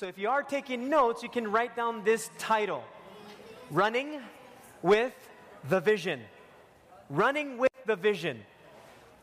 So 0.00 0.06
if 0.06 0.16
you 0.16 0.30
are 0.30 0.42
taking 0.42 0.88
notes, 0.88 1.22
you 1.22 1.28
can 1.28 1.52
write 1.52 1.76
down 1.76 2.04
this 2.04 2.30
title 2.38 2.82
Running 3.70 4.22
with 4.80 5.12
the 5.68 5.78
Vision. 5.78 6.22
Running 7.10 7.58
with 7.58 7.70
the 7.84 7.96
Vision. 7.96 8.40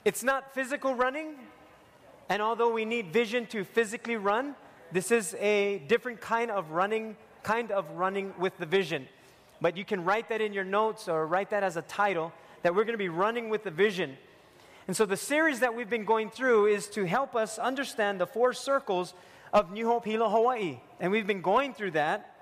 It's 0.06 0.22
not 0.22 0.54
physical 0.54 0.94
running, 0.94 1.34
and 2.30 2.44
although 2.44 2.72
we 2.72 2.86
need 2.86 3.12
vision 3.12 3.48
to 3.48 3.64
physically 3.64 4.18
run, 4.18 4.54
this 4.92 5.10
is 5.10 5.34
a 5.40 5.80
different 5.88 6.22
kind 6.22 6.52
of 6.52 6.70
running, 6.70 7.18
kind 7.42 7.72
of 7.72 7.90
running 7.94 8.32
with 8.38 8.56
the 8.60 8.68
vision. 8.68 9.08
But 9.60 9.78
you 9.78 9.84
can 9.84 10.06
write 10.06 10.30
that 10.30 10.42
in 10.42 10.54
your 10.54 10.64
notes 10.64 11.08
or 11.08 11.26
write 11.26 11.50
that 11.50 11.64
as 11.64 11.76
a 11.76 11.82
title 11.82 12.32
that 12.62 12.76
we're 12.76 12.84
going 12.84 12.94
to 12.94 13.00
be 13.00 13.10
running 13.10 13.50
with 13.50 13.64
the 13.64 13.72
vision. 13.72 14.16
And 14.88 14.96
so 14.96 15.08
the 15.08 15.18
series 15.18 15.60
that 15.62 15.76
we've 15.76 15.90
been 15.90 16.06
going 16.06 16.30
through 16.30 16.68
is 16.68 16.86
to 16.90 17.06
help 17.06 17.36
us 17.36 17.58
understand 17.58 18.22
the 18.22 18.28
four 18.28 18.54
circles 18.54 19.16
of 19.54 19.72
New 19.72 19.88
Hope 19.88 20.06
Hilo 20.06 20.30
Hawaii. 20.30 20.80
And 21.00 21.12
we've 21.12 21.28
been 21.28 21.42
going 21.42 21.74
through 21.74 21.92
that 21.92 22.36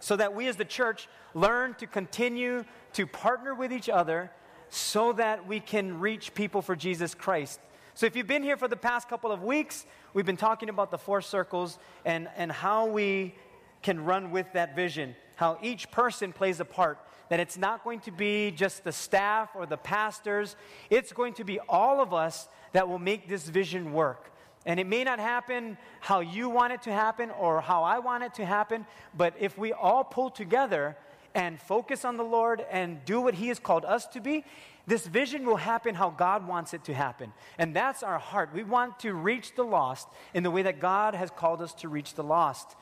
so 0.00 0.16
that 0.16 0.34
we 0.34 0.48
as 0.48 0.56
the 0.56 0.64
church 0.64 1.08
learn 1.34 1.74
to 1.74 1.86
continue 1.86 2.64
to 2.92 3.06
partner 3.06 3.54
with 3.54 3.72
each 3.72 3.88
other 3.88 4.30
so 4.68 5.12
that 5.12 5.46
we 5.46 5.60
can 5.60 6.00
reach 6.00 6.34
people 6.34 6.62
for 6.62 6.76
Jesus 6.76 7.14
Christ. 7.14 7.60
So, 7.94 8.04
if 8.04 8.14
you've 8.14 8.26
been 8.26 8.42
here 8.42 8.58
for 8.58 8.68
the 8.68 8.76
past 8.76 9.08
couple 9.08 9.32
of 9.32 9.42
weeks, 9.42 9.86
we've 10.12 10.26
been 10.26 10.36
talking 10.36 10.68
about 10.68 10.90
the 10.90 10.98
four 10.98 11.22
circles 11.22 11.78
and, 12.04 12.28
and 12.36 12.52
how 12.52 12.86
we 12.86 13.34
can 13.82 14.04
run 14.04 14.30
with 14.30 14.52
that 14.52 14.76
vision, 14.76 15.16
how 15.36 15.58
each 15.62 15.90
person 15.90 16.32
plays 16.32 16.60
a 16.60 16.64
part. 16.64 16.98
That 17.30 17.40
it's 17.40 17.56
not 17.56 17.84
going 17.84 18.00
to 18.00 18.10
be 18.10 18.50
just 18.50 18.84
the 18.84 18.92
staff 18.92 19.50
or 19.54 19.64
the 19.64 19.76
pastors, 19.76 20.56
it's 20.90 21.12
going 21.12 21.34
to 21.34 21.44
be 21.44 21.58
all 21.68 22.00
of 22.00 22.12
us 22.12 22.48
that 22.72 22.88
will 22.88 22.98
make 22.98 23.28
this 23.28 23.48
vision 23.48 23.92
work. 23.92 24.30
And 24.66 24.78
it 24.78 24.86
may 24.86 25.04
not 25.04 25.18
happen 25.18 25.78
how 26.00 26.20
you 26.20 26.50
want 26.50 26.74
it 26.74 26.82
to 26.82 26.92
happen 26.92 27.30
or 27.30 27.62
how 27.62 27.82
I 27.84 28.00
want 28.00 28.24
it 28.24 28.34
to 28.34 28.44
happen, 28.44 28.84
but 29.16 29.32
if 29.38 29.56
we 29.56 29.72
all 29.72 30.04
pull 30.04 30.28
together, 30.28 30.96
and 31.36 31.60
focus 31.60 32.06
on 32.06 32.16
the 32.16 32.24
Lord 32.24 32.64
and 32.70 33.04
do 33.04 33.20
what 33.20 33.34
He 33.34 33.48
has 33.48 33.58
called 33.58 33.84
us 33.84 34.06
to 34.08 34.20
be, 34.20 34.42
this 34.86 35.06
vision 35.06 35.44
will 35.44 35.56
happen 35.56 35.94
how 35.94 36.08
God 36.08 36.48
wants 36.48 36.72
it 36.72 36.82
to 36.84 36.94
happen. 36.94 37.32
And 37.58 37.76
that's 37.76 38.02
our 38.02 38.18
heart. 38.18 38.50
We 38.54 38.64
want 38.64 38.98
to 39.00 39.12
reach 39.12 39.54
the 39.54 39.62
lost 39.62 40.08
in 40.32 40.42
the 40.42 40.50
way 40.50 40.62
that 40.62 40.80
God 40.80 41.14
has 41.14 41.30
called 41.30 41.60
us 41.60 41.74
to 41.74 41.88
reach 41.90 42.14
the 42.14 42.24
lost. 42.24 42.74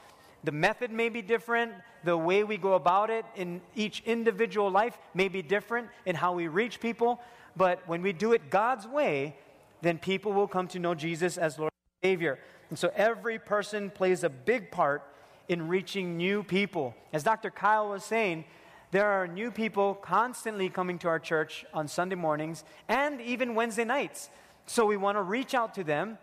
The 0.45 0.53
method 0.53 0.93
may 0.93 1.09
be 1.09 1.21
different, 1.21 1.73
the 2.05 2.17
way 2.17 2.45
we 2.45 2.57
go 2.57 2.75
about 2.75 3.11
it 3.11 3.25
in 3.35 3.61
each 3.75 4.05
individual 4.07 4.71
life 4.71 4.97
may 5.15 5.27
be 5.27 5.43
different 5.43 5.89
in 6.07 6.15
how 6.15 6.33
we 6.33 6.47
reach 6.47 6.79
people, 6.79 7.21
but 7.57 7.83
when 7.89 8.03
we 8.03 8.13
do 8.13 8.35
it 8.35 8.51
God's 8.51 8.87
way, 8.87 9.37
then 9.83 9.99
people 9.99 10.33
will 10.33 10.47
come 10.47 10.69
to 10.69 10.79
know 10.79 10.95
Jesus 10.95 11.37
as 11.39 11.59
Lord 11.59 11.74
And 12.05 12.79
so 12.79 12.93
every 12.95 13.39
person 13.39 13.91
plays 13.91 14.25
a 14.25 14.29
big 14.29 14.71
part 14.71 15.03
in 15.49 15.69
reaching 15.69 16.19
new 16.19 16.43
people. 16.43 16.95
As 17.15 17.23
Dr. 17.23 17.51
Kyle 17.51 17.89
was 17.89 18.05
saying, 18.05 18.45
there 18.91 19.09
are 19.09 19.27
new 19.27 19.51
people 19.51 19.95
constantly 19.95 20.69
coming 20.69 20.99
to 20.99 21.09
our 21.09 21.19
church 21.19 21.65
on 21.73 21.89
Sunday 21.89 22.15
mornings 22.15 22.63
and 22.89 23.21
even 23.23 23.55
Wednesday 23.55 23.85
nights. 23.85 24.29
So 24.67 24.85
we 24.85 24.99
want 24.99 25.17
to 25.17 25.23
reach 25.23 25.55
out 25.55 25.75
to 25.75 25.85
them 25.85 26.19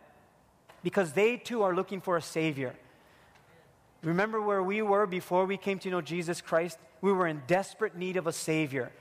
because 0.84 1.14
they 1.14 1.36
too 1.38 1.64
are 1.64 1.76
looking 1.76 2.00
for 2.00 2.16
a 2.16 2.22
Savior. 2.22 2.76
Remember 4.04 4.40
where 4.40 4.62
we 4.64 4.84
were 4.84 5.08
before 5.08 5.46
we 5.46 5.58
came 5.58 5.80
to 5.80 5.90
know 5.90 6.02
Jesus 6.02 6.42
Christ? 6.42 6.78
We 7.02 7.12
were 7.12 7.28
in 7.28 7.42
desperate 7.48 7.96
need 7.96 8.18
of 8.18 8.28
a 8.28 8.34
Savior. 8.34 8.92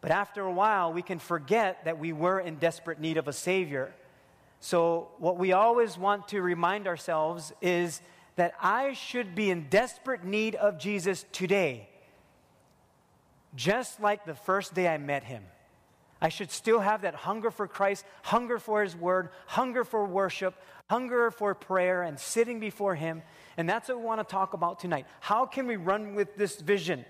But 0.00 0.12
after 0.12 0.42
a 0.42 0.52
while, 0.52 0.92
we 0.92 1.02
can 1.02 1.18
forget 1.18 1.84
that 1.84 1.98
we 1.98 2.12
were 2.12 2.38
in 2.38 2.56
desperate 2.56 3.00
need 3.00 3.16
of 3.16 3.26
a 3.26 3.32
Savior. 3.32 3.92
So, 4.60 5.08
what 5.18 5.36
we 5.36 5.52
always 5.52 5.98
want 5.98 6.28
to 6.28 6.40
remind 6.40 6.86
ourselves 6.86 7.52
is 7.60 8.00
that 8.36 8.54
I 8.60 8.92
should 8.94 9.34
be 9.34 9.50
in 9.50 9.68
desperate 9.68 10.24
need 10.24 10.54
of 10.54 10.78
Jesus 10.78 11.24
today, 11.32 11.88
just 13.54 14.00
like 14.00 14.24
the 14.24 14.34
first 14.34 14.74
day 14.74 14.88
I 14.88 14.98
met 14.98 15.24
him. 15.24 15.42
I 16.20 16.30
should 16.30 16.50
still 16.50 16.80
have 16.80 17.02
that 17.02 17.14
hunger 17.14 17.50
for 17.50 17.68
Christ, 17.68 18.04
hunger 18.22 18.58
for 18.58 18.82
his 18.82 18.96
word, 18.96 19.28
hunger 19.46 19.84
for 19.84 20.04
worship, 20.04 20.54
hunger 20.88 21.30
for 21.30 21.54
prayer 21.54 22.02
and 22.02 22.18
sitting 22.18 22.58
before 22.58 22.94
him. 22.94 23.22
And 23.56 23.68
that's 23.68 23.88
what 23.88 23.98
we 23.98 24.04
want 24.04 24.26
to 24.26 24.30
talk 24.30 24.54
about 24.54 24.78
tonight. 24.78 25.06
How 25.20 25.46
can 25.46 25.66
we 25.66 25.76
run 25.76 26.14
with 26.14 26.36
this 26.36 26.60
vision? 26.60 27.04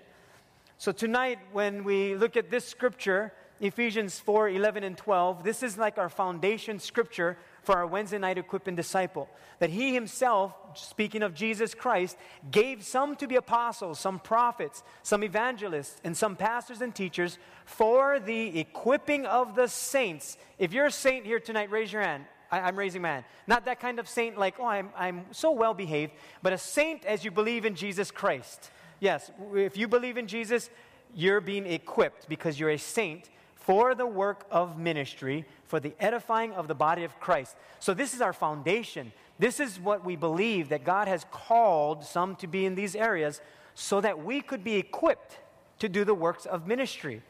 So, 0.77 0.91
tonight, 0.91 1.39
when 1.53 1.83
we 1.83 2.15
look 2.15 2.37
at 2.37 2.51
this 2.51 2.65
scripture, 2.65 3.33
Ephesians 3.59 4.19
4 4.19 4.49
11 4.49 4.83
and 4.83 4.97
12, 4.97 5.43
this 5.43 5.63
is 5.63 5.77
like 5.77 5.97
our 5.97 6.09
foundation 6.09 6.79
scripture 6.79 7.37
for 7.63 7.75
our 7.75 7.87
Wednesday 7.87 8.17
night 8.19 8.37
Equip 8.37 8.67
and 8.67 8.77
Disciple. 8.77 9.27
That 9.59 9.71
he 9.71 9.93
himself, 9.93 10.53
speaking 10.75 11.23
of 11.23 11.33
Jesus 11.33 11.73
Christ, 11.73 12.17
gave 12.51 12.83
some 12.83 13.15
to 13.15 13.27
be 13.27 13.35
apostles, 13.35 13.99
some 13.99 14.19
prophets, 14.19 14.83
some 15.01 15.23
evangelists, 15.23 15.99
and 16.03 16.15
some 16.15 16.35
pastors 16.35 16.81
and 16.81 16.93
teachers 16.93 17.39
for 17.65 18.19
the 18.19 18.59
equipping 18.59 19.25
of 19.25 19.55
the 19.55 19.67
saints. 19.67 20.37
If 20.59 20.71
you're 20.71 20.85
a 20.85 20.91
saint 20.91 21.25
here 21.25 21.39
tonight, 21.39 21.71
raise 21.71 21.91
your 21.91 22.03
hand. 22.03 22.25
I, 22.51 22.69
am 22.69 22.77
raising 22.77 23.01
my 23.01 23.09
hand. 23.09 23.25
Not 23.47 23.65
that 23.65 23.79
kind 23.79 23.99
of 23.99 24.07
saint 24.07 24.37
like, 24.37 24.55
oh, 24.59 24.65
I'm, 24.65 24.89
I'm 24.95 25.25
so 25.31 25.51
well 25.51 25.73
behaved, 25.73 26.13
but 26.41 26.53
a 26.53 26.57
saint 26.57 27.05
as 27.05 27.25
you 27.25 27.31
believe 27.31 27.65
in 27.65 27.75
Jesus 27.75 28.11
Christ. 28.11 28.71
Yes, 28.99 29.31
if 29.53 29.75
you 29.75 29.87
believe 29.87 30.17
in 30.17 30.27
Jesus, 30.27 30.69
you're 31.13 31.41
being 31.41 31.65
equipped 31.65 32.29
because 32.29 32.59
you're 32.59 32.69
a 32.69 32.77
saint 32.77 33.29
for 33.67 33.93
the 33.93 34.07
work 34.07 34.45
of 34.49 34.79
ministry, 34.79 35.43
for 35.65 35.81
the 35.81 35.93
edifying 35.99 36.53
of 36.53 36.69
the 36.69 36.73
body 36.73 37.03
of 37.03 37.19
Christ. 37.19 37.53
So, 37.81 37.93
this 37.93 38.13
is 38.13 38.21
our 38.21 38.31
foundation. 38.31 39.11
This 39.39 39.59
is 39.59 39.77
what 39.77 40.05
we 40.05 40.15
believe 40.15 40.69
that 40.69 40.85
God 40.85 41.09
has 41.09 41.25
called 41.31 42.05
some 42.05 42.37
to 42.37 42.47
be 42.47 42.65
in 42.65 42.75
these 42.75 42.95
areas 42.95 43.41
so 43.75 43.99
that 43.99 44.23
we 44.23 44.39
could 44.39 44.63
be 44.63 44.75
equipped 44.77 45.39
to 45.79 45.89
do 45.89 46.05
the 46.05 46.13
works 46.13 46.45
of 46.45 46.65
ministry. 46.65 47.21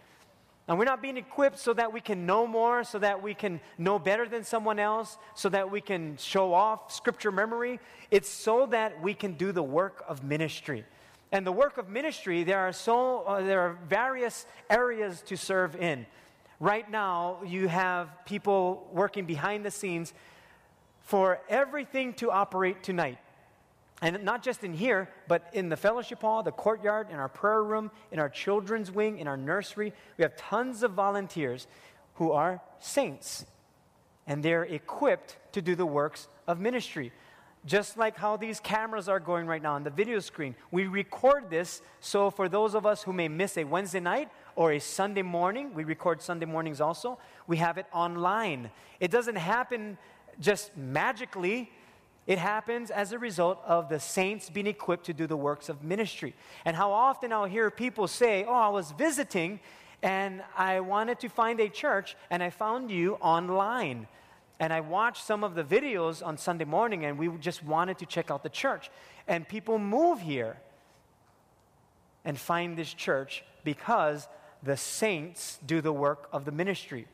And 0.68 0.78
we're 0.78 0.86
not 0.86 1.02
being 1.02 1.18
equipped 1.18 1.58
so 1.58 1.74
that 1.74 1.92
we 1.92 2.02
can 2.02 2.28
know 2.28 2.46
more, 2.46 2.84
so 2.84 3.00
that 3.00 3.24
we 3.24 3.34
can 3.34 3.60
know 3.80 3.98
better 3.98 4.30
than 4.30 4.44
someone 4.44 4.78
else, 4.78 5.18
so 5.34 5.50
that 5.50 5.72
we 5.72 5.82
can 5.82 6.18
show 6.18 6.54
off 6.54 6.94
scripture 6.94 7.32
memory. 7.32 7.80
It's 8.12 8.30
so 8.30 8.68
that 8.68 9.02
we 9.02 9.16
can 9.16 9.34
do 9.34 9.52
the 9.52 9.64
work 9.64 10.04
of 10.08 10.24
ministry. 10.24 10.86
And 11.32 11.48
the 11.48 11.52
work 11.52 11.80
of 11.80 11.90
ministry, 11.90 12.44
there 12.44 12.60
are 12.60 12.72
so 12.72 13.24
uh, 13.24 13.42
there 13.42 13.62
are 13.62 13.80
various 13.90 14.46
areas 14.70 15.24
to 15.24 15.36
serve 15.36 15.76
in. 15.76 16.06
Right 16.60 16.90
now, 16.90 17.38
you 17.46 17.68
have 17.68 18.10
people 18.26 18.90
working 18.92 19.26
behind 19.26 19.64
the 19.64 19.72
scenes 19.72 20.14
for 21.02 21.40
everything 21.48 22.14
to 22.16 22.32
operate 22.32 22.82
tonight. 22.82 23.20
And 24.02 24.24
not 24.24 24.44
just 24.44 24.64
in 24.64 24.74
here, 24.74 25.10
but 25.28 25.50
in 25.54 25.70
the 25.70 25.78
fellowship 25.78 26.22
hall, 26.22 26.44
the 26.44 26.52
courtyard, 26.52 27.08
in 27.12 27.18
our 27.18 27.30
prayer 27.30 27.64
room, 27.64 27.90
in 28.12 28.20
our 28.20 28.30
children's 28.30 28.92
wing, 28.92 29.18
in 29.20 29.28
our 29.28 29.38
nursery. 29.38 29.94
We 30.18 30.24
have 30.24 30.36
tons 30.36 30.84
of 30.84 30.92
volunteers 30.92 31.68
who 32.16 32.32
are 32.32 32.62
saints. 32.80 33.46
And 34.28 34.44
they're 34.44 34.64
equipped 34.64 35.38
to 35.54 35.62
do 35.62 35.76
the 35.76 35.86
works 35.86 36.28
of 36.48 36.60
ministry. 36.60 37.12
Just 37.68 37.98
like 37.98 38.16
how 38.16 38.38
these 38.38 38.62
cameras 38.62 39.10
are 39.10 39.20
going 39.20 39.46
right 39.46 39.62
now 39.62 39.74
on 39.74 39.84
the 39.84 39.90
video 39.90 40.20
screen. 40.20 40.56
We 40.72 40.88
record 40.88 41.50
this 41.50 41.82
so 42.00 42.32
for 42.32 42.48
those 42.48 42.74
of 42.74 42.86
us 42.86 43.04
who 43.04 43.12
may 43.12 43.28
miss 43.28 43.58
a 43.58 43.66
Wednesday 43.66 44.00
night 44.00 44.30
or 44.56 44.72
a 44.72 44.80
Sunday 44.80 45.22
morning. 45.22 45.74
We 45.74 45.84
record 45.84 46.22
Sunday 46.22 46.46
mornings 46.46 46.80
also. 46.80 47.20
We 47.46 47.58
have 47.58 47.78
it 47.78 47.86
online. 47.92 48.72
It 49.02 49.12
doesn't 49.12 49.36
happen 49.36 49.98
just 50.40 50.78
magically. 50.78 51.70
It 52.26 52.38
happens 52.38 52.90
as 52.90 53.12
a 53.12 53.20
result 53.20 53.62
of 53.66 53.90
the 53.90 54.00
saints 54.00 54.50
being 54.50 54.68
equipped 54.68 55.06
to 55.08 55.14
do 55.14 55.28
the 55.28 55.36
works 55.36 55.68
of 55.68 55.84
ministry. 55.84 56.36
And 56.64 56.74
how 56.74 56.94
often 56.94 57.34
I'll 57.34 57.46
hear 57.46 57.70
people 57.70 58.08
say, 58.08 58.46
Oh, 58.48 58.54
I 58.54 58.70
was 58.70 58.92
visiting 58.92 59.60
and 60.02 60.42
I 60.56 60.80
wanted 60.80 61.20
to 61.20 61.28
find 61.28 61.60
a 61.60 61.68
church 61.68 62.16
and 62.30 62.42
I 62.42 62.50
found 62.50 62.92
you 62.92 63.16
online. 63.16 64.08
And 64.60 64.74
I 64.74 64.82
watched 64.82 65.24
some 65.24 65.44
of 65.44 65.56
the 65.56 65.64
videos 65.64 66.26
on 66.26 66.38
Sunday 66.38 66.66
morning 66.66 67.06
and 67.06 67.18
we 67.18 67.30
just 67.38 67.64
wanted 67.64 68.00
to 68.00 68.06
check 68.06 68.32
out 68.32 68.44
the 68.44 68.50
church. 68.50 68.90
And 69.28 69.48
people 69.48 69.78
move 69.78 70.20
here 70.20 70.58
and 72.26 72.40
find 72.40 72.78
this 72.78 72.94
church 72.94 73.44
because 73.64 74.28
the 74.64 74.76
saints 74.76 75.60
do 75.66 75.82
the 75.82 75.94
work 75.94 76.28
of 76.34 76.46
the 76.46 76.52
ministry. 76.52 77.08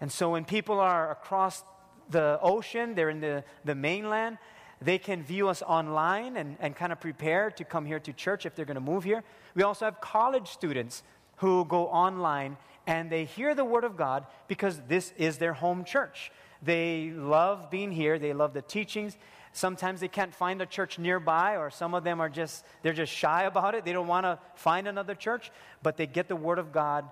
And 0.00 0.12
so 0.12 0.30
when 0.30 0.44
people 0.44 0.80
are 0.80 1.10
across 1.10 1.64
the 2.10 2.38
ocean, 2.42 2.94
they're 2.94 3.10
in 3.10 3.20
the, 3.20 3.44
the 3.64 3.74
mainland, 3.74 4.38
they 4.80 4.98
can 4.98 5.22
view 5.22 5.48
us 5.48 5.62
online 5.62 6.36
and, 6.36 6.56
and 6.60 6.76
kind 6.76 6.92
of 6.92 7.00
prepare 7.00 7.50
to 7.52 7.64
come 7.64 7.86
here 7.86 8.00
to 8.00 8.12
church 8.12 8.44
if 8.44 8.54
they're 8.54 8.64
going 8.64 8.74
to 8.74 8.80
move 8.80 9.04
here. 9.04 9.22
We 9.54 9.62
also 9.62 9.84
have 9.84 10.00
college 10.00 10.48
students 10.48 11.02
who 11.36 11.64
go 11.64 11.86
online 11.86 12.56
and 12.86 13.10
they 13.10 13.24
hear 13.24 13.54
the 13.54 13.64
Word 13.64 13.84
of 13.84 13.96
God 13.96 14.26
because 14.48 14.80
this 14.88 15.12
is 15.16 15.38
their 15.38 15.52
home 15.52 15.84
church. 15.84 16.32
They 16.62 17.10
love 17.10 17.70
being 17.70 17.92
here, 17.92 18.18
they 18.18 18.32
love 18.32 18.52
the 18.52 18.62
teachings, 18.62 19.16
Sometimes 19.52 20.00
they 20.00 20.08
can't 20.08 20.34
find 20.34 20.62
a 20.62 20.66
church 20.66 20.98
nearby, 20.98 21.58
or 21.58 21.70
some 21.70 21.94
of 21.94 22.04
them 22.04 22.20
are 22.20 22.30
just, 22.30 22.64
they're 22.80 22.94
just 22.94 23.12
shy 23.12 23.44
about 23.44 23.74
it. 23.74 23.84
They 23.84 23.92
don't 23.92 24.06
want 24.06 24.24
to 24.24 24.38
find 24.54 24.88
another 24.88 25.14
church, 25.14 25.50
but 25.82 25.98
they 25.98 26.06
get 26.06 26.26
the 26.26 26.36
Word 26.36 26.58
of 26.58 26.72
God 26.72 27.04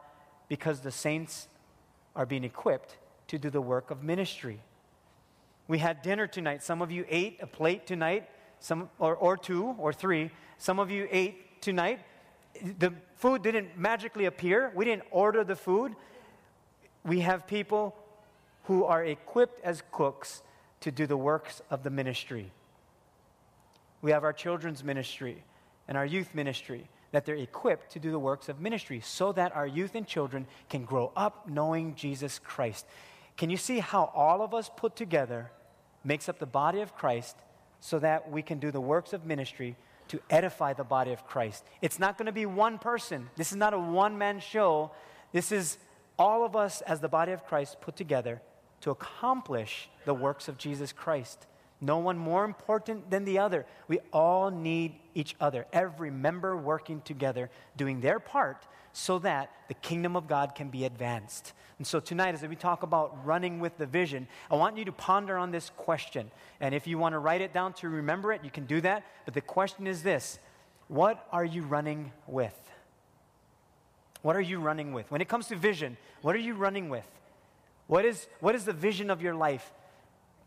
because 0.49 0.81
the 0.81 0.91
saints 0.91 1.49
are 2.17 2.25
being 2.25 2.45
equipped 2.45 2.97
to 3.29 3.39
do 3.39 3.51
the 3.51 3.61
work 3.61 3.91
of 3.91 4.03
ministry. 4.03 4.61
We 5.69 5.79
had 5.79 6.01
dinner 6.01 6.27
tonight. 6.27 6.63
Some 6.63 6.81
of 6.81 6.91
you 6.91 7.05
ate 7.09 7.39
a 7.43 7.47
plate 7.47 7.87
tonight 7.87 8.29
some, 8.59 8.89
or, 8.99 9.15
or 9.15 9.37
two 9.37 9.75
or 9.79 9.93
three. 9.93 10.31
Some 10.57 10.79
of 10.79 10.91
you 10.91 11.09
ate 11.11 11.61
tonight. 11.61 12.01
The 12.79 12.93
food 13.17 13.43
didn't 13.43 13.79
magically 13.79 14.27
appear. 14.27 14.73
We 14.75 14.85
didn't 14.85 15.05
order 15.11 15.45
the 15.45 15.57
food. 15.57 15.95
We 17.05 17.21
have 17.21 17.47
people 17.47 17.97
who 18.65 18.85
are 18.85 19.05
equipped 19.05 19.65
as 19.65 19.83
cooks 19.93 20.43
to 20.81 20.91
do 20.91 21.07
the 21.07 21.17
works 21.17 21.63
of 21.71 21.83
the 21.83 21.91
ministry. 21.91 22.53
We 24.03 24.11
have 24.13 24.25
our 24.25 24.33
children's 24.33 24.83
ministry 24.83 25.43
and 25.89 25.97
our 25.97 26.07
youth 26.07 26.35
ministry 26.35 26.89
that 27.13 27.25
they're 27.25 27.37
equipped 27.37 27.91
to 27.93 27.99
do 27.99 28.11
the 28.11 28.19
works 28.19 28.49
of 28.49 28.61
ministry 28.61 29.01
so 29.01 29.33
that 29.33 29.55
our 29.55 29.67
youth 29.67 29.95
and 29.95 30.07
children 30.07 30.47
can 30.69 30.85
grow 30.85 31.13
up 31.17 31.49
knowing 31.49 31.95
Jesus 31.95 32.39
Christ. 32.39 32.87
Can 33.37 33.51
you 33.51 33.57
see 33.57 33.81
how 33.81 34.11
all 34.15 34.43
of 34.43 34.55
us 34.55 34.71
put 34.75 34.97
together 34.97 35.51
makes 36.05 36.29
up 36.29 36.39
the 36.39 36.47
body 36.47 36.81
of 36.81 36.95
Christ 36.95 37.37
so 37.81 37.99
that 37.99 38.31
we 38.31 38.43
can 38.43 38.59
do 38.59 38.71
the 38.71 38.81
works 38.81 39.13
of 39.13 39.25
ministry 39.25 39.77
to 40.11 40.21
edify 40.31 40.73
the 40.73 40.85
body 40.85 41.13
of 41.13 41.27
Christ? 41.27 41.65
It's 41.83 41.99
not 41.99 42.19
going 42.19 42.27
to 42.27 42.33
be 42.33 42.47
one 42.47 42.79
person. 42.79 43.29
This 43.37 43.51
is 43.51 43.57
not 43.57 43.75
a 43.75 43.79
one 43.79 44.17
man 44.19 44.41
show. 44.41 44.93
This 45.33 45.51
is 45.51 45.79
all 46.19 46.45
of 46.45 46.55
us 46.55 46.81
as 46.83 47.01
the 47.01 47.09
body 47.09 47.33
of 47.33 47.45
Christ 47.47 47.81
put 47.81 47.97
together 47.97 48.41
to 48.83 48.91
accomplish 48.91 49.89
the 50.05 50.15
works 50.15 50.49
of 50.49 50.59
Jesus 50.59 50.93
Christ. 50.93 51.47
No 51.81 51.99
one 51.99 52.19
more 52.19 52.45
important 52.45 53.11
than 53.11 53.25
the 53.25 53.39
other. 53.39 53.65
We 53.89 54.01
all 54.13 54.51
need 54.51 54.97
each 55.15 55.35
other, 55.41 55.67
every 55.73 56.11
member 56.11 56.57
working 56.57 57.01
together, 57.01 57.51
doing 57.77 58.01
their 58.01 58.21
part 58.21 58.67
so 58.93 59.19
that 59.21 59.51
the 59.69 59.75
kingdom 59.75 60.17
of 60.17 60.29
God 60.29 60.55
can 60.55 60.69
be 60.69 60.85
advanced. 60.85 61.53
And 61.81 61.87
so 61.87 61.99
tonight, 61.99 62.35
as 62.35 62.43
we 62.43 62.57
talk 62.57 62.83
about 62.83 63.25
running 63.25 63.59
with 63.59 63.79
the 63.79 63.87
vision, 63.87 64.29
I 64.51 64.57
want 64.57 64.77
you 64.77 64.85
to 64.85 64.93
ponder 64.93 65.39
on 65.39 65.51
this 65.51 65.71
question. 65.79 66.31
And 66.61 66.75
if 66.75 66.87
you 66.87 66.99
want 66.99 67.15
to 67.15 67.19
write 67.19 67.41
it 67.41 67.55
down 67.55 67.73
to 67.75 67.89
remember 67.89 68.35
it, 68.35 68.45
you 68.45 68.51
can 68.51 68.67
do 68.67 68.83
that. 68.83 69.03
But 69.25 69.33
the 69.33 69.41
question 69.41 69.87
is 69.87 70.03
this 70.03 70.39
What 70.89 71.27
are 71.33 71.43
you 71.43 71.63
running 71.63 72.13
with? 72.27 72.55
What 74.21 74.37
are 74.37 74.43
you 74.43 74.61
running 74.61 74.93
with? 74.93 75.11
When 75.11 75.23
it 75.23 75.29
comes 75.31 75.47
to 75.47 75.57
vision, 75.57 75.97
what 76.21 76.37
are 76.37 76.41
you 76.41 76.53
running 76.53 76.91
with? 76.91 77.09
What 77.87 78.05
is, 78.05 78.27
what 78.41 78.55
is 78.55 78.67
the 78.67 78.75
vision 78.75 79.09
of 79.09 79.23
your 79.23 79.35
life? 79.35 79.73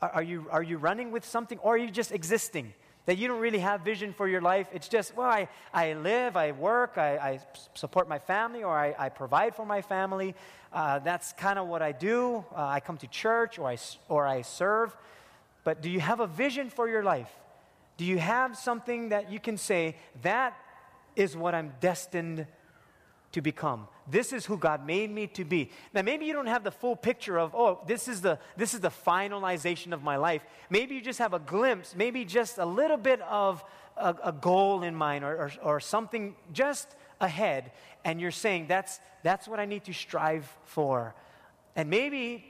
Are, 0.03 0.11
are, 0.11 0.23
you, 0.23 0.45
are 0.51 0.61
you 0.61 0.77
running 0.77 1.09
with 1.09 1.25
something 1.25 1.57
or 1.63 1.73
are 1.73 1.77
you 1.77 1.89
just 1.89 2.11
existing? 2.11 2.75
That 3.05 3.17
you 3.17 3.27
don't 3.27 3.41
really 3.41 3.59
have 3.59 3.81
vision 3.81 4.13
for 4.13 4.27
your 4.27 4.41
life. 4.41 4.67
It's 4.73 4.87
just, 4.87 5.15
well, 5.15 5.29
I, 5.29 5.49
I 5.73 5.93
live, 5.93 6.37
I 6.37 6.53
work, 6.53 6.97
I, 6.97 7.17
I 7.17 7.39
support 7.73 8.07
my 8.07 8.19
family, 8.19 8.63
or 8.63 8.77
I, 8.77 8.95
I 8.97 9.09
provide 9.09 9.55
for 9.55 9.65
my 9.65 9.81
family. 9.81 10.35
Uh, 10.71 10.99
that's 10.99 11.33
kind 11.33 11.59
of 11.59 11.67
what 11.67 11.81
I 11.81 11.91
do. 11.91 12.45
Uh, 12.55 12.65
I 12.65 12.79
come 12.79 12.97
to 12.97 13.07
church 13.07 13.59
or 13.59 13.69
I, 13.69 13.77
or 14.07 14.25
I 14.25 14.41
serve. 14.41 14.95
But 15.63 15.81
do 15.81 15.89
you 15.89 15.99
have 15.99 16.21
a 16.21 16.27
vision 16.27 16.69
for 16.69 16.87
your 16.87 17.03
life? 17.03 17.29
Do 17.97 18.05
you 18.05 18.17
have 18.17 18.57
something 18.57 19.09
that 19.09 19.31
you 19.31 19.39
can 19.39 19.57
say, 19.57 19.95
that 20.21 20.57
is 21.15 21.37
what 21.37 21.53
I'm 21.53 21.73
destined 21.79 22.47
to 23.33 23.41
become. 23.41 23.87
This 24.09 24.33
is 24.33 24.45
who 24.45 24.57
God 24.57 24.85
made 24.85 25.11
me 25.11 25.27
to 25.27 25.43
be. 25.43 25.69
Now, 25.93 26.01
maybe 26.01 26.25
you 26.25 26.33
don't 26.33 26.47
have 26.47 26.63
the 26.63 26.71
full 26.71 26.95
picture 26.95 27.37
of, 27.37 27.53
oh, 27.53 27.81
this 27.85 28.07
is 28.07 28.21
the, 28.21 28.39
this 28.55 28.73
is 28.73 28.79
the 28.79 28.89
finalization 28.89 29.91
of 29.91 30.03
my 30.03 30.15
life. 30.15 30.43
Maybe 30.69 30.95
you 30.95 31.01
just 31.01 31.19
have 31.19 31.33
a 31.33 31.39
glimpse, 31.39 31.95
maybe 31.95 32.25
just 32.25 32.57
a 32.57 32.65
little 32.65 32.97
bit 32.97 33.21
of 33.21 33.63
a, 33.97 34.15
a 34.25 34.31
goal 34.31 34.83
in 34.83 34.95
mind 34.95 35.23
or, 35.23 35.35
or, 35.35 35.51
or 35.61 35.79
something 35.79 36.35
just 36.51 36.95
ahead, 37.19 37.71
and 38.05 38.19
you're 38.19 38.31
saying, 38.31 38.67
that's, 38.67 38.99
that's 39.23 39.47
what 39.47 39.59
I 39.59 39.65
need 39.65 39.85
to 39.85 39.93
strive 39.93 40.51
for. 40.65 41.15
And 41.75 41.89
maybe 41.89 42.45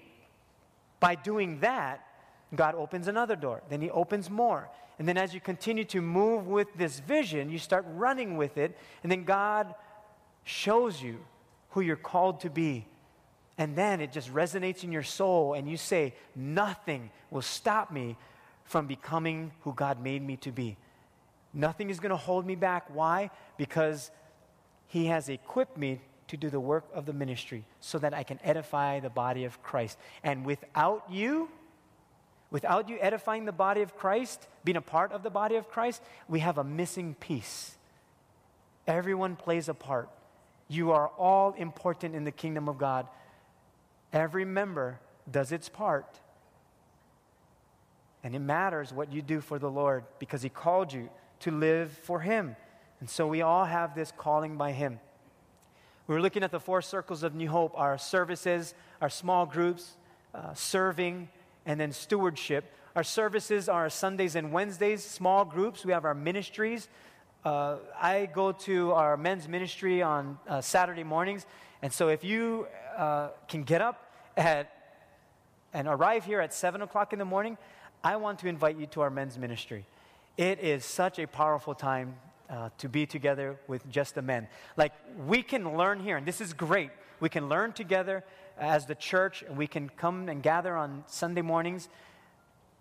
by 1.00 1.16
doing 1.16 1.60
that, 1.60 2.06
God 2.56 2.76
opens 2.76 3.08
another 3.08 3.36
door. 3.36 3.62
Then 3.70 3.82
He 3.82 3.90
opens 3.90 4.30
more. 4.30 4.70
And 5.00 5.08
then 5.08 5.18
as 5.18 5.34
you 5.34 5.40
continue 5.40 5.86
to 5.86 6.02
move 6.02 6.48
with 6.48 6.68
this 6.76 7.00
vision, 7.00 7.50
you 7.50 7.58
start 7.58 7.86
running 7.90 8.38
with 8.38 8.58
it. 8.58 8.78
And 9.02 9.12
then 9.12 9.24
God 9.24 9.74
shows 10.44 11.02
you 11.02 11.20
who 11.72 11.82
you're 11.82 11.96
called 11.96 12.42
to 12.42 12.50
be. 12.50 12.86
And 13.58 13.76
then 13.76 14.02
it 14.02 14.12
just 14.12 14.34
resonates 14.34 14.84
in 14.84 14.92
your 14.92 15.04
soul, 15.04 15.54
and 15.54 15.70
you 15.70 15.78
say, 15.78 16.14
Nothing 16.36 17.12
will 17.30 17.42
stop 17.42 17.92
me 17.92 18.18
from 18.64 18.88
becoming 18.88 19.52
who 19.62 19.74
God 19.74 20.02
made 20.02 20.24
me 20.24 20.38
to 20.38 20.52
be. 20.52 20.78
Nothing 21.54 21.90
is 21.90 22.00
going 22.00 22.10
to 22.10 22.18
hold 22.18 22.46
me 22.46 22.56
back. 22.56 22.86
Why? 22.92 23.30
Because 23.58 24.10
He 24.88 25.06
has 25.06 25.30
equipped 25.30 25.78
me 25.78 26.02
to 26.30 26.38
do 26.38 26.50
the 26.50 26.60
work 26.60 26.86
of 26.94 27.06
the 27.06 27.14
ministry 27.14 27.64
so 27.80 28.00
that 28.00 28.14
I 28.14 28.24
can 28.24 28.40
edify 28.44 29.00
the 29.00 29.10
body 29.10 29.44
of 29.44 29.62
Christ. 29.62 30.00
And 30.24 30.46
without 30.46 31.06
you, 31.12 31.50
without 32.50 32.90
you 32.90 32.98
edifying 33.00 33.46
the 33.46 33.52
body 33.52 33.82
of 33.82 33.96
Christ, 33.96 34.48
being 34.64 34.78
a 34.78 34.82
part 34.82 35.12
of 35.12 35.22
the 35.22 35.30
body 35.30 35.58
of 35.58 35.70
Christ, 35.70 36.02
we 36.28 36.40
have 36.40 36.58
a 36.58 36.64
missing 36.64 37.16
piece. 37.20 37.76
Everyone 38.88 39.36
plays 39.36 39.70
a 39.70 39.74
part. 39.76 40.10
You 40.68 40.92
are 40.92 41.08
all 41.18 41.54
important 41.54 42.16
in 42.16 42.24
the 42.24 42.32
kingdom 42.32 42.68
of 42.68 42.78
God. 42.78 43.08
Every 44.12 44.46
member 44.46 45.00
does 45.30 45.52
its 45.52 45.70
part. 45.70 46.20
And 48.24 48.36
it 48.36 48.40
matters 48.40 48.94
what 48.94 49.12
you 49.12 49.22
do 49.22 49.42
for 49.42 49.60
the 49.60 49.70
Lord 49.70 50.06
because 50.20 50.42
He 50.42 50.50
called 50.50 50.94
you 50.94 51.10
to 51.42 51.52
live 51.52 51.92
for 51.92 52.22
Him. 52.22 52.56
And 53.00 53.10
so 53.10 53.28
we 53.28 53.42
all 53.42 53.66
have 53.66 53.96
this 53.96 54.14
calling 54.16 54.56
by 54.56 54.72
Him. 54.72 55.00
We 56.08 56.16
are 56.16 56.22
looking 56.22 56.44
at 56.44 56.52
the 56.52 56.60
four 56.60 56.82
circles 56.82 57.24
of 57.24 57.36
New 57.36 57.50
Hope 57.50 57.74
our 57.76 57.98
services, 57.98 58.74
our 59.02 59.10
small 59.10 59.46
groups, 59.46 59.98
uh, 60.34 60.54
serving, 60.54 61.30
and 61.66 61.80
then 61.80 61.92
stewardship. 61.92 62.66
Our 62.96 63.04
services 63.04 63.68
are 63.68 63.90
Sundays 63.90 64.36
and 64.36 64.52
Wednesdays, 64.52 65.04
small 65.04 65.46
groups. 65.46 65.86
We 65.86 65.94
have 65.94 66.06
our 66.06 66.14
ministries. 66.14 66.88
Uh, 67.46 67.76
I 68.00 68.30
go 68.34 68.54
to 68.54 68.94
our 68.94 69.18
men's 69.18 69.50
ministry 69.50 70.02
on 70.02 70.40
uh, 70.48 70.62
Saturday 70.62 71.04
mornings, 71.04 71.46
and 71.82 71.92
so 71.92 72.08
if 72.08 72.24
you 72.24 72.68
uh, 72.96 73.30
can 73.50 73.64
get 73.64 73.82
up 73.82 74.14
at, 74.38 74.72
and 75.74 75.86
arrive 75.90 76.24
here 76.24 76.40
at 76.40 76.54
7 76.54 76.82
o'clock 76.82 77.12
in 77.12 77.20
the 77.20 77.26
morning, 77.26 77.58
I 78.02 78.16
want 78.16 78.40
to 78.40 78.48
invite 78.48 78.78
you 78.78 78.86
to 78.88 79.02
our 79.02 79.10
men's 79.10 79.38
ministry. 79.38 79.86
It 80.38 80.60
is 80.62 80.86
such 80.86 81.20
a 81.20 81.28
powerful 81.28 81.76
time 81.76 82.16
uh, 82.50 82.70
to 82.78 82.88
be 82.88 83.06
together 83.06 83.58
with 83.68 83.90
just 83.90 84.16
the 84.16 84.22
men. 84.22 84.48
Like, 84.78 84.94
we 85.28 85.44
can 85.44 85.76
learn 85.76 86.00
here, 86.00 86.16
and 86.16 86.26
this 86.26 86.40
is 86.40 86.54
great. 86.54 86.92
We 87.20 87.28
can 87.28 87.50
learn 87.50 87.74
together 87.74 88.24
as 88.58 88.86
the 88.86 88.96
church, 88.96 89.44
and 89.44 89.58
we 89.58 89.68
can 89.68 89.90
come 89.90 90.30
and 90.30 90.42
gather 90.42 90.78
on 90.78 91.04
Sunday 91.08 91.42
mornings 91.42 91.90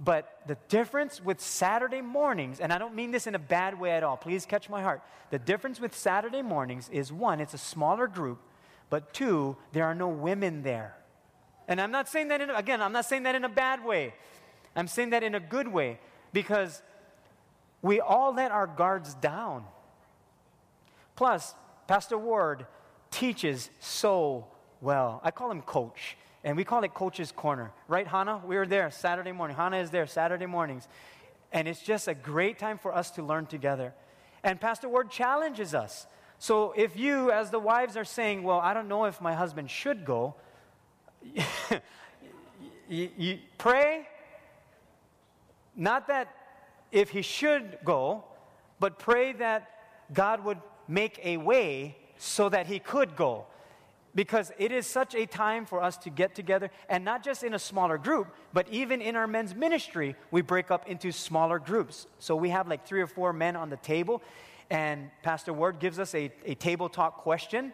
but 0.05 0.41
the 0.49 0.57
difference 0.69 1.23
with 1.23 1.41
Saturday 1.41 2.01
mornings, 2.01 2.59
and 2.59 2.73
I 2.73 2.79
don't 2.79 2.95
mean 2.95 3.13
this 3.13 3.29
in 3.29 3.37
a 3.37 3.39
bad 3.39 3.79
way 3.79 3.93
at 3.93 4.03
all, 4.03 4.17
please 4.17 4.45
catch 4.45 4.69
my 4.69 4.83
heart. 4.83 5.01
The 5.31 5.39
difference 5.39 5.81
with 5.81 5.97
Saturday 5.97 6.43
mornings 6.43 6.89
is 6.89 7.13
one, 7.13 7.41
it's 7.41 7.55
a 7.55 7.59
smaller 7.59 8.09
group, 8.09 8.41
but 8.91 9.15
two, 9.15 9.57
there 9.73 9.85
are 9.85 9.95
no 9.95 10.09
women 10.09 10.65
there. 10.65 10.97
And 11.69 11.81
I'm 11.81 11.93
not 11.93 12.09
saying 12.09 12.29
that 12.29 12.41
in, 12.41 12.51
again, 12.51 12.83
I'm 12.83 12.93
not 12.93 13.05
saying 13.05 13.23
that 13.23 13.37
in 13.37 13.45
a 13.45 13.49
bad 13.49 13.85
way. 13.85 14.15
I'm 14.75 14.89
saying 14.89 15.11
that 15.11 15.23
in 15.23 15.37
a 15.37 15.41
good 15.41 15.69
way 15.69 16.01
because 16.33 16.83
we 17.81 18.01
all 18.01 18.35
let 18.35 18.51
our 18.51 18.67
guards 18.67 19.15
down. 19.15 19.65
Plus, 21.15 21.55
Pastor 21.87 22.19
Ward 22.19 22.67
teaches 23.11 23.71
so 23.79 24.47
well. 24.81 25.21
I 25.23 25.31
call 25.31 25.51
him 25.51 25.63
coach. 25.63 26.17
And 26.45 26.57
we 26.57 26.65
call 26.65 26.83
it 26.83 26.93
Coach's 26.93 27.31
Corner. 27.31 27.71
Right, 27.87 28.07
Hannah? 28.07 28.43
We 28.45 28.57
were 28.57 28.67
there 28.67 28.91
Saturday 28.91 29.33
morning. 29.33 29.57
Hannah 29.57 29.79
is 29.79 29.91
there 29.91 30.07
Saturday 30.07 30.47
mornings. 30.47 30.89
And 31.53 31.69
it's 31.69 31.83
just 31.83 32.09
a 32.09 32.15
great 32.15 32.59
time 32.59 32.79
for 32.79 32.95
us 32.95 33.11
to 33.13 33.23
learn 33.23 33.47
together. 33.47 33.95
And 34.43 34.61
Pastor 34.61 34.89
Ward 34.89 35.11
challenges 35.11 35.75
us. 35.75 36.07
So 36.39 36.73
if 36.77 36.97
you, 36.97 37.31
as 37.31 37.51
the 37.51 37.61
wives, 37.61 37.97
are 37.97 38.05
saying, 38.05 38.43
Well, 38.43 38.59
I 38.59 38.75
don't 38.75 38.89
know 38.89 39.05
if 39.05 39.21
my 39.21 39.35
husband 39.35 39.71
should 39.71 40.05
go, 40.05 40.35
you, 42.89 43.11
you 43.17 43.39
pray. 43.59 44.09
Not 45.77 46.09
that 46.09 46.29
if 46.91 47.11
he 47.11 47.23
should 47.23 47.79
go, 47.85 48.25
but 48.81 48.99
pray 48.99 49.33
that 49.35 49.71
God 50.13 50.45
would 50.45 50.59
make 50.89 51.21
a 51.23 51.37
way 51.37 51.97
so 52.19 52.49
that 52.49 52.67
he 52.67 52.81
could 52.81 53.15
go 53.15 53.47
because 54.15 54.53
it 54.59 54.73
is 54.73 54.87
such 54.87 55.15
a 55.15 55.27
time 55.27 55.65
for 55.65 55.83
us 55.83 55.97
to 55.97 56.11
get 56.11 56.35
together 56.35 56.71
and 56.89 57.05
not 57.05 57.25
just 57.25 57.43
in 57.43 57.55
a 57.55 57.59
smaller 57.59 57.99
group 57.99 58.29
but 58.53 58.69
even 58.69 59.01
in 59.01 59.17
our 59.17 59.27
men's 59.27 59.55
ministry 59.55 60.15
we 60.31 60.43
break 60.43 60.71
up 60.71 60.89
into 60.89 61.13
smaller 61.13 61.59
groups. 61.59 62.07
So 62.19 62.37
we 62.37 62.51
have 62.51 62.69
like 62.69 62.87
three 62.87 63.01
or 63.01 63.07
four 63.07 63.33
men 63.33 63.57
on 63.57 63.71
the 63.71 63.77
table 63.79 64.23
and 64.71 65.11
pastor 65.23 65.53
ward 65.53 65.79
gives 65.79 65.99
us 65.99 66.15
a, 66.15 66.31
a 66.45 66.55
table 66.55 66.89
talk 66.89 67.19
question 67.19 67.73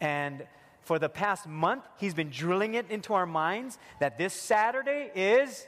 and 0.00 0.46
for 0.82 0.98
the 0.98 1.08
past 1.08 1.46
month 1.46 1.84
he's 1.96 2.14
been 2.14 2.30
drilling 2.30 2.74
it 2.74 2.90
into 2.90 3.14
our 3.14 3.26
minds 3.26 3.78
that 4.00 4.18
this 4.18 4.34
saturday 4.34 5.10
is 5.14 5.66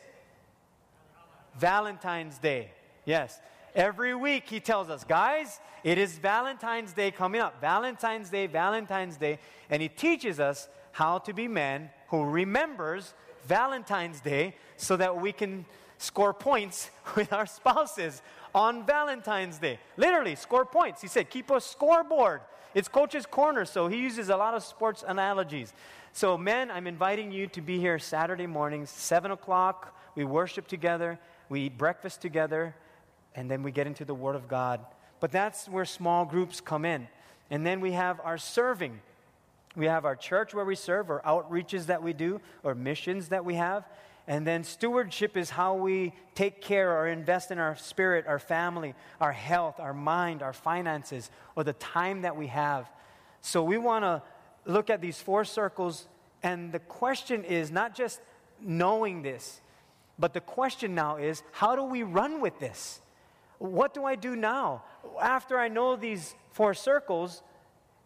valentine's 1.58 2.38
day. 2.38 2.70
Yes 3.04 3.40
Every 3.74 4.14
week 4.14 4.48
he 4.48 4.60
tells 4.60 4.88
us, 4.88 5.02
guys, 5.02 5.58
it 5.82 5.98
is 5.98 6.16
Valentine's 6.18 6.92
Day 6.92 7.10
coming 7.10 7.40
up. 7.40 7.60
Valentine's 7.60 8.30
Day, 8.30 8.46
Valentine's 8.46 9.16
Day. 9.16 9.40
And 9.68 9.82
he 9.82 9.88
teaches 9.88 10.38
us 10.38 10.68
how 10.92 11.18
to 11.18 11.32
be 11.32 11.48
men 11.48 11.90
who 12.08 12.22
remembers 12.24 13.14
Valentine's 13.46 14.20
Day 14.20 14.54
so 14.76 14.96
that 14.96 15.20
we 15.20 15.32
can 15.32 15.66
score 15.98 16.32
points 16.32 16.90
with 17.16 17.32
our 17.32 17.46
spouses 17.46 18.22
on 18.54 18.86
Valentine's 18.86 19.58
Day. 19.58 19.80
Literally, 19.96 20.36
score 20.36 20.64
points. 20.64 21.02
He 21.02 21.08
said, 21.08 21.28
keep 21.28 21.50
a 21.50 21.60
scoreboard. 21.60 22.42
It's 22.74 22.88
Coach's 22.88 23.26
Corner, 23.26 23.64
so 23.64 23.88
he 23.88 23.98
uses 23.98 24.28
a 24.28 24.36
lot 24.36 24.54
of 24.54 24.64
sports 24.64 25.04
analogies. 25.06 25.72
So, 26.12 26.36
men, 26.36 26.70
I'm 26.70 26.86
inviting 26.86 27.32
you 27.32 27.46
to 27.48 27.60
be 27.60 27.78
here 27.78 27.98
Saturday 27.98 28.46
mornings, 28.46 28.90
7 28.90 29.30
o'clock. 29.30 29.96
We 30.14 30.24
worship 30.24 30.66
together, 30.68 31.18
we 31.48 31.62
eat 31.62 31.78
breakfast 31.78 32.20
together, 32.20 32.74
and 33.34 33.50
then 33.50 33.62
we 33.62 33.72
get 33.72 33.86
into 33.86 34.04
the 34.04 34.14
Word 34.14 34.36
of 34.36 34.48
God. 34.48 34.80
But 35.20 35.32
that's 35.32 35.68
where 35.68 35.84
small 35.84 36.24
groups 36.24 36.60
come 36.60 36.84
in. 36.84 37.08
And 37.50 37.66
then 37.66 37.80
we 37.80 37.92
have 37.92 38.20
our 38.24 38.38
serving. 38.38 39.00
We 39.76 39.86
have 39.86 40.04
our 40.04 40.16
church 40.16 40.54
where 40.54 40.64
we 40.64 40.76
serve, 40.76 41.10
or 41.10 41.20
outreaches 41.26 41.86
that 41.86 42.02
we 42.02 42.12
do, 42.12 42.40
or 42.62 42.74
missions 42.74 43.28
that 43.28 43.44
we 43.44 43.54
have. 43.54 43.84
And 44.26 44.46
then 44.46 44.64
stewardship 44.64 45.36
is 45.36 45.50
how 45.50 45.74
we 45.74 46.14
take 46.34 46.62
care 46.62 46.96
or 46.98 47.08
invest 47.08 47.50
in 47.50 47.58
our 47.58 47.76
spirit, 47.76 48.26
our 48.26 48.38
family, 48.38 48.94
our 49.20 49.32
health, 49.32 49.78
our 49.78 49.92
mind, 49.92 50.42
our 50.42 50.54
finances, 50.54 51.30
or 51.56 51.64
the 51.64 51.74
time 51.74 52.22
that 52.22 52.36
we 52.36 52.46
have. 52.46 52.90
So 53.42 53.62
we 53.62 53.76
want 53.76 54.04
to 54.04 54.22
look 54.64 54.88
at 54.88 55.02
these 55.02 55.20
four 55.20 55.44
circles. 55.44 56.06
And 56.42 56.72
the 56.72 56.78
question 56.78 57.44
is 57.44 57.70
not 57.70 57.94
just 57.94 58.20
knowing 58.60 59.22
this, 59.22 59.60
but 60.18 60.32
the 60.32 60.40
question 60.40 60.94
now 60.94 61.16
is 61.16 61.42
how 61.52 61.76
do 61.76 61.84
we 61.84 62.02
run 62.02 62.40
with 62.40 62.58
this? 62.58 63.00
What 63.58 63.94
do 63.94 64.04
I 64.04 64.16
do 64.16 64.36
now? 64.36 64.84
After 65.20 65.58
I 65.58 65.68
know 65.68 65.96
these 65.96 66.34
four 66.52 66.74
circles, 66.74 67.42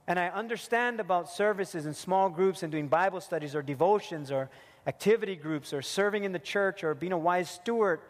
and 0.09 0.19
I 0.19 0.29
understand 0.29 1.01
about 1.01 1.29
services 1.31 1.85
and 1.85 1.95
small 1.95 2.31
groups 2.31 2.63
and 2.63 2.73
doing 2.73 2.89
Bible 2.89 3.21
studies 3.21 3.55
or 3.55 3.61
devotions 3.61 4.31
or 4.33 4.49
activity 4.87 5.37
groups 5.37 5.75
or 5.75 5.83
serving 5.83 6.25
in 6.25 6.33
the 6.33 6.39
church 6.39 6.83
or 6.83 6.95
being 6.95 7.13
a 7.13 7.19
wise 7.19 7.51
steward, 7.51 8.01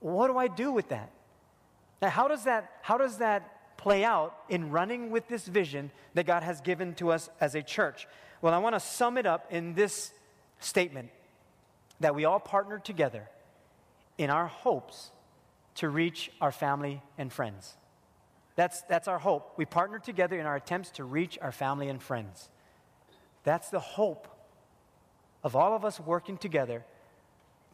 what 0.00 0.28
do 0.28 0.38
I 0.38 0.48
do 0.48 0.72
with 0.72 0.88
that? 0.88 1.10
Now, 2.00 2.08
how 2.08 2.26
does 2.26 2.44
that, 2.44 2.72
how 2.80 2.96
does 2.96 3.18
that 3.18 3.76
play 3.76 4.02
out 4.02 4.34
in 4.48 4.70
running 4.70 5.10
with 5.10 5.28
this 5.28 5.46
vision 5.46 5.90
that 6.14 6.24
God 6.24 6.42
has 6.42 6.62
given 6.62 6.94
to 6.94 7.12
us 7.12 7.28
as 7.38 7.54
a 7.54 7.62
church? 7.62 8.08
Well, 8.40 8.54
I 8.54 8.58
want 8.58 8.74
to 8.74 8.80
sum 8.80 9.18
it 9.18 9.26
up 9.26 9.46
in 9.50 9.74
this 9.74 10.14
statement 10.58 11.10
that 12.00 12.14
we 12.14 12.24
all 12.24 12.40
partner 12.40 12.78
together 12.78 13.28
in 14.16 14.30
our 14.30 14.46
hopes 14.46 15.10
to 15.80 15.88
reach 15.88 16.30
our 16.42 16.52
family 16.52 17.00
and 17.16 17.32
friends. 17.32 17.74
That's, 18.54 18.82
that's 18.82 19.08
our 19.08 19.18
hope. 19.18 19.54
We 19.56 19.64
partner 19.64 19.98
together 19.98 20.38
in 20.38 20.44
our 20.44 20.56
attempts 20.56 20.90
to 20.92 21.04
reach 21.04 21.38
our 21.40 21.52
family 21.52 21.88
and 21.88 22.02
friends. 22.02 22.50
That's 23.44 23.70
the 23.70 23.80
hope 23.80 24.28
of 25.42 25.56
all 25.56 25.74
of 25.74 25.86
us 25.86 25.98
working 25.98 26.36
together 26.36 26.84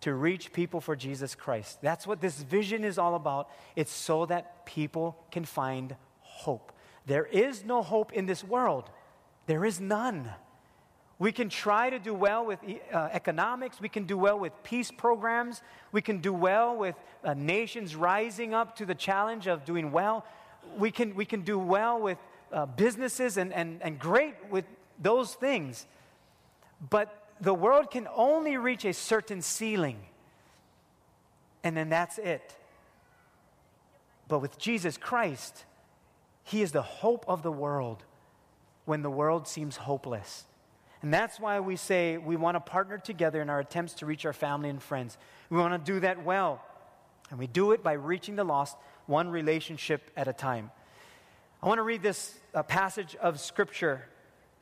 to 0.03 0.15
reach 0.15 0.53
people 0.53 0.81
for 0.81 0.95
Jesus 0.95 1.35
Christ. 1.35 1.83
That's 1.83 2.07
what 2.07 2.21
this 2.21 2.41
vision 2.43 2.85
is 2.85 2.97
all 2.97 3.17
about. 3.17 3.51
It's 3.75 3.93
so 3.93 4.25
that 4.27 4.65
people 4.67 5.19
can 5.33 5.45
find 5.45 5.97
hope. 6.21 6.71
There 7.07 7.27
is 7.27 7.65
no 7.65 7.83
hope 7.83 8.13
in 8.13 8.27
this 8.27 8.45
world, 8.45 8.89
there 9.47 9.65
is 9.65 9.81
none. 9.81 10.31
We 11.19 11.33
can 11.33 11.49
try 11.49 11.89
to 11.89 11.99
do 11.99 12.13
well 12.13 12.45
with 12.45 12.59
uh, 12.93 13.09
economics. 13.11 13.81
We 13.81 13.89
can 13.89 14.05
do 14.05 14.19
well 14.19 14.39
with 14.39 14.53
peace 14.63 14.91
programs. 14.91 15.63
We 15.91 16.03
can 16.03 16.19
do 16.19 16.33
well 16.33 16.77
with 16.77 16.95
uh, 17.25 17.33
nations 17.35 17.97
rising 17.97 18.53
up 18.53 18.77
to 18.77 18.87
the 18.87 18.95
challenge 18.95 19.47
of 19.47 19.65
doing 19.65 19.93
well. 19.93 20.27
We 20.77 20.91
can, 20.91 21.15
we 21.15 21.25
can 21.25 21.41
do 21.41 21.59
well 21.59 21.99
with 22.01 22.19
uh, 22.53 22.67
businesses 22.67 23.39
and, 23.39 23.53
and, 23.53 23.81
and 23.83 23.99
great 23.99 24.35
with 24.51 24.67
those 25.01 25.33
things. 25.33 25.87
But 26.91 27.27
the 27.41 27.55
world 27.55 27.91
can 27.91 28.09
only 28.15 28.59
reach 28.59 28.85
a 28.85 28.93
certain 28.93 29.41
ceiling, 29.41 29.99
and 31.65 31.75
then 31.75 31.89
that's 31.89 32.19
it. 32.19 32.55
But 34.29 34.41
with 34.41 34.59
Jesus 34.59 34.99
Christ, 34.99 35.65
He 36.45 36.61
is 36.61 36.73
the 36.73 36.83
hope 36.83 37.25
of 37.27 37.43
the 37.43 37.53
world 37.53 38.05
when 38.85 39.01
the 39.01 39.11
world 39.11 39.49
seems 39.49 39.77
hopeless. 39.77 40.45
And 41.07 41.15
that's 41.15 41.39
why 41.39 41.61
we 41.61 41.77
say 41.77 42.19
we 42.19 42.35
want 42.35 42.57
to 42.57 42.61
partner 42.61 42.99
together 42.99 43.41
in 43.41 43.49
our 43.49 43.61
attempts 43.61 43.93
to 43.95 44.07
reach 44.07 44.27
our 44.27 44.33
family 44.33 44.69
and 44.69 44.83
friends. 44.83 45.17
We 45.51 45.57
want 45.57 45.73
to 45.73 45.93
do 45.93 46.01
that 46.01 46.25
well. 46.25 46.61
And 47.31 47.39
we 47.39 47.47
do 47.47 47.71
it 47.71 47.85
by 47.85 47.93
reaching 47.93 48.35
the 48.35 48.43
lost 48.43 48.77
one 49.07 49.31
relationship 49.31 50.11
at 50.17 50.27
a 50.27 50.33
time. 50.33 50.73
I 51.63 51.69
want 51.69 51.79
to 51.79 51.85
read 51.85 52.03
this 52.03 52.37
uh, 52.53 52.65
passage 52.65 53.15
of 53.21 53.39
Scripture 53.39 54.05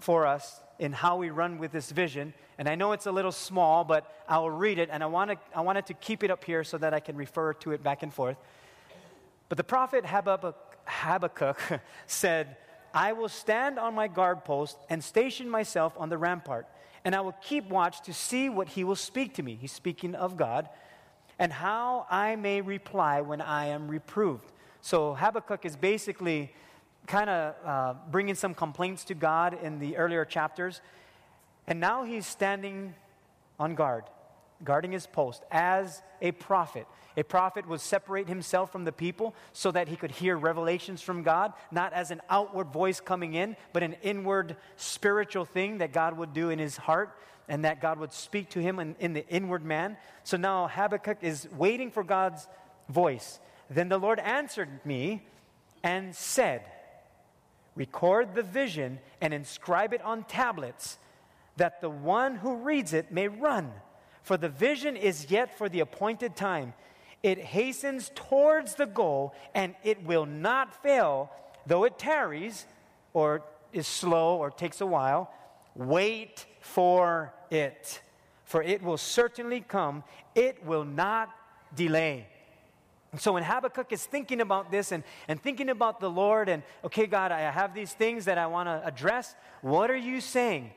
for 0.00 0.26
us 0.26 0.60
in 0.78 0.92
how 0.92 1.16
we 1.16 1.30
run 1.30 1.56
with 1.56 1.72
this 1.72 1.90
vision. 1.90 2.34
And 2.58 2.68
I 2.68 2.74
know 2.74 2.92
it's 2.92 3.06
a 3.06 3.12
little 3.12 3.32
small, 3.32 3.82
but 3.82 4.14
I'll 4.28 4.50
read 4.50 4.78
it, 4.78 4.90
and 4.92 5.02
I, 5.02 5.06
want 5.06 5.30
to, 5.30 5.38
I 5.56 5.62
wanted 5.62 5.86
to 5.86 5.94
keep 5.94 6.22
it 6.22 6.30
up 6.30 6.44
here 6.44 6.62
so 6.62 6.76
that 6.76 6.92
I 6.92 7.00
can 7.00 7.16
refer 7.16 7.54
to 7.54 7.72
it 7.72 7.82
back 7.82 8.02
and 8.02 8.12
forth. 8.12 8.36
But 9.48 9.56
the 9.56 9.64
prophet 9.64 10.04
Habakkuk, 10.04 10.76
Habakkuk 10.84 11.80
said, 12.06 12.58
I 12.94 13.12
will 13.12 13.28
stand 13.28 13.78
on 13.78 13.94
my 13.94 14.06
guard 14.06 14.44
post 14.44 14.78
and 14.88 15.02
station 15.02 15.50
myself 15.50 15.92
on 15.98 16.08
the 16.08 16.16
rampart, 16.16 16.68
and 17.04 17.14
I 17.14 17.20
will 17.20 17.36
keep 17.42 17.68
watch 17.68 18.00
to 18.02 18.14
see 18.14 18.48
what 18.48 18.68
he 18.68 18.84
will 18.84 18.96
speak 18.96 19.34
to 19.34 19.42
me. 19.42 19.58
He's 19.60 19.72
speaking 19.72 20.14
of 20.14 20.36
God, 20.36 20.68
and 21.38 21.52
how 21.52 22.06
I 22.08 22.36
may 22.36 22.60
reply 22.60 23.20
when 23.20 23.40
I 23.40 23.66
am 23.66 23.88
reproved. 23.88 24.52
So 24.80 25.14
Habakkuk 25.14 25.64
is 25.66 25.76
basically 25.76 26.52
kind 27.06 27.28
of 27.28 27.54
uh, 27.64 27.94
bringing 28.10 28.36
some 28.36 28.54
complaints 28.54 29.04
to 29.06 29.14
God 29.14 29.58
in 29.62 29.78
the 29.80 29.96
earlier 29.96 30.24
chapters. 30.24 30.80
And 31.66 31.80
now 31.80 32.04
he's 32.04 32.26
standing 32.26 32.94
on 33.58 33.74
guard, 33.74 34.04
guarding 34.62 34.92
his 34.92 35.06
post 35.06 35.42
as 35.50 36.02
a 36.20 36.32
prophet. 36.32 36.86
A 37.16 37.22
prophet 37.22 37.68
would 37.68 37.80
separate 37.80 38.28
himself 38.28 38.70
from 38.72 38.84
the 38.84 38.92
people 38.92 39.34
so 39.52 39.70
that 39.70 39.88
he 39.88 39.96
could 39.96 40.10
hear 40.10 40.36
revelations 40.36 41.02
from 41.02 41.22
God, 41.22 41.52
not 41.70 41.92
as 41.92 42.10
an 42.10 42.20
outward 42.28 42.68
voice 42.68 43.00
coming 43.00 43.34
in, 43.34 43.56
but 43.72 43.82
an 43.82 43.96
inward 44.02 44.56
spiritual 44.76 45.44
thing 45.44 45.78
that 45.78 45.92
God 45.92 46.16
would 46.16 46.32
do 46.32 46.50
in 46.50 46.58
his 46.58 46.76
heart 46.76 47.16
and 47.48 47.64
that 47.64 47.80
God 47.80 47.98
would 47.98 48.12
speak 48.12 48.50
to 48.50 48.60
him 48.60 48.78
in, 48.78 48.96
in 49.00 49.12
the 49.12 49.26
inward 49.28 49.64
man. 49.64 49.96
So 50.22 50.36
now 50.36 50.66
Habakkuk 50.66 51.18
is 51.22 51.48
waiting 51.56 51.90
for 51.90 52.02
God's 52.02 52.46
voice. 52.88 53.38
Then 53.68 53.88
the 53.88 53.98
Lord 53.98 54.18
answered 54.18 54.80
me 54.84 55.26
and 55.82 56.14
said, 56.14 56.62
record 57.76 58.34
the 58.34 58.42
vision, 58.42 58.98
and 59.20 59.34
inscribe 59.34 59.92
it 59.92 60.00
on 60.02 60.24
tablets, 60.24 60.96
that 61.56 61.80
the 61.80 61.90
one 61.90 62.36
who 62.36 62.56
reads 62.56 62.92
it 62.92 63.12
may 63.12 63.28
run. 63.28 63.72
For 64.24 64.38
the 64.38 64.48
vision 64.48 64.96
is 64.96 65.30
yet 65.30 65.56
for 65.56 65.68
the 65.68 65.80
appointed 65.80 66.34
time. 66.34 66.72
It 67.22 67.38
hastens 67.38 68.10
towards 68.14 68.74
the 68.74 68.86
goal, 68.86 69.34
and 69.54 69.74
it 69.84 70.02
will 70.02 70.26
not 70.26 70.82
fail, 70.82 71.30
though 71.66 71.84
it 71.84 71.98
tarries, 71.98 72.66
or 73.12 73.42
is 73.72 73.86
slow, 73.86 74.36
or 74.36 74.50
takes 74.50 74.80
a 74.80 74.86
while. 74.86 75.30
Wait 75.74 76.46
for 76.60 77.34
it, 77.50 78.00
for 78.44 78.62
it 78.62 78.82
will 78.82 78.96
certainly 78.96 79.60
come. 79.60 80.02
It 80.34 80.64
will 80.64 80.84
not 80.84 81.28
delay. 81.74 82.28
So 83.18 83.34
when 83.34 83.42
Habakkuk 83.42 83.92
is 83.92 84.06
thinking 84.06 84.40
about 84.40 84.70
this 84.70 84.90
and, 84.90 85.04
and 85.28 85.40
thinking 85.40 85.68
about 85.68 86.00
the 86.00 86.10
Lord 86.10 86.48
and, 86.48 86.62
okay, 86.82 87.06
God, 87.06 87.30
I 87.30 87.40
have 87.40 87.74
these 87.74 87.92
things 87.92 88.24
that 88.24 88.38
I 88.38 88.46
want 88.46 88.68
to 88.68 88.82
address, 88.84 89.34
what 89.60 89.90
are 89.90 89.96
you 89.96 90.20
saying? 90.20 90.72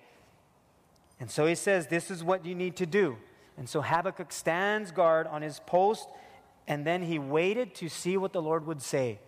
And 1.20 1.32
so 1.32 1.48
he 1.48 1.56
says, 1.56 1.88
this 1.88 2.12
is 2.12 2.24
what 2.24 2.46
you 2.46 2.54
need 2.54 2.76
to 2.76 2.86
do. 2.86 3.18
And 3.58 3.68
so 3.68 3.82
Habakkuk 3.82 4.32
stands 4.32 4.92
guard 4.92 5.28
on 5.28 5.42
his 5.42 5.60
post, 5.66 6.08
and 6.68 6.86
then 6.86 7.02
he 7.02 7.20
waited 7.20 7.74
to 7.76 7.90
see 7.90 8.18
what 8.18 8.34
the 8.34 8.42
Lord 8.42 8.66
would 8.68 8.82
say. 8.82 9.20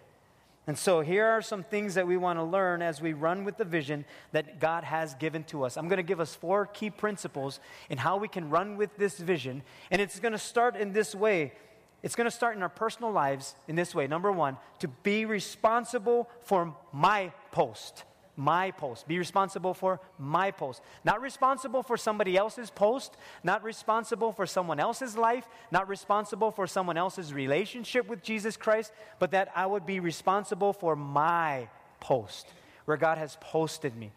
And 0.67 0.77
so 0.77 1.01
here 1.01 1.25
are 1.25 1.41
some 1.41 1.63
things 1.63 1.95
that 1.95 2.05
we 2.05 2.15
want 2.15 2.37
to 2.37 2.43
learn 2.43 2.83
as 2.83 3.01
we 3.01 3.13
run 3.13 3.43
with 3.43 3.57
the 3.57 3.65
vision 3.65 4.05
that 4.33 4.59
God 4.59 4.83
has 4.83 5.15
given 5.15 5.43
to 5.45 5.63
us. 5.63 5.77
I'm 5.77 5.87
going 5.87 5.97
to 5.97 6.03
give 6.03 6.19
us 6.19 6.35
four 6.35 6.67
key 6.67 6.91
principles 6.91 7.59
in 7.89 7.97
how 7.97 8.17
we 8.17 8.27
can 8.27 8.51
run 8.51 8.77
with 8.77 8.95
this 8.97 9.17
vision. 9.17 9.63
And 9.89 9.99
it's 9.99 10.19
going 10.19 10.33
to 10.33 10.37
start 10.37 10.75
in 10.75 10.93
this 10.93 11.15
way 11.15 11.53
it's 12.01 12.15
going 12.15 12.25
to 12.25 12.31
start 12.31 12.55
in 12.55 12.63
our 12.63 12.69
personal 12.69 13.11
lives 13.11 13.55
in 13.67 13.75
this 13.75 13.93
way. 13.93 14.07
Number 14.07 14.31
one, 14.31 14.57
to 14.79 14.87
be 14.87 15.25
responsible 15.25 16.29
for 16.43 16.75
my 16.93 17.31
post. 17.51 18.03
My 18.39 18.71
post. 18.71 19.07
Be 19.07 19.17
responsible 19.17 19.73
for 19.73 19.99
my 20.17 20.51
post. 20.51 20.81
Not 21.03 21.21
responsible 21.21 21.83
for 21.83 21.97
somebody 21.97 22.37
else's 22.37 22.69
post, 22.69 23.17
not 23.43 23.63
responsible 23.63 24.31
for 24.31 24.45
someone 24.45 24.79
else's 24.79 25.17
life, 25.17 25.47
not 25.71 25.89
responsible 25.89 26.51
for 26.51 26.65
someone 26.65 26.97
else's 26.97 27.33
relationship 27.33 28.07
with 28.07 28.23
Jesus 28.23 28.55
Christ, 28.55 28.93
but 29.19 29.31
that 29.31 29.51
I 29.55 29.65
would 29.65 29.85
be 29.85 29.99
responsible 29.99 30.71
for 30.71 30.95
my 30.95 31.67
post, 31.99 32.47
where 32.85 32.97
God 32.97 33.17
has 33.17 33.37
posted 33.41 33.95
me. 33.95 34.11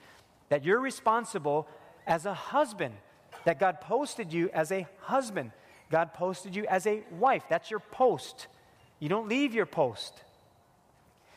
That 0.50 0.64
you're 0.64 0.80
responsible 0.80 1.66
as 2.06 2.26
a 2.26 2.34
husband, 2.34 2.94
that 3.44 3.58
God 3.58 3.80
posted 3.80 4.32
you 4.32 4.50
as 4.52 4.70
a 4.70 4.86
husband 5.00 5.50
God 5.92 6.14
posted 6.14 6.56
you 6.56 6.64
as 6.66 6.86
a 6.86 7.02
wife. 7.18 7.44
That's 7.50 7.70
your 7.70 7.78
post. 7.78 8.46
You 8.98 9.10
don't 9.10 9.28
leave 9.28 9.54
your 9.54 9.66
post. 9.66 10.22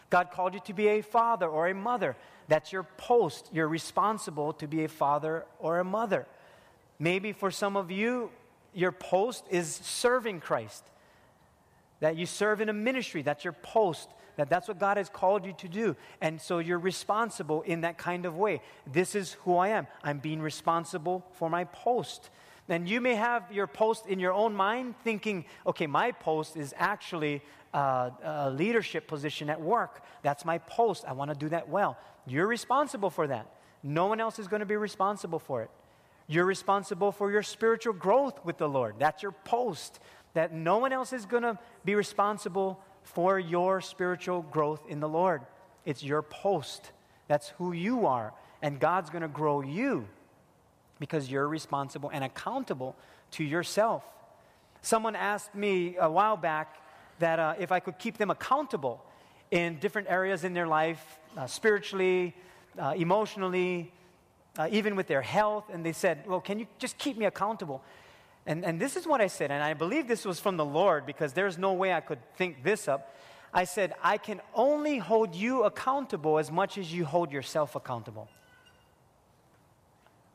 God 0.09 0.31
called 0.31 0.53
you 0.53 0.61
to 0.61 0.73
be 0.73 0.87
a 0.87 1.01
father 1.01 1.45
or 1.45 1.67
a 1.67 1.75
mother. 1.75 2.15
That's 2.47 2.71
your 2.71 2.83
post. 2.83 3.49
You're 3.51 3.67
responsible 3.67 4.53
to 4.53 4.67
be 4.67 4.83
a 4.83 4.87
father 4.87 5.45
or 5.59 5.79
a 5.79 5.83
mother. 5.83 6.27
Maybe 6.99 7.31
for 7.31 7.51
some 7.51 7.75
of 7.75 7.91
you, 7.91 8.29
your 8.73 8.91
post 8.91 9.45
is 9.49 9.73
serving 9.73 10.41
Christ. 10.41 10.83
that 11.99 12.17
you 12.17 12.25
serve 12.25 12.61
in 12.61 12.69
a 12.69 12.73
ministry, 12.73 13.21
that's 13.21 13.43
your 13.43 13.53
post, 13.53 14.09
that 14.35 14.49
that's 14.49 14.67
what 14.67 14.79
God 14.79 14.97
has 14.97 15.09
called 15.09 15.45
you 15.45 15.53
to 15.53 15.67
do. 15.67 15.95
And 16.21 16.41
so 16.41 16.59
you're 16.59 16.79
responsible 16.79 17.61
in 17.61 17.81
that 17.81 17.97
kind 17.97 18.25
of 18.25 18.35
way. 18.35 18.61
This 18.85 19.15
is 19.15 19.33
who 19.43 19.55
I 19.55 19.69
am. 19.69 19.87
I'm 20.03 20.19
being 20.19 20.41
responsible 20.41 21.25
for 21.33 21.49
my 21.49 21.63
post. 21.63 22.29
Then 22.67 22.87
you 22.87 22.99
may 22.99 23.15
have 23.15 23.51
your 23.51 23.67
post 23.67 24.07
in 24.07 24.19
your 24.19 24.33
own 24.33 24.53
mind 24.55 24.95
thinking, 25.03 25.45
okay, 25.67 25.85
my 25.85 26.11
post 26.11 26.57
is 26.57 26.73
actually 26.77 27.43
uh, 27.73 28.09
a 28.23 28.49
leadership 28.49 29.07
position 29.07 29.49
at 29.49 29.61
work. 29.61 30.03
That's 30.23 30.45
my 30.45 30.57
post. 30.59 31.05
I 31.07 31.13
want 31.13 31.31
to 31.31 31.37
do 31.37 31.49
that 31.49 31.69
well. 31.69 31.97
You're 32.25 32.47
responsible 32.47 33.09
for 33.09 33.27
that. 33.27 33.47
No 33.83 34.07
one 34.07 34.19
else 34.19 34.39
is 34.39 34.47
going 34.47 34.61
to 34.61 34.65
be 34.65 34.77
responsible 34.77 35.37
for 35.37 35.61
it. 35.61 35.69
You're 36.27 36.45
responsible 36.45 37.11
for 37.11 37.31
your 37.31 37.43
spiritual 37.43 37.93
growth 37.93 38.43
with 38.43 38.57
the 38.57 38.67
Lord. 38.67 38.95
That's 38.97 39.21
your 39.21 39.31
post. 39.31 39.99
That 40.33 40.51
no 40.53 40.79
one 40.79 40.91
else 40.91 41.13
is 41.13 41.27
going 41.27 41.43
to 41.43 41.59
be 41.83 41.93
responsible 41.93 42.79
for 43.03 43.37
your 43.37 43.79
spiritual 43.81 44.41
growth 44.41 44.81
in 44.89 44.99
the 44.99 45.07
Lord. 45.07 45.43
It's 45.85 46.03
your 46.03 46.23
post. 46.23 46.91
That's 47.27 47.49
who 47.49 47.73
you 47.73 48.07
are. 48.07 48.33
And 48.63 48.79
God's 48.79 49.11
going 49.11 49.21
to 49.21 49.27
grow 49.27 49.61
you 49.61 50.07
because 50.99 51.29
you're 51.29 51.47
responsible 51.47 52.09
and 52.13 52.23
accountable 52.23 52.95
to 53.31 53.43
yourself. 53.43 54.03
Someone 54.81 55.15
asked 55.15 55.55
me 55.55 55.97
a 55.99 56.09
while 56.09 56.37
back 56.37 56.77
that 57.19 57.39
uh, 57.39 57.55
if 57.59 57.71
I 57.71 57.79
could 57.79 57.97
keep 57.97 58.17
them 58.17 58.29
accountable 58.29 59.03
in 59.51 59.79
different 59.79 60.07
areas 60.09 60.43
in 60.43 60.53
their 60.53 60.67
life, 60.67 61.19
uh, 61.37 61.47
spiritually, 61.47 62.35
uh, 62.77 62.93
emotionally, 62.95 63.91
uh, 64.57 64.67
even 64.71 64.95
with 64.95 65.07
their 65.07 65.21
health, 65.21 65.65
and 65.71 65.85
they 65.85 65.91
said, 65.91 66.23
Well, 66.27 66.41
can 66.41 66.59
you 66.59 66.67
just 66.79 66.97
keep 66.97 67.17
me 67.17 67.25
accountable? 67.25 67.81
And, 68.45 68.63
and 68.63 68.79
this 68.79 68.95
is 68.95 69.07
what 69.07 69.21
I 69.21 69.27
said, 69.27 69.49
and 69.51 69.63
I 69.63 69.73
believe 69.73 70.07
this 70.07 70.23
was 70.23 70.39
from 70.39 70.55
the 70.55 70.65
Lord 70.65 71.05
because 71.05 71.33
there's 71.33 71.57
no 71.57 71.73
way 71.73 71.93
I 71.93 71.99
could 71.99 72.19
think 72.35 72.63
this 72.63 72.87
up. 72.87 73.15
I 73.53 73.63
said, 73.63 73.93
I 74.03 74.17
can 74.17 74.41
only 74.53 74.99
hold 74.99 75.33
you 75.33 75.63
accountable 75.63 76.37
as 76.37 76.51
much 76.51 76.77
as 76.77 76.93
you 76.93 77.05
hold 77.05 77.31
yourself 77.31 77.75
accountable. 77.75 78.27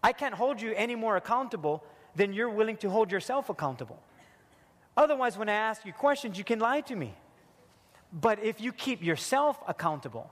I 0.02 0.12
can't 0.12 0.34
hold 0.34 0.60
you 0.60 0.72
any 0.74 0.94
more 0.94 1.16
accountable 1.16 1.82
than 2.14 2.32
you're 2.32 2.50
willing 2.50 2.76
to 2.78 2.90
hold 2.90 3.12
yourself 3.12 3.48
accountable. 3.48 3.98
Otherwise, 4.96 5.38
when 5.38 5.48
I 5.48 5.54
ask 5.54 5.84
you 5.84 5.92
questions, 5.92 6.36
you 6.36 6.44
can 6.44 6.58
lie 6.58 6.80
to 6.82 6.96
me. 6.96 7.14
But 8.12 8.42
if 8.42 8.60
you 8.60 8.72
keep 8.72 9.02
yourself 9.02 9.58
accountable, 9.68 10.30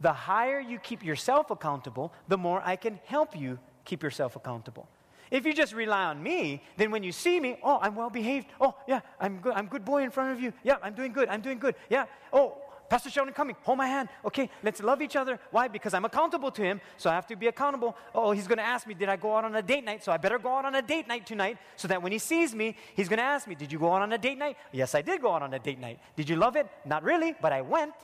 the 0.00 0.12
higher 0.12 0.60
you 0.60 0.78
keep 0.78 1.04
yourself 1.04 1.50
accountable, 1.50 2.12
the 2.28 2.36
more 2.36 2.60
I 2.64 2.76
can 2.76 3.00
help 3.06 3.36
you 3.36 3.58
keep 3.84 4.02
yourself 4.02 4.36
accountable. 4.36 4.88
If 5.30 5.46
you 5.46 5.54
just 5.54 5.72
rely 5.72 6.04
on 6.04 6.22
me, 6.22 6.62
then 6.76 6.90
when 6.90 7.02
you 7.02 7.10
see 7.10 7.40
me, 7.40 7.58
oh, 7.62 7.78
I'm 7.80 7.94
well 7.94 8.10
behaved. 8.10 8.46
Oh, 8.60 8.74
yeah, 8.86 9.00
I'm 9.18 9.38
good. 9.38 9.54
I'm 9.54 9.66
good 9.66 9.84
boy 9.84 10.02
in 10.02 10.10
front 10.10 10.32
of 10.32 10.40
you. 10.40 10.52
Yeah, 10.62 10.76
I'm 10.82 10.94
doing 10.94 11.12
good. 11.12 11.28
I'm 11.28 11.40
doing 11.40 11.58
good. 11.58 11.74
Yeah. 11.88 12.04
Oh, 12.32 12.58
Pastor 12.88 13.10
Sheldon 13.10 13.34
coming. 13.34 13.56
Hold 13.62 13.78
my 13.78 13.86
hand. 13.86 14.08
Okay, 14.24 14.50
let's 14.62 14.82
love 14.82 15.00
each 15.00 15.16
other. 15.16 15.38
Why? 15.50 15.68
Because 15.68 15.94
I'm 15.94 16.04
accountable 16.04 16.50
to 16.50 16.62
him, 16.62 16.80
so 16.96 17.10
I 17.10 17.14
have 17.14 17.26
to 17.28 17.36
be 17.36 17.46
accountable. 17.46 17.96
Oh, 18.14 18.32
he's 18.32 18.46
going 18.46 18.58
to 18.58 18.64
ask 18.64 18.86
me, 18.86 18.94
did 18.94 19.08
I 19.08 19.16
go 19.16 19.36
out 19.36 19.44
on 19.44 19.54
a 19.54 19.62
date 19.62 19.84
night? 19.84 20.04
So 20.04 20.12
I 20.12 20.16
better 20.16 20.38
go 20.38 20.54
out 20.54 20.64
on 20.64 20.74
a 20.74 20.82
date 20.82 21.08
night 21.08 21.26
tonight 21.26 21.58
so 21.76 21.88
that 21.88 22.02
when 22.02 22.12
he 22.12 22.18
sees 22.18 22.54
me, 22.54 22.76
he's 22.94 23.08
going 23.08 23.18
to 23.18 23.24
ask 23.24 23.48
me, 23.48 23.54
did 23.54 23.72
you 23.72 23.78
go 23.78 23.92
out 23.92 24.02
on 24.02 24.12
a 24.12 24.18
date 24.18 24.38
night? 24.38 24.56
Yes, 24.72 24.94
I 24.94 25.02
did 25.02 25.22
go 25.22 25.32
out 25.32 25.42
on 25.42 25.54
a 25.54 25.58
date 25.58 25.80
night. 25.80 25.98
Did 26.16 26.28
you 26.28 26.36
love 26.36 26.56
it? 26.56 26.68
Not 26.84 27.02
really, 27.02 27.34
but 27.40 27.52
I 27.52 27.62
went. 27.62 27.94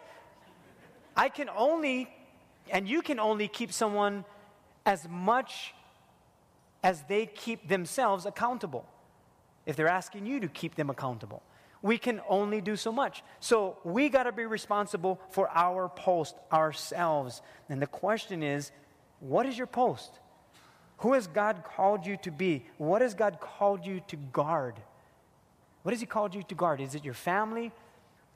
I 1.16 1.28
can 1.28 1.50
only, 1.50 2.08
and 2.70 2.88
you 2.88 3.02
can 3.02 3.20
only 3.20 3.48
keep 3.48 3.72
someone 3.72 4.24
as 4.86 5.06
much 5.08 5.74
as 6.82 7.02
they 7.08 7.26
keep 7.26 7.68
themselves 7.68 8.24
accountable. 8.24 8.86
If 9.66 9.76
they're 9.76 9.88
asking 9.88 10.26
you 10.26 10.40
to 10.40 10.48
keep 10.48 10.74
them 10.74 10.88
accountable, 10.88 11.42
we 11.82 11.98
can 11.98 12.20
only 12.28 12.60
do 12.60 12.76
so 12.76 12.92
much. 12.92 13.22
So 13.40 13.78
we 13.84 14.08
got 14.08 14.24
to 14.24 14.32
be 14.32 14.44
responsible 14.44 15.20
for 15.30 15.48
our 15.50 15.88
post 15.88 16.36
ourselves. 16.52 17.42
And 17.68 17.80
the 17.80 17.86
question 17.86 18.42
is 18.42 18.70
what 19.20 19.46
is 19.46 19.56
your 19.56 19.66
post? 19.66 20.18
Who 20.98 21.14
has 21.14 21.26
God 21.26 21.64
called 21.64 22.06
you 22.06 22.16
to 22.18 22.30
be? 22.30 22.64
What 22.76 23.02
has 23.02 23.14
God 23.14 23.38
called 23.40 23.86
you 23.86 24.02
to 24.08 24.16
guard? 24.16 24.76
What 25.82 25.92
has 25.92 26.00
He 26.00 26.06
called 26.06 26.34
you 26.34 26.42
to 26.42 26.54
guard? 26.54 26.80
Is 26.80 26.94
it 26.94 27.04
your 27.04 27.14
family? 27.14 27.72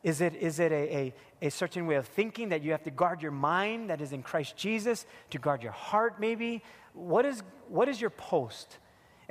Is 0.03 0.21
it, 0.21 0.35
is 0.35 0.61
it 0.61 0.71
a, 0.71 0.97
a, 0.97 1.15
a, 1.47 1.51
certain 1.51 1.87
way 1.87 1.95
of 1.95 2.07
thinking 2.07 2.51
that 2.51 2.63
you 2.63 2.73
have 2.73 2.83
to 2.83 2.91
guard 2.91 3.23
your 3.23 3.31
mind 3.33 3.89
that 3.89 4.03
is 4.03 4.13
in 4.13 4.23
Christ 4.23 4.55
Jesus, 4.55 5.07
to 5.31 5.39
guard 5.39 5.63
your 5.63 5.73
heart, 5.73 6.21
maybe? 6.21 6.63
What 6.93 7.25
is, 7.25 7.43
what 7.69 7.89
is 7.89 7.99
your 7.99 8.11
post? 8.11 8.77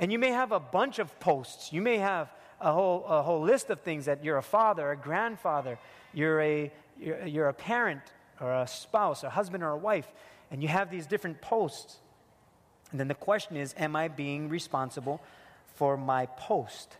And 0.00 0.10
you 0.10 0.18
may 0.18 0.30
have 0.30 0.50
a 0.50 0.58
bunch 0.58 0.98
of 0.98 1.18
posts. 1.20 1.72
You 1.72 1.80
may 1.80 1.98
have 1.98 2.28
a 2.60 2.72
whole, 2.72 3.04
a 3.06 3.22
whole 3.22 3.42
list 3.42 3.70
of 3.70 3.80
things 3.80 4.06
that 4.06 4.24
you're 4.24 4.38
a 4.38 4.42
father, 4.42 4.90
a 4.90 4.96
grandfather, 4.96 5.78
you're 6.12 6.40
a, 6.40 6.72
you're, 6.98 7.26
you're 7.26 7.48
a 7.48 7.54
parent, 7.54 8.02
or 8.40 8.52
a 8.52 8.66
spouse, 8.66 9.22
a 9.22 9.30
husband, 9.30 9.62
or 9.62 9.70
a 9.70 9.76
wife, 9.76 10.10
and 10.50 10.62
you 10.62 10.68
have 10.68 10.90
these 10.90 11.06
different 11.06 11.40
posts. 11.40 11.98
And 12.90 13.00
then 13.00 13.08
the 13.08 13.14
question 13.14 13.56
is 13.56 13.74
Am 13.76 13.96
I 13.96 14.08
being 14.08 14.48
responsible 14.48 15.20
for 15.74 15.96
my 15.96 16.26
post 16.26 16.96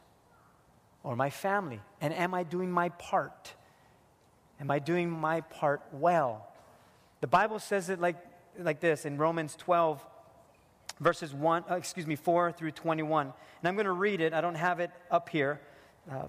or 1.03 1.17
my 1.17 1.31
family? 1.31 1.81
And 2.01 2.12
am 2.12 2.35
I 2.35 2.43
doing 2.43 2.71
my 2.71 2.88
part? 2.90 3.55
Am 4.61 4.71
I 4.71 4.79
doing 4.79 5.11
my 5.11 5.40
part 5.43 5.83
well? 5.93 6.49
The 7.21 7.27
Bible 7.27 7.59
says 7.59 7.88
it 7.88 8.01
like, 8.01 8.17
like 8.59 8.81
this 8.81 9.05
in 9.05 9.19
Romans 9.19 9.57
12, 9.57 10.05
verses 11.00 11.35
1, 11.35 11.64
uh, 11.70 11.74
excuse 11.74 12.07
me, 12.07 12.16
4 12.16 12.52
through 12.52 12.72
21. 12.72 13.26
And 13.26 13.68
I'm 13.68 13.74
going 13.74 13.87
to 13.87 13.92
read 13.92 14.20
it. 14.20 14.33
I 14.33 14.40
don't 14.40 14.54
have 14.54 14.80
it 14.80 14.90
up 15.11 15.28
here 15.28 15.61
uh, 16.11 16.26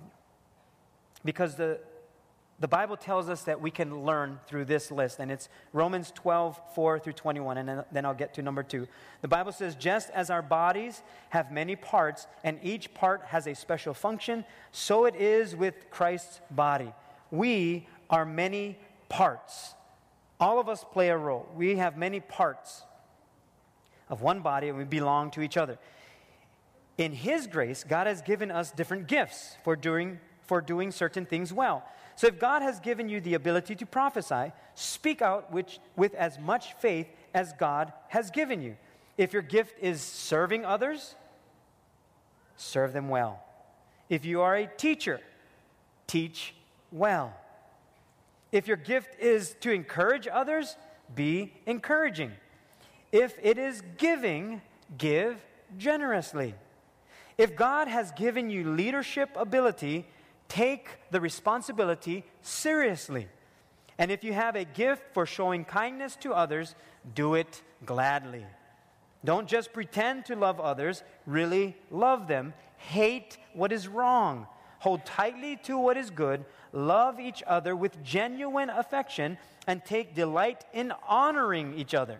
because 1.24 1.56
the, 1.56 1.80
the 2.60 2.68
Bible 2.68 2.98
tells 2.98 3.30
us 3.30 3.44
that 3.44 3.62
we 3.62 3.70
can 3.70 4.06
learn 4.06 4.40
through 4.48 4.66
this 4.66 4.92
list. 4.92 5.20
And 5.20 5.32
it's 5.32 5.50
Romans 5.74 6.12
12, 6.16 6.60
4 6.74 7.00
through 7.00 7.14
21. 7.14 7.58
And 7.58 7.70
then, 7.70 7.84
then 7.92 8.06
I'll 8.06 8.14
get 8.14 8.34
to 8.36 8.42
number 8.42 8.64
2. 8.64 8.88
The 9.22 9.28
Bible 9.28 9.52
says, 9.52 9.76
just 9.76 10.10
as 10.12 10.30
our 10.30 10.42
bodies 10.42 11.02
have 11.30 11.52
many 11.52 11.76
parts, 11.76 12.28
and 12.44 12.60
each 12.64 12.94
part 12.94 13.24
has 13.26 13.48
a 13.48 13.56
special 13.56 13.94
function, 13.94 14.46
so 14.72 15.06
it 15.06 15.16
is 15.16 15.56
with 15.56 15.90
Christ's 15.90 16.42
body. 16.50 16.94
We 17.32 17.88
are 18.10 18.26
many 18.26 18.78
parts. 19.10 19.74
All 20.40 20.60
of 20.60 20.70
us 20.70 20.86
play 20.92 21.10
a 21.10 21.18
role. 21.18 21.48
We 21.56 21.78
have 21.78 21.98
many 21.98 22.20
parts 22.20 22.84
of 24.10 24.22
one 24.22 24.42
body 24.42 24.70
and 24.70 24.78
we 24.78 24.84
belong 24.84 25.32
to 25.32 25.42
each 25.42 25.58
other. 25.58 25.78
In 26.98 27.12
His 27.12 27.48
grace, 27.48 27.84
God 27.84 28.08
has 28.08 28.22
given 28.22 28.52
us 28.52 28.72
different 28.72 29.08
gifts 29.08 29.58
for 29.64 29.76
doing, 29.76 30.20
for 30.44 30.62
doing 30.62 30.92
certain 30.92 31.26
things 31.26 31.52
well. 31.52 31.84
So 32.16 32.28
if 32.28 32.40
God 32.40 32.62
has 32.62 32.80
given 32.80 33.10
you 33.10 33.20
the 33.20 33.34
ability 33.34 33.76
to 33.76 33.86
prophesy, 33.86 34.54
speak 34.74 35.22
out 35.22 35.52
which, 35.52 35.80
with 35.98 36.14
as 36.16 36.40
much 36.40 36.74
faith 36.76 37.08
as 37.34 37.52
God 37.54 37.92
has 38.08 38.32
given 38.32 38.62
you. 38.62 38.78
If 39.18 39.34
your 39.34 39.42
gift 39.42 39.78
is 39.82 40.02
serving 40.02 40.66
others, 40.66 41.16
serve 42.56 42.94
them 42.94 43.10
well. 43.10 43.44
If 44.10 44.24
you 44.24 44.42
are 44.42 44.56
a 44.56 44.68
teacher, 44.68 45.20
teach 46.08 46.54
well. 46.92 47.34
If 48.52 48.68
your 48.68 48.78
gift 48.78 49.20
is 49.20 49.56
to 49.62 49.72
encourage 49.72 50.28
others, 50.32 50.78
be 51.14 51.54
encouraging. 51.66 52.32
If 53.12 53.38
it 53.42 53.58
is 53.58 53.82
giving, 53.98 54.62
give 54.98 55.38
generously. 55.78 56.56
If 57.38 57.56
God 57.56 57.88
has 57.88 58.12
given 58.12 58.50
you 58.50 58.72
leadership 58.72 59.30
ability, 59.36 60.08
take 60.48 60.88
the 61.12 61.22
responsibility 61.22 62.24
seriously. 62.42 63.28
And 63.98 64.12
if 64.12 64.24
you 64.24 64.34
have 64.34 64.56
a 64.56 64.66
gift 64.66 65.04
for 65.14 65.26
showing 65.26 65.66
kindness 65.66 66.16
to 66.18 66.34
others, 66.34 66.76
do 67.14 67.36
it 67.36 67.62
gladly. 67.86 68.46
Don't 69.24 69.48
just 69.48 69.74
pretend 69.74 70.26
to 70.26 70.36
love 70.36 70.60
others, 70.60 71.04
really 71.26 71.76
love 71.90 72.28
them. 72.28 72.54
Hate 72.78 73.38
what 73.54 73.72
is 73.72 73.88
wrong. 73.88 74.48
Hold 74.80 75.06
tightly 75.06 75.58
to 75.64 75.78
what 75.78 75.98
is 75.98 76.10
good 76.10 76.46
love 76.76 77.20
each 77.20 77.42
other 77.48 77.76
with 77.76 78.04
genuine 78.04 78.70
affection, 78.70 79.38
and 79.66 79.84
take 79.84 80.14
delight 80.14 80.64
in 80.74 80.94
honoring 81.08 81.74
each 81.74 81.96
other. 81.96 82.20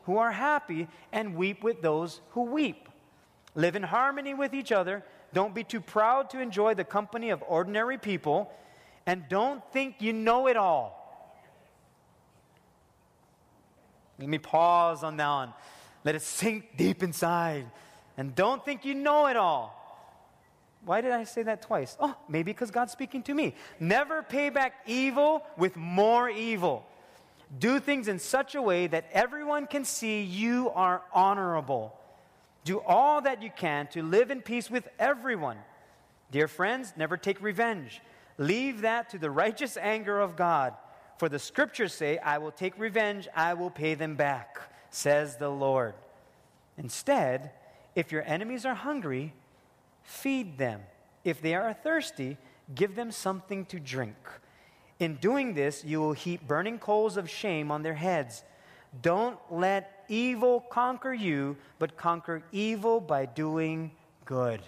who 0.03 0.17
are 0.17 0.31
happy 0.31 0.87
and 1.11 1.35
weep 1.35 1.63
with 1.63 1.81
those 1.81 2.21
who 2.31 2.43
weep. 2.43 2.89
Live 3.55 3.75
in 3.75 3.83
harmony 3.83 4.33
with 4.33 4.53
each 4.53 4.71
other. 4.71 5.03
Don't 5.33 5.53
be 5.53 5.63
too 5.63 5.81
proud 5.81 6.29
to 6.31 6.39
enjoy 6.39 6.73
the 6.73 6.83
company 6.83 7.29
of 7.29 7.43
ordinary 7.47 7.97
people. 7.97 8.51
And 9.05 9.27
don't 9.29 9.63
think 9.71 9.95
you 9.99 10.13
know 10.13 10.47
it 10.47 10.57
all. 10.57 10.97
Let 14.19 14.29
me 14.29 14.37
pause 14.37 15.03
on 15.03 15.17
that 15.17 15.29
one. 15.29 15.53
Let 16.03 16.15
it 16.15 16.21
sink 16.21 16.77
deep 16.77 17.03
inside. 17.03 17.65
And 18.17 18.35
don't 18.35 18.63
think 18.63 18.85
you 18.85 18.93
know 18.93 19.27
it 19.27 19.35
all. 19.35 19.77
Why 20.85 21.01
did 21.01 21.11
I 21.11 21.23
say 21.25 21.43
that 21.43 21.61
twice? 21.61 21.95
Oh, 21.99 22.15
maybe 22.27 22.51
because 22.51 22.71
God's 22.71 22.91
speaking 22.91 23.21
to 23.23 23.33
me. 23.33 23.55
Never 23.79 24.23
pay 24.23 24.49
back 24.49 24.73
evil 24.87 25.43
with 25.57 25.75
more 25.75 26.29
evil. 26.29 26.85
Do 27.59 27.79
things 27.79 28.07
in 28.07 28.19
such 28.19 28.55
a 28.55 28.61
way 28.61 28.87
that 28.87 29.09
everyone 29.11 29.67
can 29.67 29.83
see 29.83 30.21
you 30.21 30.69
are 30.69 31.01
honorable. 31.13 31.97
Do 32.63 32.79
all 32.79 33.21
that 33.21 33.41
you 33.41 33.49
can 33.55 33.87
to 33.87 34.03
live 34.03 34.31
in 34.31 34.41
peace 34.41 34.69
with 34.69 34.87
everyone. 34.99 35.57
Dear 36.31 36.47
friends, 36.47 36.93
never 36.95 37.17
take 37.17 37.41
revenge. 37.41 38.01
Leave 38.37 38.81
that 38.81 39.09
to 39.09 39.17
the 39.17 39.29
righteous 39.29 39.75
anger 39.77 40.19
of 40.19 40.35
God. 40.35 40.73
For 41.17 41.27
the 41.27 41.39
scriptures 41.39 41.93
say, 41.93 42.17
I 42.19 42.37
will 42.37 42.51
take 42.51 42.77
revenge, 42.79 43.27
I 43.35 43.53
will 43.53 43.69
pay 43.69 43.95
them 43.95 44.15
back, 44.15 44.59
says 44.89 45.37
the 45.37 45.49
Lord. 45.49 45.93
Instead, 46.77 47.51
if 47.95 48.11
your 48.11 48.23
enemies 48.23 48.65
are 48.65 48.73
hungry, 48.73 49.33
feed 50.03 50.57
them. 50.57 50.81
If 51.23 51.41
they 51.41 51.53
are 51.53 51.73
thirsty, 51.73 52.37
give 52.73 52.95
them 52.95 53.11
something 53.11 53.65
to 53.65 53.79
drink. 53.79 54.15
In 55.01 55.15
doing 55.15 55.55
this, 55.55 55.83
you 55.83 55.99
will 55.99 56.13
heap 56.13 56.47
burning 56.47 56.77
coals 56.77 57.17
of 57.17 57.27
shame 57.27 57.71
on 57.71 57.81
their 57.81 57.95
heads. 57.95 58.43
Don't 59.01 59.39
let 59.49 60.05
evil 60.07 60.59
conquer 60.59 61.11
you, 61.11 61.57
but 61.79 61.97
conquer 61.97 62.43
evil 62.51 62.99
by 63.01 63.25
doing 63.25 63.89
good. 64.25 64.61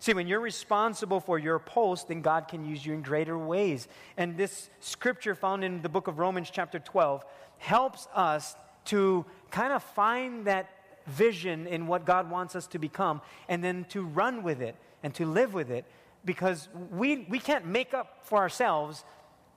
See, 0.00 0.14
when 0.14 0.26
you're 0.26 0.40
responsible 0.40 1.20
for 1.20 1.38
your 1.38 1.60
post, 1.60 2.08
then 2.08 2.22
God 2.22 2.48
can 2.48 2.64
use 2.64 2.84
you 2.84 2.92
in 2.92 3.02
greater 3.02 3.38
ways. 3.38 3.86
And 4.16 4.36
this 4.36 4.68
scripture 4.80 5.36
found 5.36 5.62
in 5.62 5.80
the 5.80 5.88
book 5.88 6.08
of 6.08 6.18
Romans, 6.18 6.50
chapter 6.50 6.80
12, 6.80 7.24
helps 7.58 8.08
us 8.12 8.56
to 8.86 9.24
kind 9.52 9.72
of 9.72 9.84
find 9.84 10.44
that 10.46 10.70
vision 11.06 11.68
in 11.68 11.86
what 11.86 12.04
God 12.04 12.28
wants 12.28 12.56
us 12.56 12.66
to 12.68 12.80
become 12.80 13.20
and 13.48 13.62
then 13.62 13.84
to 13.90 14.02
run 14.02 14.42
with 14.42 14.60
it 14.60 14.74
and 15.04 15.14
to 15.14 15.24
live 15.24 15.54
with 15.54 15.70
it 15.70 15.84
because 16.24 16.68
we, 16.90 17.26
we 17.28 17.38
can't 17.38 17.66
make 17.66 17.94
up 17.94 18.18
for 18.24 18.38
ourselves 18.38 19.04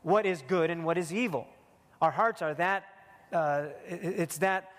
what 0.03 0.25
is 0.25 0.43
good 0.47 0.69
and 0.69 0.85
what 0.85 0.97
is 0.97 1.11
evil. 1.11 1.47
Our 2.01 2.11
hearts 2.11 2.41
are 2.41 2.53
that, 2.55 2.83
uh, 3.31 3.65
it's 3.87 4.37
that 4.39 4.69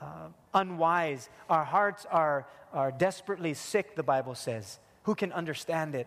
uh, 0.00 0.28
unwise. 0.54 1.28
Our 1.50 1.64
hearts 1.64 2.06
are, 2.10 2.46
are 2.72 2.92
desperately 2.92 3.54
sick, 3.54 3.96
the 3.96 4.02
Bible 4.02 4.34
says. 4.34 4.78
Who 5.04 5.14
can 5.14 5.32
understand 5.32 5.94
it? 5.94 6.06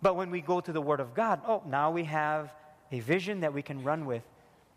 But 0.00 0.16
when 0.16 0.30
we 0.30 0.40
go 0.40 0.60
to 0.60 0.72
the 0.72 0.80
Word 0.80 1.00
of 1.00 1.14
God, 1.14 1.40
oh, 1.46 1.62
now 1.66 1.90
we 1.90 2.04
have 2.04 2.54
a 2.92 3.00
vision 3.00 3.40
that 3.40 3.52
we 3.52 3.62
can 3.62 3.82
run 3.82 4.06
with, 4.06 4.22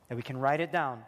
that 0.09 0.15
we 0.15 0.23
can 0.23 0.37
write 0.37 0.59
it 0.59 0.71
down. 0.71 1.03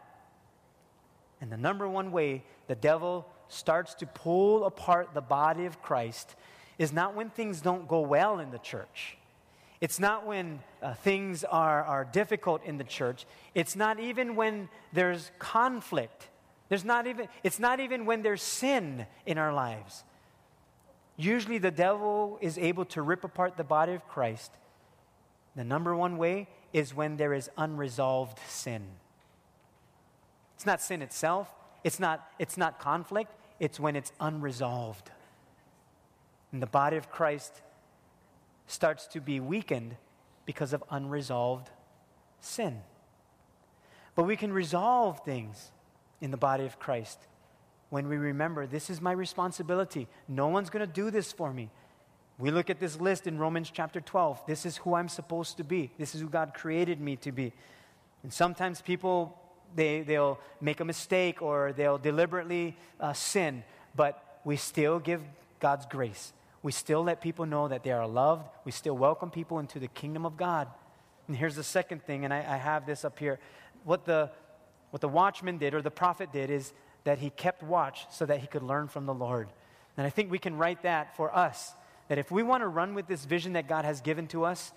And 1.42 1.52
the 1.52 1.58
number 1.58 1.90
one 1.90 2.12
way 2.12 2.44
the 2.68 2.76
devil 2.76 3.28
starts 3.48 3.94
to 3.96 4.06
pull 4.06 4.66
apart 4.66 5.10
the 5.14 5.22
body 5.22 5.66
of 5.66 5.82
Christ 5.82 6.36
is 6.78 6.94
not 6.94 7.16
when 7.16 7.30
things 7.30 7.62
don't 7.62 7.88
go 7.88 8.02
well 8.02 8.40
in 8.40 8.52
the 8.52 8.60
church. 8.60 9.18
It's 9.84 10.00
not 10.00 10.26
when 10.26 10.62
uh, 10.82 10.94
things 10.94 11.44
are, 11.44 11.84
are 11.84 12.06
difficult 12.06 12.64
in 12.64 12.78
the 12.78 12.86
church. 12.86 13.26
It's 13.54 13.76
not 13.76 14.00
even 14.00 14.38
when 14.38 14.70
there's 14.94 15.30
conflict. 15.40 16.30
There's 16.70 16.86
not 16.86 17.06
even, 17.06 17.28
it's 17.44 17.60
not 17.60 17.82
even 17.82 18.06
when 18.06 18.22
there's 18.22 18.42
sin 18.42 19.06
in 19.26 19.38
our 19.38 19.54
lives. 19.54 20.06
Usually 21.18 21.58
the 21.58 21.70
devil 21.70 22.38
is 22.40 22.58
able 22.58 22.86
to 22.86 23.02
rip 23.02 23.26
apart 23.26 23.58
the 23.58 23.66
body 23.66 23.92
of 23.92 24.08
Christ. 24.08 24.54
The 25.54 25.66
number 25.66 25.94
one 25.94 26.18
way 26.18 26.48
is 26.72 26.96
when 26.96 27.18
there 27.18 27.34
is 27.34 27.50
unresolved 27.58 28.40
sin. 28.48 28.84
It's 30.56 30.66
not 30.66 30.82
sin 30.82 31.02
itself, 31.02 31.54
it's 31.84 32.00
not, 32.00 32.26
it's 32.40 32.56
not 32.56 32.80
conflict, 32.80 33.34
it's 33.60 33.82
when 33.82 33.98
it's 33.98 34.14
unresolved. 34.22 35.12
And 36.54 36.62
the 36.62 36.68
body 36.68 36.96
of 36.96 37.12
Christ 37.12 37.62
starts 38.74 39.08
to 39.08 39.22
be 39.22 39.40
weakened 39.40 39.96
because 40.46 40.74
of 40.74 40.84
unresolved 40.90 41.70
sin. 42.40 42.82
But 44.16 44.24
we 44.24 44.36
can 44.36 44.52
resolve 44.52 45.22
things 45.24 45.72
in 46.22 46.32
the 46.32 46.38
body 46.38 46.66
of 46.66 46.80
Christ 46.80 47.20
when 47.90 48.08
we 48.08 48.18
remember 48.18 48.66
this 48.66 48.90
is 48.90 49.00
my 49.00 49.12
responsibility. 49.12 50.08
No 50.28 50.48
one's 50.48 50.70
going 50.70 50.86
to 50.86 50.92
do 50.92 51.12
this 51.12 51.32
for 51.32 51.54
me. 51.54 51.70
We 52.40 52.50
look 52.50 52.70
at 52.70 52.80
this 52.80 53.00
list 53.00 53.28
in 53.28 53.38
Romans 53.38 53.72
chapter 53.72 54.02
12. 54.02 54.46
This 54.48 54.66
is 54.66 54.78
who 54.78 54.96
I'm 54.96 55.08
supposed 55.08 55.58
to 55.58 55.64
be. 55.64 55.92
This 55.98 56.16
is 56.16 56.22
who 56.22 56.30
God 56.30 56.54
created 56.54 57.00
me 57.00 57.16
to 57.18 57.32
be. 57.32 57.54
And 58.24 58.34
sometimes 58.34 58.82
people 58.82 59.38
they, 59.76 60.02
they'll 60.02 60.40
make 60.62 60.80
a 60.80 60.86
mistake 60.86 61.42
or 61.42 61.74
they'll 61.74 61.98
deliberately 61.98 62.76
uh, 63.00 63.14
sin, 63.14 63.64
but 63.96 64.40
we 64.44 64.56
still 64.56 65.00
give 65.00 65.22
God's 65.60 65.86
grace. 65.86 66.34
We 66.64 66.72
still 66.72 67.04
let 67.04 67.22
people 67.22 67.46
know 67.46 67.68
that 67.68 67.84
they 67.84 67.92
are 67.92 68.08
loved. 68.08 68.48
We 68.66 68.72
still 68.72 68.98
welcome 68.98 69.30
people 69.30 69.60
into 69.60 69.80
the 69.80 69.90
kingdom 69.90 70.26
of 70.26 70.38
God. 70.38 70.70
And 71.28 71.36
here's 71.36 71.56
the 71.56 71.64
second 71.64 72.04
thing, 72.04 72.26
and 72.26 72.34
I, 72.34 72.38
I 72.38 72.58
have 72.58 72.86
this 72.86 73.06
up 73.06 73.20
here. 73.20 73.40
What 73.84 74.06
the, 74.06 74.32
what 74.90 75.02
the 75.02 75.10
watchman 75.10 75.58
did 75.58 75.74
or 75.74 75.82
the 75.82 75.92
prophet 75.92 76.32
did 76.32 76.50
is 76.50 76.74
that 77.04 77.20
he 77.20 77.30
kept 77.30 77.64
watch 77.64 78.06
so 78.10 78.26
that 78.26 78.40
he 78.40 78.48
could 78.48 78.64
learn 78.64 78.88
from 78.88 79.06
the 79.06 79.14
Lord. 79.14 79.50
And 79.98 80.08
I 80.08 80.10
think 80.10 80.32
we 80.32 80.40
can 80.40 80.56
write 80.56 80.84
that 80.84 81.16
for 81.16 81.36
us 81.36 81.74
that 82.08 82.18
if 82.18 82.32
we 82.32 82.44
want 82.44 82.64
to 82.64 82.68
run 82.68 82.96
with 82.96 83.08
this 83.08 83.26
vision 83.26 83.54
that 83.54 83.68
God 83.68 83.86
has 83.86 84.02
given 84.02 84.28
to 84.28 84.46
us, 84.46 84.72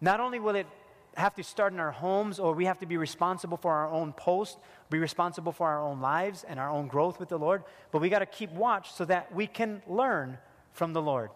not 0.00 0.20
only 0.20 0.40
will 0.40 0.56
it 0.56 0.66
have 1.14 1.34
to 1.34 1.42
start 1.42 1.72
in 1.72 1.80
our 1.80 1.90
homes 1.90 2.38
or 2.38 2.54
we 2.54 2.64
have 2.64 2.78
to 2.78 2.86
be 2.86 2.96
responsible 2.96 3.56
for 3.56 3.72
our 3.72 3.90
own 3.90 4.12
post, 4.12 4.58
be 4.90 4.98
responsible 4.98 5.52
for 5.52 5.68
our 5.68 5.82
own 5.82 6.00
lives 6.00 6.44
and 6.44 6.58
our 6.58 6.70
own 6.70 6.88
growth 6.88 7.20
with 7.20 7.28
the 7.28 7.38
Lord, 7.38 7.62
but 7.90 8.00
we 8.00 8.08
got 8.08 8.20
to 8.20 8.26
keep 8.26 8.50
watch 8.52 8.92
so 8.92 9.04
that 9.04 9.34
we 9.34 9.46
can 9.46 9.82
learn 9.86 10.38
from 10.72 10.92
the 10.92 11.02
Lord. 11.02 11.30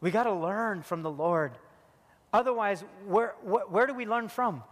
We 0.00 0.10
got 0.10 0.24
to 0.24 0.32
learn 0.32 0.82
from 0.82 1.02
the 1.02 1.10
Lord. 1.10 1.52
Otherwise, 2.32 2.84
where, 3.06 3.34
where, 3.42 3.86
do 3.86 3.94
we 3.94 4.06
learn 4.06 4.28
from? 4.28 4.62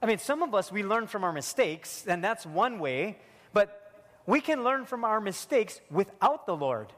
I 0.00 0.06
mean, 0.06 0.18
some 0.18 0.42
of 0.42 0.54
us, 0.54 0.70
we 0.70 0.82
learn 0.82 1.06
from 1.06 1.24
our 1.24 1.32
mistakes, 1.32 2.04
and 2.06 2.22
that's 2.22 2.46
one 2.46 2.78
way, 2.78 3.18
but 3.52 4.06
we 4.26 4.40
can 4.40 4.62
learn 4.62 4.84
from 4.84 5.04
our 5.04 5.20
mistakes 5.20 5.80
without 5.90 6.46
the 6.46 6.56
Lord. 6.56 6.92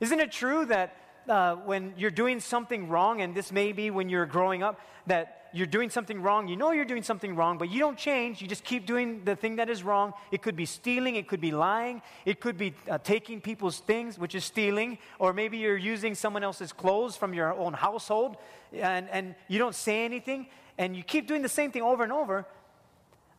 Isn't 0.00 0.20
it 0.20 0.32
true 0.32 0.66
that 0.66 0.96
uh, 1.28 1.56
when 1.56 1.94
you're 1.96 2.10
doing 2.10 2.40
something 2.40 2.88
wrong, 2.88 3.22
and 3.22 3.34
this 3.34 3.52
may 3.52 3.72
be 3.72 3.90
when 3.90 4.08
you're 4.08 4.26
growing 4.26 4.62
up, 4.62 4.80
that 5.06 5.43
you're 5.54 5.68
doing 5.68 5.88
something 5.88 6.20
wrong, 6.20 6.48
you 6.48 6.56
know 6.56 6.72
you're 6.72 6.84
doing 6.84 7.04
something 7.04 7.36
wrong, 7.36 7.58
but 7.58 7.70
you 7.70 7.78
don't 7.78 7.96
change. 7.96 8.42
You 8.42 8.48
just 8.48 8.64
keep 8.64 8.86
doing 8.86 9.24
the 9.24 9.36
thing 9.36 9.56
that 9.56 9.70
is 9.70 9.84
wrong. 9.84 10.12
It 10.32 10.42
could 10.42 10.56
be 10.56 10.66
stealing, 10.66 11.14
it 11.14 11.28
could 11.28 11.40
be 11.40 11.52
lying, 11.52 12.02
it 12.24 12.40
could 12.40 12.58
be 12.58 12.74
uh, 12.90 12.98
taking 12.98 13.40
people's 13.40 13.78
things, 13.78 14.18
which 14.18 14.34
is 14.34 14.44
stealing, 14.44 14.98
or 15.20 15.32
maybe 15.32 15.58
you're 15.58 15.76
using 15.76 16.16
someone 16.16 16.42
else's 16.42 16.72
clothes 16.72 17.16
from 17.16 17.32
your 17.32 17.54
own 17.54 17.72
household, 17.72 18.36
and, 18.72 19.08
and 19.10 19.36
you 19.46 19.60
don't 19.60 19.76
say 19.76 20.04
anything, 20.04 20.48
and 20.76 20.96
you 20.96 21.04
keep 21.04 21.28
doing 21.28 21.42
the 21.42 21.48
same 21.48 21.70
thing 21.70 21.82
over 21.82 22.02
and 22.02 22.12
over. 22.12 22.46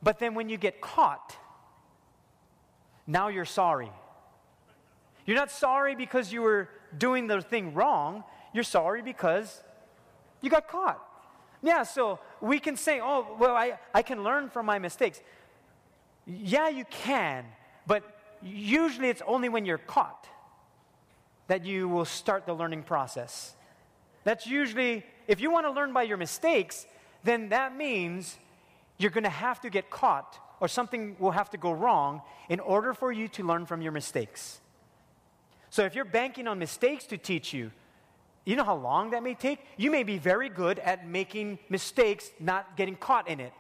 But 0.02 0.18
then 0.20 0.36
when 0.36 0.48
you 0.48 0.56
get 0.56 0.80
caught, 0.80 1.36
now 3.06 3.28
you're 3.28 3.44
sorry. 3.44 3.92
You're 5.26 5.38
not 5.38 5.52
sorry 5.52 5.96
because 5.96 6.32
you 6.32 6.42
were 6.42 6.70
doing 6.98 7.28
the 7.28 7.42
thing 7.42 7.74
wrong. 7.74 8.24
You're 8.54 8.64
sorry 8.64 9.02
because 9.02 9.62
you 10.40 10.50
got 10.50 10.70
caught. 10.70 11.02
Yeah, 11.66 11.82
so 11.82 12.20
we 12.42 12.60
can 12.60 12.76
say, 12.76 13.02
oh, 13.02 13.26
well, 13.40 13.56
I, 13.56 13.80
I 13.92 14.04
can 14.04 14.24
learn 14.24 14.52
from 14.52 14.68
my 14.68 14.78
mistakes. 14.78 15.20
Yeah, 16.28 16.70
you 16.70 16.86
can, 16.86 17.44
but 17.88 18.04
usually 18.44 19.10
it's 19.10 19.24
only 19.26 19.50
when 19.50 19.66
you're 19.66 19.80
caught 19.80 20.28
that 21.48 21.66
you 21.66 21.90
will 21.90 22.06
start 22.06 22.46
the 22.46 22.54
learning 22.54 22.84
process. 22.84 23.56
That's 24.24 24.46
usually, 24.46 25.04
if 25.28 25.42
you 25.42 25.50
want 25.50 25.66
to 25.66 25.72
learn 25.72 25.92
by 25.92 26.04
your 26.04 26.18
mistakes, 26.18 26.86
then 27.24 27.50
that 27.50 27.76
means 27.76 28.38
you're 29.00 29.10
going 29.10 29.24
to 29.24 29.30
have 29.30 29.60
to 29.62 29.72
get 29.72 29.90
caught 29.90 30.38
or 30.60 30.68
something 30.68 31.16
will 31.18 31.32
have 31.32 31.50
to 31.50 31.58
go 31.58 31.72
wrong 31.72 32.22
in 32.48 32.60
order 32.60 32.94
for 32.94 33.12
you 33.12 33.28
to 33.30 33.44
learn 33.44 33.66
from 33.66 33.82
your 33.82 33.92
mistakes. 33.92 34.62
So 35.72 35.84
if 35.84 35.96
you're 35.96 36.06
banking 36.06 36.48
on 36.48 36.60
mistakes 36.60 37.06
to 37.08 37.18
teach 37.18 37.54
you, 37.54 37.72
you 38.46 38.56
know 38.56 38.64
how 38.64 38.76
long 38.76 39.12
that 39.12 39.24
may 39.24 39.34
take? 39.34 39.60
You 39.78 39.92
may 39.92 40.04
be 40.04 40.18
very 40.18 40.50
good 40.50 40.80
at 40.80 41.08
making 41.08 41.60
mistakes, 41.70 42.30
not 42.40 42.78
getting 42.78 42.96
caught 42.96 43.28
in 43.28 43.40
it. 43.40 43.54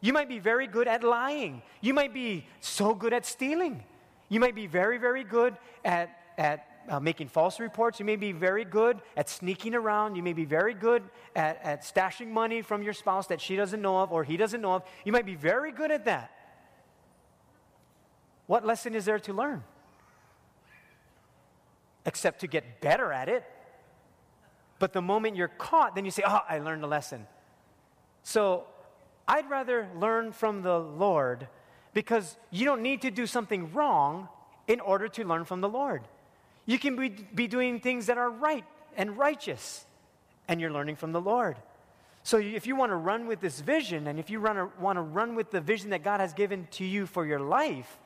You 0.00 0.12
might 0.12 0.28
be 0.28 0.38
very 0.38 0.66
good 0.66 0.88
at 0.88 1.02
lying. 1.02 1.62
You 1.80 1.94
might 1.94 2.14
be 2.14 2.46
so 2.60 2.94
good 2.94 3.12
at 3.12 3.26
stealing. 3.26 3.82
You 4.28 4.40
might 4.40 4.54
be 4.54 4.66
very, 4.66 4.98
very 4.98 5.24
good 5.24 5.56
at, 5.84 6.18
at 6.38 6.66
uh, 6.88 7.00
making 7.00 7.28
false 7.28 7.60
reports. 7.60 7.98
You 7.98 8.06
may 8.06 8.16
be 8.16 8.32
very 8.32 8.64
good 8.64 9.00
at 9.16 9.28
sneaking 9.28 9.74
around. 9.74 10.16
You 10.16 10.22
may 10.22 10.32
be 10.32 10.44
very 10.44 10.74
good 10.74 11.02
at, 11.34 11.60
at 11.62 11.82
stashing 11.82 12.28
money 12.28 12.62
from 12.62 12.82
your 12.82 12.92
spouse 12.92 13.26
that 13.28 13.40
she 13.40 13.56
doesn't 13.56 13.82
know 13.82 13.98
of 14.00 14.12
or 14.12 14.24
he 14.24 14.36
doesn't 14.36 14.60
know 14.60 14.74
of. 14.74 14.84
You 15.04 15.12
might 15.12 15.26
be 15.26 15.34
very 15.34 15.72
good 15.72 15.90
at 15.90 16.04
that. 16.04 16.30
What 18.46 18.64
lesson 18.64 18.94
is 18.94 19.04
there 19.04 19.18
to 19.20 19.32
learn? 19.32 19.64
except 22.06 22.40
to 22.40 22.46
get 22.46 22.80
better 22.80 23.12
at 23.12 23.28
it. 23.28 23.44
But 24.80 24.92
the 24.92 25.02
moment 25.02 25.36
you're 25.36 25.46
caught, 25.46 25.94
then 25.94 26.04
you 26.04 26.10
say, 26.10 26.24
Oh, 26.26 26.40
I 26.48 26.58
learned 26.58 26.82
a 26.82 26.88
lesson. 26.88 27.28
So 28.24 28.64
I'd 29.28 29.48
rather 29.48 29.88
learn 29.96 30.32
from 30.32 30.62
the 30.62 30.78
Lord 30.78 31.46
because 31.94 32.36
you 32.50 32.64
don't 32.64 32.82
need 32.82 33.02
to 33.02 33.10
do 33.12 33.26
something 33.26 33.72
wrong 33.72 34.28
in 34.66 34.80
order 34.80 35.06
to 35.08 35.24
learn 35.24 35.44
from 35.44 35.60
the 35.60 35.68
Lord. 35.68 36.02
You 36.66 36.78
can 36.78 36.96
be, 36.96 37.08
be 37.08 37.46
doing 37.46 37.80
things 37.80 38.06
that 38.06 38.18
are 38.18 38.30
right 38.30 38.64
and 38.96 39.16
righteous, 39.16 39.84
and 40.48 40.60
you're 40.60 40.72
learning 40.72 40.96
from 40.96 41.12
the 41.12 41.20
Lord. 41.20 41.56
So 42.22 42.38
if 42.38 42.66
you 42.66 42.76
want 42.76 42.90
to 42.90 42.96
run 42.96 43.26
with 43.26 43.40
this 43.40 43.60
vision, 43.60 44.06
and 44.06 44.18
if 44.18 44.30
you 44.30 44.38
run, 44.40 44.70
want 44.78 44.96
to 44.96 45.02
run 45.02 45.34
with 45.34 45.50
the 45.50 45.60
vision 45.60 45.90
that 45.90 46.02
God 46.02 46.20
has 46.20 46.32
given 46.32 46.68
to 46.72 46.84
you 46.84 47.06
for 47.06 47.26
your 47.26 47.40
life, 47.40 47.98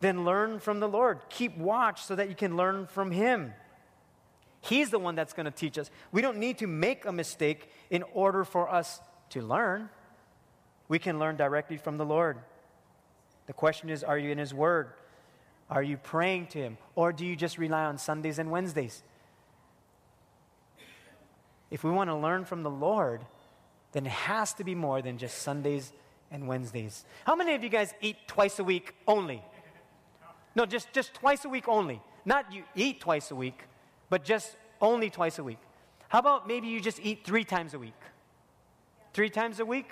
then 0.00 0.24
learn 0.24 0.58
from 0.58 0.80
the 0.80 0.88
Lord. 0.88 1.20
Keep 1.28 1.56
watch 1.56 2.02
so 2.02 2.14
that 2.16 2.28
you 2.28 2.34
can 2.34 2.56
learn 2.56 2.86
from 2.86 3.10
Him. 3.10 3.52
He's 4.68 4.90
the 4.90 4.98
one 4.98 5.14
that's 5.14 5.32
going 5.32 5.46
to 5.46 5.50
teach 5.50 5.78
us. 5.78 5.90
We 6.12 6.22
don't 6.22 6.38
need 6.38 6.58
to 6.58 6.66
make 6.66 7.04
a 7.04 7.12
mistake 7.12 7.70
in 7.90 8.02
order 8.12 8.44
for 8.44 8.68
us 8.72 9.00
to 9.30 9.42
learn. 9.42 9.88
We 10.88 10.98
can 10.98 11.18
learn 11.18 11.36
directly 11.36 11.76
from 11.76 11.98
the 11.98 12.04
Lord. 12.04 12.38
The 13.46 13.52
question 13.52 13.90
is 13.90 14.02
are 14.02 14.18
you 14.18 14.30
in 14.30 14.38
His 14.38 14.52
Word? 14.52 14.90
Are 15.70 15.82
you 15.82 15.96
praying 15.96 16.48
to 16.48 16.58
Him? 16.58 16.78
Or 16.94 17.12
do 17.12 17.24
you 17.24 17.36
just 17.36 17.58
rely 17.58 17.84
on 17.84 17.98
Sundays 17.98 18.38
and 18.38 18.50
Wednesdays? 18.50 19.02
If 21.70 21.82
we 21.82 21.90
want 21.90 22.10
to 22.10 22.16
learn 22.16 22.44
from 22.44 22.62
the 22.62 22.70
Lord, 22.70 23.22
then 23.92 24.06
it 24.06 24.12
has 24.12 24.52
to 24.54 24.64
be 24.64 24.74
more 24.74 25.02
than 25.02 25.18
just 25.18 25.38
Sundays 25.38 25.92
and 26.30 26.46
Wednesdays. 26.46 27.04
How 27.24 27.34
many 27.34 27.54
of 27.54 27.62
you 27.62 27.68
guys 27.68 27.94
eat 28.00 28.16
twice 28.26 28.58
a 28.58 28.64
week 28.64 28.94
only? 29.06 29.42
No, 30.54 30.66
just, 30.66 30.92
just 30.92 31.14
twice 31.14 31.44
a 31.44 31.48
week 31.48 31.68
only. 31.68 32.00
Not 32.24 32.52
you 32.52 32.64
eat 32.74 33.00
twice 33.00 33.30
a 33.30 33.36
week, 33.36 33.64
but 34.08 34.24
just 34.24 34.56
only 34.80 35.10
twice 35.10 35.38
a 35.38 35.44
week. 35.44 35.58
How 36.08 36.18
about 36.20 36.46
maybe 36.46 36.68
you 36.68 36.80
just 36.80 37.00
eat 37.02 37.24
three 37.24 37.44
times 37.44 37.74
a 37.74 37.78
week? 37.78 38.00
Three 39.12 39.30
times 39.30 39.60
a 39.60 39.64
week? 39.64 39.90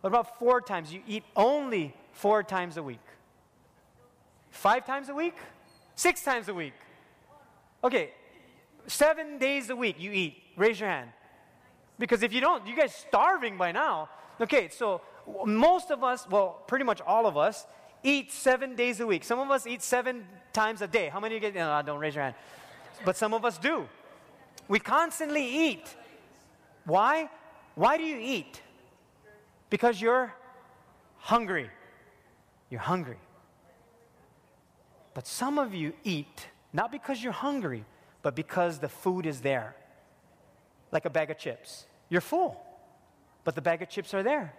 What 0.00 0.08
about 0.08 0.38
four 0.38 0.60
times? 0.60 0.92
You 0.92 1.02
eat 1.06 1.24
only 1.36 1.94
four 2.12 2.42
times 2.42 2.76
a 2.76 2.82
week. 2.82 3.00
Five 4.50 4.86
times 4.86 5.08
a 5.08 5.14
week? 5.14 5.36
Six 5.94 6.22
times 6.22 6.48
a 6.48 6.54
week. 6.54 6.74
Okay, 7.82 8.12
seven 8.86 9.38
days 9.38 9.70
a 9.70 9.76
week 9.76 9.96
you 9.98 10.10
eat. 10.12 10.42
Raise 10.56 10.80
your 10.80 10.88
hand. 10.88 11.10
Because 11.98 12.22
if 12.22 12.32
you 12.32 12.40
don't, 12.40 12.66
you 12.66 12.76
guys 12.76 12.94
starving 12.94 13.56
by 13.56 13.72
now. 13.72 14.08
Okay, 14.40 14.68
so 14.68 15.00
most 15.46 15.90
of 15.90 16.02
us, 16.02 16.26
well, 16.28 16.62
pretty 16.66 16.84
much 16.84 17.00
all 17.00 17.26
of 17.26 17.36
us, 17.36 17.66
eat 18.02 18.32
seven 18.32 18.74
days 18.74 19.00
a 19.00 19.06
week. 19.06 19.24
Some 19.24 19.38
of 19.38 19.50
us 19.50 19.66
eat 19.66 19.82
seven 19.82 20.26
times 20.52 20.82
a 20.82 20.86
day. 20.86 21.08
How 21.08 21.20
many 21.20 21.36
of 21.36 21.42
you 21.42 21.50
get? 21.50 21.58
No, 21.58 21.82
don't 21.84 22.00
raise 22.00 22.14
your 22.14 22.24
hand. 22.24 22.34
But 23.04 23.16
some 23.16 23.34
of 23.34 23.44
us 23.44 23.58
do. 23.58 23.88
We 24.68 24.78
constantly 24.78 25.44
eat. 25.44 25.96
Why? 26.84 27.30
Why 27.74 27.96
do 27.96 28.04
you 28.04 28.18
eat? 28.18 28.60
Because 29.70 30.00
you're 30.00 30.32
hungry. 31.18 31.70
You're 32.70 32.80
hungry. 32.80 33.18
But 35.14 35.26
some 35.26 35.58
of 35.58 35.74
you 35.74 35.92
eat 36.04 36.48
not 36.74 36.90
because 36.90 37.22
you're 37.22 37.32
hungry, 37.32 37.84
but 38.20 38.34
because 38.34 38.80
the 38.80 38.88
food 38.88 39.26
is 39.26 39.40
there. 39.40 39.76
Like 40.90 41.04
a 41.04 41.10
bag 41.10 41.30
of 41.30 41.38
chips. 41.38 41.86
You're 42.10 42.20
full, 42.20 42.60
but 43.44 43.54
the 43.54 43.62
bag 43.62 43.80
of 43.80 43.88
chips 43.88 44.12
are 44.12 44.24
there. 44.24 44.52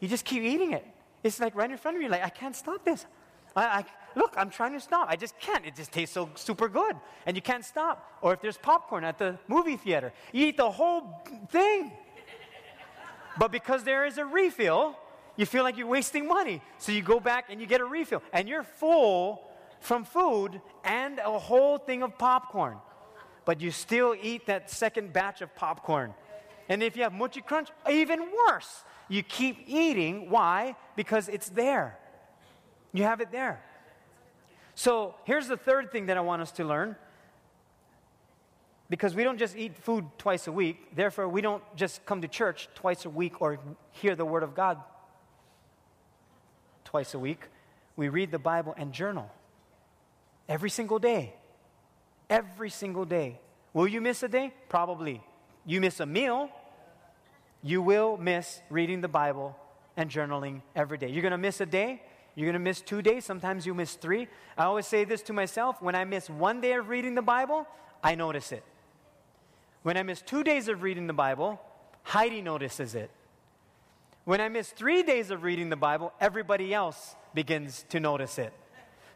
You 0.00 0.08
just 0.08 0.24
keep 0.24 0.42
eating 0.42 0.72
it. 0.72 0.84
It's 1.22 1.38
like 1.38 1.54
right 1.54 1.70
in 1.70 1.76
front 1.76 1.96
of 1.96 2.02
you, 2.02 2.08
like, 2.08 2.24
I 2.24 2.30
can't 2.30 2.56
stop 2.56 2.84
this. 2.84 3.06
I, 3.54 3.64
I, 3.64 3.84
look, 4.14 4.34
I'm 4.36 4.50
trying 4.50 4.72
to 4.72 4.80
stop. 4.80 5.08
I 5.08 5.16
just 5.16 5.38
can't. 5.38 5.64
It 5.66 5.76
just 5.76 5.92
tastes 5.92 6.14
so 6.14 6.30
super 6.34 6.68
good. 6.68 6.96
And 7.26 7.36
you 7.36 7.42
can't 7.42 7.64
stop. 7.64 8.18
Or 8.22 8.32
if 8.32 8.40
there's 8.40 8.56
popcorn 8.56 9.04
at 9.04 9.18
the 9.18 9.38
movie 9.48 9.76
theater, 9.76 10.12
you 10.32 10.46
eat 10.46 10.56
the 10.56 10.70
whole 10.70 11.22
thing. 11.50 11.92
But 13.38 13.50
because 13.50 13.84
there 13.84 14.04
is 14.04 14.18
a 14.18 14.24
refill, 14.24 14.96
you 15.36 15.46
feel 15.46 15.62
like 15.62 15.78
you're 15.78 15.86
wasting 15.86 16.26
money. 16.26 16.60
So 16.78 16.92
you 16.92 17.02
go 17.02 17.20
back 17.20 17.46
and 17.48 17.60
you 17.60 17.66
get 17.66 17.80
a 17.80 17.84
refill. 17.84 18.22
And 18.32 18.48
you're 18.48 18.64
full 18.64 19.42
from 19.80 20.04
food 20.04 20.60
and 20.84 21.18
a 21.18 21.38
whole 21.38 21.78
thing 21.78 22.02
of 22.02 22.18
popcorn. 22.18 22.76
But 23.44 23.60
you 23.60 23.70
still 23.70 24.14
eat 24.20 24.46
that 24.46 24.70
second 24.70 25.12
batch 25.12 25.42
of 25.42 25.54
popcorn. 25.56 26.14
And 26.68 26.82
if 26.82 26.96
you 26.96 27.02
have 27.02 27.12
Mochi 27.12 27.40
Crunch, 27.40 27.68
even 27.90 28.28
worse. 28.48 28.84
You 29.08 29.22
keep 29.22 29.64
eating. 29.66 30.30
Why? 30.30 30.76
Because 30.96 31.28
it's 31.28 31.48
there. 31.48 31.98
You 32.92 33.04
have 33.04 33.20
it 33.20 33.32
there. 33.32 33.62
So 34.82 35.14
here's 35.22 35.46
the 35.46 35.56
third 35.56 35.92
thing 35.92 36.06
that 36.06 36.16
I 36.16 36.22
want 36.22 36.42
us 36.42 36.50
to 36.52 36.64
learn. 36.64 36.96
Because 38.90 39.14
we 39.14 39.22
don't 39.22 39.38
just 39.38 39.56
eat 39.56 39.76
food 39.76 40.04
twice 40.18 40.48
a 40.48 40.52
week, 40.52 40.96
therefore, 40.96 41.28
we 41.28 41.40
don't 41.40 41.62
just 41.76 42.04
come 42.04 42.22
to 42.22 42.26
church 42.26 42.68
twice 42.74 43.04
a 43.04 43.08
week 43.08 43.40
or 43.40 43.60
hear 43.92 44.16
the 44.16 44.24
Word 44.24 44.42
of 44.42 44.56
God 44.56 44.78
twice 46.84 47.14
a 47.14 47.18
week. 47.20 47.44
We 47.94 48.08
read 48.08 48.32
the 48.32 48.40
Bible 48.40 48.74
and 48.76 48.92
journal 48.92 49.30
every 50.48 50.68
single 50.68 50.98
day. 50.98 51.32
Every 52.28 52.68
single 52.68 53.04
day. 53.04 53.38
Will 53.72 53.86
you 53.86 54.00
miss 54.00 54.24
a 54.24 54.28
day? 54.28 54.52
Probably. 54.68 55.22
You 55.64 55.80
miss 55.80 56.00
a 56.00 56.06
meal, 56.06 56.50
you 57.62 57.82
will 57.82 58.16
miss 58.16 58.60
reading 58.68 59.00
the 59.00 59.06
Bible 59.06 59.56
and 59.96 60.10
journaling 60.10 60.60
every 60.74 60.98
day. 60.98 61.08
You're 61.08 61.22
going 61.22 61.30
to 61.30 61.38
miss 61.38 61.60
a 61.60 61.66
day, 61.66 62.02
you're 62.34 62.46
going 62.46 62.54
to 62.54 62.58
miss 62.58 62.80
two 62.80 63.02
days, 63.02 63.24
sometimes 63.24 63.66
you 63.66 63.74
miss 63.74 63.94
three. 63.94 64.28
I 64.56 64.64
always 64.64 64.86
say 64.86 65.04
this 65.04 65.22
to 65.22 65.32
myself 65.32 65.82
when 65.82 65.94
I 65.94 66.04
miss 66.04 66.30
one 66.30 66.60
day 66.60 66.72
of 66.72 66.88
reading 66.88 67.14
the 67.14 67.22
Bible, 67.22 67.66
I 68.02 68.14
notice 68.14 68.52
it. 68.52 68.64
When 69.82 69.96
I 69.96 70.02
miss 70.02 70.22
two 70.22 70.42
days 70.42 70.68
of 70.68 70.82
reading 70.82 71.06
the 71.06 71.12
Bible, 71.12 71.60
Heidi 72.04 72.40
notices 72.40 72.94
it. 72.94 73.10
When 74.24 74.40
I 74.40 74.48
miss 74.48 74.70
three 74.70 75.02
days 75.02 75.30
of 75.30 75.42
reading 75.42 75.68
the 75.68 75.76
Bible, 75.76 76.12
everybody 76.20 76.72
else 76.72 77.16
begins 77.34 77.84
to 77.90 78.00
notice 78.00 78.38
it. 78.38 78.52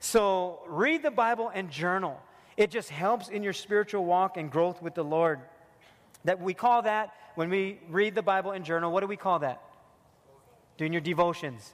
So 0.00 0.61
read 0.66 1.02
the 1.02 1.11
Bible 1.11 1.50
and 1.55 1.70
journal. 1.70 2.20
It 2.57 2.70
just 2.70 2.90
helps 2.90 3.29
in 3.29 3.42
your 3.42 3.52
spiritual 3.52 4.05
walk 4.05 4.37
and 4.37 4.50
growth 4.50 4.83
with 4.83 4.94
the 4.94 5.05
Lord. 5.05 5.40
That 6.24 6.40
we 6.40 6.55
call 6.55 6.83
that 6.83 7.14
when 7.37 7.50
we 7.50 7.79
read 7.88 8.14
the 8.14 8.22
Bible 8.22 8.50
and 8.50 8.64
journal, 8.64 8.90
what 8.90 9.00
do 9.00 9.07
we 9.07 9.16
call 9.16 9.38
that? 9.40 9.62
Doing 10.76 10.92
your 10.92 11.02
devotions. 11.02 11.72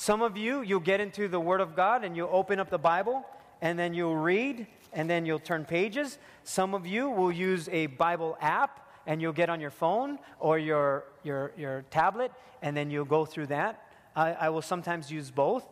Some 0.00 0.22
of 0.22 0.36
you, 0.36 0.62
you'll 0.62 0.78
get 0.78 1.00
into 1.00 1.26
the 1.26 1.40
Word 1.40 1.60
of 1.60 1.74
God 1.74 2.04
and 2.04 2.16
you'll 2.16 2.30
open 2.30 2.60
up 2.60 2.70
the 2.70 2.78
Bible 2.78 3.26
and 3.60 3.76
then 3.76 3.94
you'll 3.94 4.16
read 4.16 4.68
and 4.92 5.10
then 5.10 5.26
you'll 5.26 5.40
turn 5.40 5.64
pages. 5.64 6.18
Some 6.44 6.72
of 6.72 6.86
you 6.86 7.10
will 7.10 7.32
use 7.32 7.68
a 7.70 7.86
Bible 7.86 8.38
app 8.40 8.88
and 9.08 9.20
you'll 9.20 9.32
get 9.32 9.50
on 9.50 9.60
your 9.60 9.72
phone 9.72 10.20
or 10.38 10.56
your, 10.56 11.02
your, 11.24 11.50
your 11.56 11.82
tablet 11.90 12.30
and 12.62 12.76
then 12.76 12.92
you'll 12.92 13.06
go 13.06 13.24
through 13.24 13.48
that. 13.48 13.88
I, 14.14 14.34
I 14.34 14.48
will 14.50 14.62
sometimes 14.62 15.10
use 15.10 15.32
both. 15.32 15.66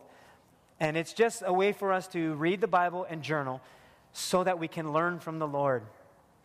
And 0.81 0.97
it's 0.97 1.13
just 1.13 1.41
a 1.45 1.53
way 1.53 1.71
for 1.71 1.93
us 1.93 2.05
to 2.09 2.33
read 2.33 2.59
the 2.59 2.67
Bible 2.67 3.07
and 3.09 3.23
journal 3.23 3.61
so 4.11 4.43
that 4.43 4.59
we 4.59 4.67
can 4.67 4.91
learn 4.91 5.19
from 5.19 5.39
the 5.39 5.47
Lord. 5.47 5.83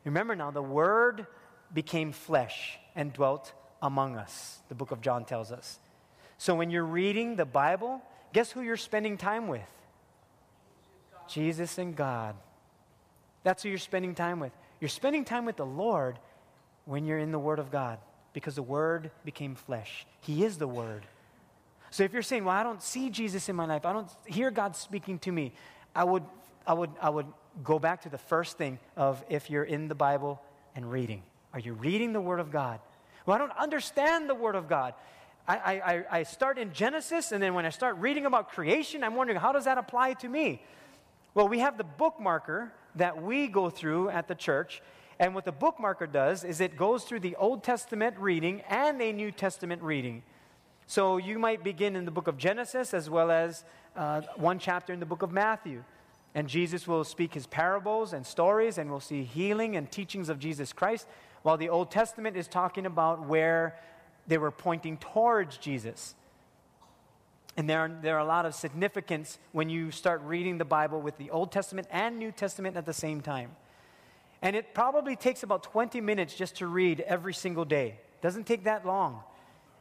Remember 0.04 0.36
now, 0.36 0.52
the 0.52 0.62
Word 0.62 1.26
became 1.74 2.12
flesh 2.12 2.78
and 2.94 3.12
dwelt 3.12 3.52
among 3.82 4.14
us, 4.14 4.60
the 4.68 4.76
book 4.76 4.92
of 4.92 5.00
John 5.00 5.24
tells 5.24 5.50
us. 5.50 5.80
So 6.42 6.56
when 6.56 6.70
you're 6.70 6.84
reading 6.84 7.36
the 7.36 7.44
Bible, 7.44 8.02
guess 8.32 8.50
who 8.50 8.62
you're 8.62 8.76
spending 8.76 9.16
time 9.16 9.46
with? 9.46 9.62
Jesus 11.28 11.78
and 11.78 11.94
God. 11.94 12.34
That's 13.44 13.62
who 13.62 13.68
you're 13.68 13.78
spending 13.78 14.16
time 14.16 14.40
with. 14.40 14.50
You're 14.80 14.88
spending 14.88 15.24
time 15.24 15.44
with 15.44 15.54
the 15.54 15.64
Lord 15.64 16.18
when 16.84 17.04
you're 17.04 17.20
in 17.20 17.30
the 17.30 17.38
Word 17.38 17.60
of 17.60 17.70
God 17.70 18.00
because 18.32 18.56
the 18.56 18.62
Word 18.62 19.12
became 19.24 19.54
flesh. 19.54 20.04
He 20.18 20.42
is 20.42 20.58
the 20.58 20.66
Word. 20.66 21.06
So 21.90 22.02
if 22.02 22.12
you're 22.12 22.22
saying, 22.22 22.44
well, 22.44 22.56
I 22.56 22.64
don't 22.64 22.82
see 22.82 23.08
Jesus 23.08 23.48
in 23.48 23.54
my 23.54 23.66
life, 23.66 23.86
I 23.86 23.92
don't 23.92 24.10
hear 24.26 24.50
God 24.50 24.74
speaking 24.74 25.20
to 25.20 25.30
me, 25.30 25.52
I 25.94 26.02
would, 26.02 26.24
I 26.66 26.72
would, 26.72 26.90
I 27.00 27.10
would 27.10 27.26
go 27.62 27.78
back 27.78 28.02
to 28.02 28.08
the 28.08 28.18
first 28.18 28.58
thing 28.58 28.80
of 28.96 29.24
if 29.28 29.48
you're 29.48 29.62
in 29.62 29.86
the 29.86 29.94
Bible 29.94 30.42
and 30.74 30.90
reading. 30.90 31.22
Are 31.52 31.60
you 31.60 31.74
reading 31.74 32.12
the 32.12 32.20
Word 32.20 32.40
of 32.40 32.50
God? 32.50 32.80
Well, 33.26 33.36
I 33.36 33.38
don't 33.38 33.56
understand 33.56 34.28
the 34.28 34.34
Word 34.34 34.56
of 34.56 34.68
God. 34.68 34.94
I, 35.46 35.56
I, 35.56 36.04
I 36.18 36.22
start 36.22 36.56
in 36.56 36.72
Genesis, 36.72 37.32
and 37.32 37.42
then 37.42 37.54
when 37.54 37.66
I 37.66 37.70
start 37.70 37.96
reading 37.96 38.26
about 38.26 38.50
creation, 38.50 39.02
I'm 39.02 39.16
wondering, 39.16 39.40
how 39.40 39.52
does 39.52 39.64
that 39.64 39.76
apply 39.76 40.14
to 40.14 40.28
me? 40.28 40.62
Well, 41.34 41.48
we 41.48 41.58
have 41.58 41.78
the 41.78 41.84
bookmarker 41.84 42.70
that 42.94 43.22
we 43.22 43.48
go 43.48 43.70
through 43.70 44.10
at 44.10 44.28
the 44.28 44.34
church. 44.34 44.82
And 45.18 45.34
what 45.34 45.44
the 45.44 45.52
bookmarker 45.52 46.10
does 46.10 46.44
is 46.44 46.60
it 46.60 46.76
goes 46.76 47.04
through 47.04 47.20
the 47.20 47.36
Old 47.36 47.64
Testament 47.64 48.16
reading 48.18 48.62
and 48.68 49.00
a 49.00 49.12
New 49.12 49.30
Testament 49.30 49.82
reading. 49.82 50.22
So 50.86 51.16
you 51.16 51.38
might 51.38 51.64
begin 51.64 51.96
in 51.96 52.04
the 52.04 52.10
book 52.10 52.28
of 52.28 52.36
Genesis 52.36 52.92
as 52.92 53.08
well 53.08 53.30
as 53.30 53.64
uh, 53.96 54.22
one 54.36 54.58
chapter 54.58 54.92
in 54.92 55.00
the 55.00 55.06
book 55.06 55.22
of 55.22 55.32
Matthew. 55.32 55.84
And 56.34 56.48
Jesus 56.48 56.86
will 56.86 57.04
speak 57.04 57.34
his 57.34 57.46
parables 57.46 58.12
and 58.12 58.26
stories, 58.26 58.78
and 58.78 58.90
we'll 58.90 59.00
see 59.00 59.22
healing 59.22 59.76
and 59.76 59.90
teachings 59.90 60.28
of 60.28 60.38
Jesus 60.38 60.72
Christ, 60.72 61.06
while 61.42 61.56
the 61.56 61.68
Old 61.68 61.90
Testament 61.90 62.36
is 62.36 62.48
talking 62.48 62.86
about 62.86 63.26
where 63.26 63.78
they 64.26 64.38
were 64.38 64.50
pointing 64.50 64.96
towards 64.96 65.56
Jesus. 65.56 66.14
And 67.56 67.68
there 67.68 67.80
are, 67.80 67.88
there 67.88 68.16
are 68.16 68.20
a 68.20 68.24
lot 68.24 68.46
of 68.46 68.54
significance 68.54 69.38
when 69.52 69.68
you 69.68 69.90
start 69.90 70.22
reading 70.22 70.58
the 70.58 70.64
Bible 70.64 71.00
with 71.00 71.18
the 71.18 71.30
Old 71.30 71.52
Testament 71.52 71.86
and 71.90 72.18
New 72.18 72.32
Testament 72.32 72.76
at 72.76 72.86
the 72.86 72.94
same 72.94 73.20
time. 73.20 73.50
And 74.40 74.56
it 74.56 74.74
probably 74.74 75.16
takes 75.16 75.42
about 75.42 75.62
20 75.62 76.00
minutes 76.00 76.34
just 76.34 76.56
to 76.56 76.66
read 76.66 77.00
every 77.00 77.34
single 77.34 77.64
day. 77.64 77.98
Doesn't 78.22 78.46
take 78.46 78.64
that 78.64 78.86
long. 78.86 79.22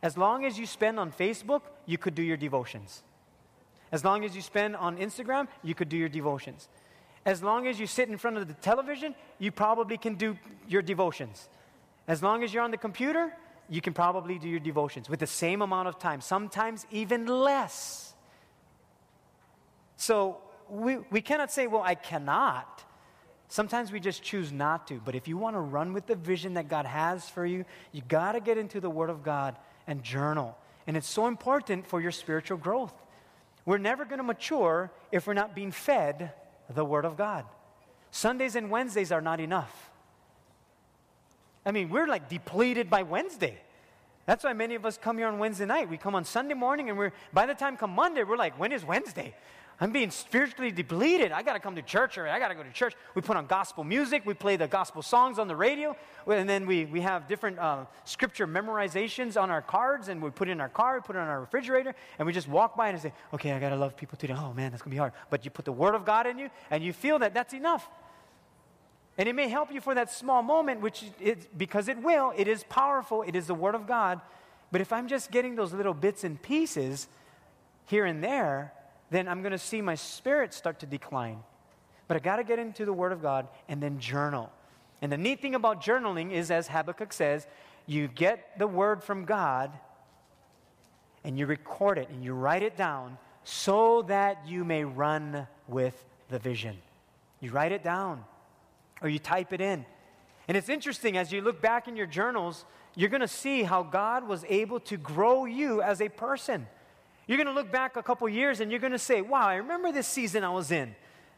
As 0.03 0.17
long 0.17 0.45
as 0.45 0.57
you 0.57 0.65
spend 0.65 0.99
on 0.99 1.11
Facebook, 1.11 1.61
you 1.85 1.97
could 1.97 2.15
do 2.15 2.23
your 2.23 2.37
devotions. 2.37 3.03
As 3.91 4.03
long 4.03 4.23
as 4.23 4.35
you 4.35 4.41
spend 4.41 4.75
on 4.75 4.97
Instagram, 4.97 5.47
you 5.63 5.75
could 5.75 5.89
do 5.89 5.97
your 5.97 6.09
devotions. 6.09 6.67
As 7.25 7.43
long 7.43 7.67
as 7.67 7.79
you 7.79 7.87
sit 7.87 8.09
in 8.09 8.17
front 8.17 8.37
of 8.37 8.47
the 8.47 8.53
television, 8.55 9.15
you 9.37 9.51
probably 9.51 9.97
can 9.97 10.15
do 10.15 10.37
your 10.67 10.81
devotions. 10.81 11.49
As 12.07 12.23
long 12.23 12.43
as 12.43 12.53
you're 12.53 12.63
on 12.63 12.71
the 12.71 12.77
computer, 12.77 13.31
you 13.71 13.79
can 13.79 13.93
probably 13.93 14.37
do 14.37 14.49
your 14.49 14.59
devotions 14.59 15.09
with 15.09 15.21
the 15.21 15.25
same 15.25 15.61
amount 15.61 15.87
of 15.87 15.97
time, 15.97 16.19
sometimes 16.19 16.85
even 16.91 17.25
less. 17.25 18.13
So 19.95 20.39
we, 20.69 20.97
we 21.09 21.21
cannot 21.21 21.53
say, 21.53 21.67
well, 21.67 21.81
I 21.81 21.95
cannot. 21.95 22.83
Sometimes 23.47 23.89
we 23.89 24.01
just 24.01 24.23
choose 24.23 24.51
not 24.51 24.87
to. 24.87 24.95
But 24.95 25.15
if 25.15 25.25
you 25.25 25.37
want 25.37 25.55
to 25.55 25.61
run 25.61 25.93
with 25.93 26.05
the 26.05 26.15
vision 26.15 26.55
that 26.55 26.67
God 26.67 26.85
has 26.85 27.29
for 27.29 27.45
you, 27.45 27.63
you 27.93 28.01
got 28.09 28.33
to 28.33 28.41
get 28.41 28.57
into 28.57 28.81
the 28.81 28.89
Word 28.89 29.09
of 29.09 29.23
God 29.23 29.55
and 29.87 30.03
journal. 30.03 30.57
And 30.85 30.97
it's 30.97 31.09
so 31.09 31.27
important 31.27 31.87
for 31.87 32.01
your 32.01 32.11
spiritual 32.11 32.57
growth. 32.57 32.93
We're 33.65 33.77
never 33.77 34.03
going 34.03 34.17
to 34.17 34.23
mature 34.23 34.91
if 35.13 35.27
we're 35.27 35.33
not 35.33 35.55
being 35.55 35.71
fed 35.71 36.33
the 36.69 36.83
Word 36.83 37.05
of 37.05 37.15
God. 37.15 37.45
Sundays 38.11 38.57
and 38.57 38.69
Wednesdays 38.69 39.13
are 39.13 39.21
not 39.21 39.39
enough. 39.39 39.90
I 41.65 41.71
mean, 41.71 41.89
we're 41.89 42.07
like 42.07 42.29
depleted 42.29 42.89
by 42.89 43.03
Wednesday. 43.03 43.57
That's 44.25 44.43
why 44.43 44.53
many 44.53 44.75
of 44.75 44.85
us 44.85 44.97
come 44.97 45.17
here 45.17 45.27
on 45.27 45.39
Wednesday 45.39 45.65
night. 45.65 45.89
We 45.89 45.97
come 45.97 46.15
on 46.15 46.25
Sunday 46.25 46.53
morning, 46.53 46.89
and 46.89 46.97
we're 46.97 47.11
by 47.33 47.45
the 47.45 47.53
time 47.53 47.77
come 47.77 47.91
Monday, 47.91 48.23
we're 48.23 48.37
like, 48.37 48.57
when 48.59 48.71
is 48.71 48.85
Wednesday? 48.85 49.33
I'm 49.81 49.91
being 49.91 50.11
spiritually 50.11 50.71
depleted. 50.71 51.31
I 51.31 51.41
got 51.41 51.53
to 51.53 51.59
come 51.59 51.75
to 51.75 51.81
church 51.81 52.19
or 52.19 52.27
I 52.27 52.37
got 52.37 52.49
to 52.49 52.55
go 52.55 52.61
to 52.61 52.71
church. 52.71 52.93
We 53.15 53.23
put 53.23 53.35
on 53.35 53.47
gospel 53.47 53.83
music. 53.83 54.21
We 54.27 54.35
play 54.35 54.55
the 54.55 54.67
gospel 54.67 55.01
songs 55.01 55.39
on 55.39 55.47
the 55.47 55.55
radio. 55.55 55.97
And 56.27 56.47
then 56.47 56.67
we, 56.67 56.85
we 56.85 57.01
have 57.01 57.27
different 57.27 57.57
uh, 57.57 57.85
scripture 58.05 58.45
memorizations 58.45 59.41
on 59.41 59.49
our 59.49 59.63
cards 59.63 60.07
and 60.07 60.21
we 60.21 60.29
put 60.29 60.49
it 60.49 60.51
in 60.51 60.61
our 60.61 60.69
car, 60.69 60.97
we 60.97 61.01
put 61.01 61.15
it 61.15 61.19
on 61.19 61.27
our 61.27 61.39
refrigerator, 61.39 61.95
and 62.19 62.27
we 62.27 62.31
just 62.31 62.47
walk 62.47 62.77
by 62.77 62.89
and 62.89 63.01
say, 63.01 63.11
okay, 63.33 63.53
I 63.53 63.59
got 63.59 63.69
to 63.69 63.75
love 63.75 63.97
people 63.97 64.19
today. 64.19 64.35
Oh 64.37 64.53
man, 64.53 64.69
that's 64.69 64.83
to 64.83 64.89
be 64.89 64.97
hard. 64.97 65.13
But 65.31 65.45
you 65.45 65.51
put 65.51 65.65
the 65.65 65.71
word 65.71 65.95
of 65.95 66.05
God 66.05 66.27
in 66.27 66.37
you 66.37 66.51
and 66.69 66.83
you 66.83 66.93
feel 66.93 67.17
that 67.17 67.33
that's 67.33 67.55
enough. 67.55 67.89
And 69.21 69.29
it 69.29 69.33
may 69.33 69.49
help 69.49 69.71
you 69.71 69.81
for 69.81 69.93
that 69.93 70.11
small 70.11 70.41
moment, 70.41 70.81
which 70.81 71.03
because 71.55 71.87
it 71.87 72.01
will, 72.01 72.33
it 72.35 72.47
is 72.47 72.63
powerful, 72.63 73.21
it 73.21 73.35
is 73.35 73.45
the 73.45 73.53
word 73.53 73.75
of 73.75 73.85
God. 73.85 74.19
But 74.71 74.81
if 74.81 74.91
I'm 74.91 75.07
just 75.07 75.29
getting 75.29 75.53
those 75.53 75.73
little 75.73 75.93
bits 75.93 76.23
and 76.23 76.41
pieces 76.41 77.07
here 77.85 78.05
and 78.05 78.23
there, 78.23 78.73
then 79.11 79.27
I'm 79.27 79.43
going 79.43 79.51
to 79.51 79.59
see 79.59 79.79
my 79.79 79.93
spirit 79.93 80.55
start 80.55 80.79
to 80.79 80.87
decline. 80.87 81.37
But 82.07 82.17
I 82.17 82.19
got 82.19 82.37
to 82.37 82.43
get 82.43 82.57
into 82.57 82.83
the 82.83 82.93
Word 82.93 83.11
of 83.11 83.21
God 83.21 83.47
and 83.69 83.79
then 83.79 83.99
journal. 83.99 84.51
And 85.03 85.11
the 85.11 85.19
neat 85.19 85.39
thing 85.39 85.53
about 85.53 85.83
journaling 85.83 86.31
is, 86.31 86.49
as 86.49 86.67
Habakkuk 86.67 87.13
says, 87.13 87.45
you 87.85 88.07
get 88.07 88.57
the 88.57 88.65
Word 88.65 89.03
from 89.03 89.25
God 89.25 89.71
and 91.23 91.37
you 91.37 91.45
record 91.45 91.99
it 91.99 92.09
and 92.09 92.23
you 92.23 92.33
write 92.33 92.63
it 92.63 92.75
down 92.75 93.19
so 93.43 94.01
that 94.07 94.47
you 94.47 94.63
may 94.63 94.83
run 94.83 95.45
with 95.67 96.03
the 96.29 96.39
vision. 96.39 96.75
You 97.39 97.51
write 97.51 97.71
it 97.71 97.83
down 97.83 98.25
or 99.01 99.09
you 99.09 99.19
type 99.19 99.53
it 99.53 99.61
in. 99.61 99.85
And 100.47 100.57
it's 100.57 100.69
interesting 100.69 101.17
as 101.17 101.31
you 101.31 101.41
look 101.41 101.61
back 101.61 101.87
in 101.87 101.95
your 101.95 102.07
journals, 102.07 102.65
you're 102.95 103.09
going 103.09 103.21
to 103.21 103.27
see 103.27 103.63
how 103.63 103.83
God 103.83 104.27
was 104.27 104.43
able 104.49 104.79
to 104.81 104.97
grow 104.97 105.45
you 105.45 105.81
as 105.81 106.01
a 106.01 106.09
person. 106.09 106.67
You're 107.27 107.37
going 107.37 107.47
to 107.47 107.53
look 107.53 107.71
back 107.71 107.95
a 107.95 108.03
couple 108.03 108.27
years 108.27 108.59
and 108.59 108.71
you're 108.71 108.79
going 108.79 108.91
to 108.91 108.99
say, 108.99 109.21
wow, 109.21 109.47
I 109.47 109.55
remember 109.55 109.91
this 109.91 110.07
season 110.07 110.43
I 110.43 110.49
was 110.49 110.71
in. 110.71 110.95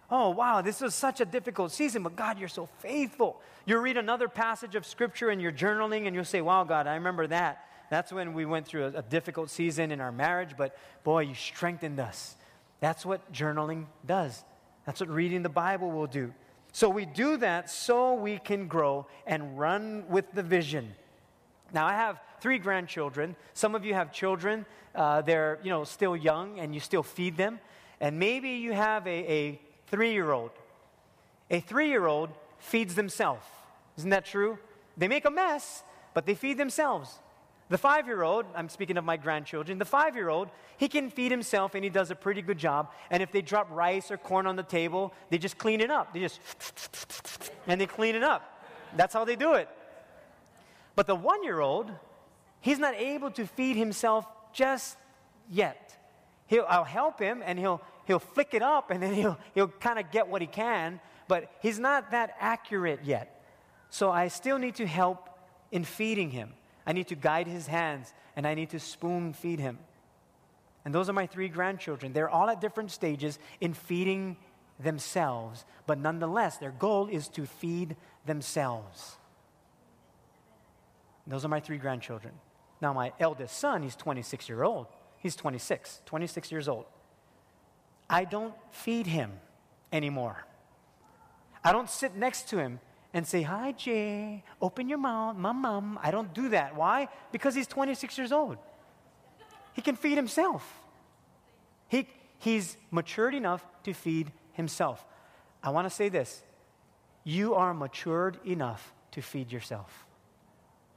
Oh, 0.10 0.30
wow, 0.30 0.62
this 0.62 0.82
was 0.82 0.96
such 0.96 1.22
a 1.22 1.26
difficult 1.26 1.72
season, 1.72 2.04
but 2.04 2.16
God, 2.16 2.40
you're 2.40 2.48
so 2.48 2.68
faithful. 2.80 3.40
You 3.66 3.80
read 3.80 3.98
another 3.98 4.28
passage 4.28 4.76
of 4.76 4.86
scripture 4.86 5.32
in 5.32 5.40
you're 5.40 5.52
journaling 5.52 6.08
and 6.08 6.16
you'll 6.16 6.26
say, 6.26 6.42
wow, 6.42 6.64
God, 6.64 6.88
I 6.88 6.96
remember 6.96 7.28
that. 7.28 7.66
That's 7.90 8.12
when 8.12 8.34
we 8.34 8.46
went 8.46 8.66
through 8.66 8.86
a, 8.86 9.00
a 9.00 9.02
difficult 9.04 9.50
season 9.50 9.92
in 9.92 10.02
our 10.02 10.12
marriage, 10.12 10.56
but 10.58 10.76
boy, 11.04 11.22
you 11.22 11.36
strengthened 11.36 12.00
us. 12.00 12.36
That's 12.80 13.06
what 13.06 13.32
journaling 13.32 13.86
does. 14.06 14.44
That's 14.86 15.00
what 15.00 15.10
reading 15.10 15.44
the 15.44 15.50
Bible 15.50 15.92
will 15.92 16.08
do. 16.08 16.34
So 16.74 16.90
we 16.90 17.06
do 17.06 17.38
that 17.38 17.70
so 17.70 18.16
we 18.16 18.40
can 18.40 18.68
grow 18.68 19.06
and 19.28 19.58
run 19.60 20.06
with 20.10 20.32
the 20.34 20.42
vision. 20.42 20.96
Now, 21.72 21.86
I 21.86 21.94
have 21.94 22.20
three 22.42 22.58
grandchildren. 22.58 23.36
Some 23.54 23.76
of 23.76 23.86
you 23.86 23.94
have 23.94 24.12
children. 24.12 24.66
Uh, 24.96 25.22
they're, 25.22 25.60
you 25.64 25.70
know, 25.70 25.84
still 25.84 26.18
young 26.18 26.60
and 26.60 26.74
you 26.74 26.80
still 26.80 27.04
feed 27.04 27.38
them. 27.38 27.60
And 28.02 28.18
maybe 28.18 28.50
you 28.50 28.74
have 28.74 29.06
a, 29.06 29.32
a 29.32 29.62
three-year-old. 29.88 30.50
A 31.52 31.60
three-year-old 31.60 32.30
feeds 32.58 32.96
themselves. 32.96 33.46
Isn't 33.98 34.10
that 34.10 34.26
true? 34.26 34.58
They 34.98 35.08
make 35.08 35.26
a 35.26 35.32
mess, 35.32 35.84
but 36.16 36.26
they 36.26 36.34
feed 36.34 36.58
themselves. 36.58 37.20
The 37.74 37.80
five 37.80 38.06
year 38.06 38.22
old, 38.22 38.46
I'm 38.54 38.70
speaking 38.70 38.98
of 38.98 39.04
my 39.04 39.18
grandchildren, 39.18 39.80
the 39.80 39.84
five 39.84 40.16
year 40.16 40.30
old, 40.30 40.50
he 40.78 40.88
can 40.88 41.10
feed 41.10 41.32
himself 41.32 41.74
and 41.74 41.84
he 41.84 41.90
does 41.90 42.12
a 42.12 42.16
pretty 42.16 42.44
good 42.44 42.60
job. 42.60 42.92
And 43.10 43.24
if 43.24 43.32
they 43.32 43.42
drop 43.42 43.68
rice 43.72 44.12
or 44.12 44.18
corn 44.18 44.46
on 44.46 44.56
the 44.56 44.62
table, 44.62 45.12
they 45.32 45.40
just 45.40 45.58
clean 45.58 45.82
it 45.82 45.90
up. 45.90 46.14
They 46.14 46.20
just, 46.20 46.40
and 47.66 47.82
they 47.82 47.88
clean 47.88 48.14
it 48.14 48.22
up. 48.22 48.64
That's 48.96 49.12
how 49.12 49.26
they 49.26 49.36
do 49.36 49.56
it. 49.56 49.68
But 50.96 51.08
the 51.08 51.16
one 51.16 51.44
year 51.44 51.62
old, 51.62 51.92
he's 52.62 52.78
not 52.78 52.94
able 52.94 53.32
to 53.32 53.48
feed 53.48 53.76
himself 53.76 54.28
just 54.54 54.96
yet. 55.50 55.98
He'll, 56.46 56.68
I'll 56.70 56.84
help 56.84 57.20
him 57.20 57.42
and 57.44 57.58
he'll, 57.58 57.82
he'll 58.06 58.20
flick 58.20 58.54
it 58.54 58.62
up 58.62 58.92
and 58.92 59.02
then 59.02 59.14
he'll, 59.16 59.40
he'll 59.56 59.68
kind 59.68 59.98
of 59.98 60.12
get 60.12 60.28
what 60.28 60.42
he 60.42 60.48
can, 60.48 61.00
but 61.28 61.50
he's 61.60 61.80
not 61.80 62.12
that 62.12 62.36
accurate 62.40 63.00
yet. 63.04 63.44
So 63.90 64.12
I 64.12 64.28
still 64.28 64.60
need 64.60 64.76
to 64.76 64.86
help 64.86 65.28
in 65.72 65.84
feeding 65.84 66.30
him. 66.30 66.54
I 66.86 66.94
need 66.94 67.08
to 67.08 67.16
guide 67.16 67.48
his 67.48 67.68
hands 67.68 68.14
and 68.36 68.46
I 68.46 68.54
need 68.54 68.70
to 68.72 68.80
spoon 68.80 69.34
feed 69.34 69.60
him. 69.60 69.80
And 70.86 70.94
those 70.94 71.10
are 71.10 71.14
my 71.14 71.28
three 71.28 71.48
grandchildren. 71.48 72.14
They're 72.14 72.30
all 72.30 72.50
at 72.50 72.60
different 72.60 72.92
stages 72.92 73.40
in 73.62 73.74
feeding 73.74 74.38
themselves, 74.80 75.66
but 75.88 75.98
nonetheless, 75.98 76.58
their 76.58 76.72
goal 76.72 77.08
is 77.08 77.28
to 77.30 77.46
feed 77.46 77.96
themselves. 78.26 79.16
Those 81.26 81.46
are 81.46 81.50
my 81.50 81.62
three 81.62 81.78
grandchildren. 81.78 82.34
Now, 82.82 82.92
my 82.92 83.14
eldest 83.18 83.58
son, 83.58 83.84
he's 83.84 83.96
26 83.96 84.50
years 84.50 84.62
old. 84.62 84.88
He's 85.20 85.38
26, 85.38 86.02
26 86.06 86.52
years 86.52 86.68
old. 86.68 86.86
I 88.10 88.26
don't 88.26 88.54
feed 88.72 89.08
him 89.08 89.32
anymore. 89.94 90.46
I 91.64 91.72
don't 91.72 91.90
sit 91.90 92.16
next 92.16 92.50
to 92.50 92.58
him 92.58 92.82
and 93.14 93.28
say, 93.28 93.44
Hi, 93.44 93.72
Jay, 93.74 94.44
open 94.62 94.90
your 94.90 94.98
mouth, 94.98 95.38
mom, 95.38 95.62
mom. 95.62 96.00
I 96.02 96.12
don't 96.12 96.34
do 96.34 96.50
that. 96.50 96.76
Why? 96.76 97.08
Because 97.32 97.56
he's 97.56 97.68
26 97.68 98.18
years 98.18 98.32
old. 98.32 98.58
He 99.74 99.82
can 99.82 99.96
feed 99.96 100.16
himself. 100.16 100.82
He, 101.88 102.08
he's 102.40 102.78
matured 102.92 103.36
enough 103.36 103.66
to 103.84 103.94
feed 103.94 104.32
himself. 104.54 105.06
I 105.62 105.70
want 105.70 105.88
to 105.88 105.94
say 105.94 106.10
this 106.10 106.44
you 107.24 107.56
are 107.56 107.74
matured 107.74 108.40
enough 108.46 108.94
to 109.12 109.22
feed 109.22 109.52
yourself 109.52 110.06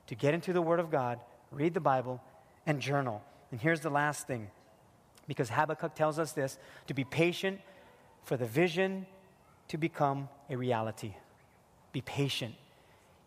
to 0.06 0.14
get 0.14 0.34
into 0.34 0.52
the 0.52 0.62
Word 0.62 0.80
of 0.80 0.90
God, 0.90 1.20
read 1.50 1.74
the 1.74 1.80
Bible, 1.80 2.20
and 2.64 2.80
journal. 2.80 3.22
And 3.50 3.60
here's 3.60 3.80
the 3.80 3.90
last 3.90 4.26
thing 4.26 4.50
because 5.28 5.50
Habakkuk 5.50 5.94
tells 5.94 6.18
us 6.18 6.32
this 6.32 6.58
to 6.86 6.94
be 6.94 7.04
patient 7.04 7.60
for 8.22 8.36
the 8.36 8.46
vision 8.46 9.06
to 9.68 9.78
become 9.78 10.28
a 10.48 10.56
reality. 10.56 11.14
Be 11.96 12.02
patient. 12.02 12.54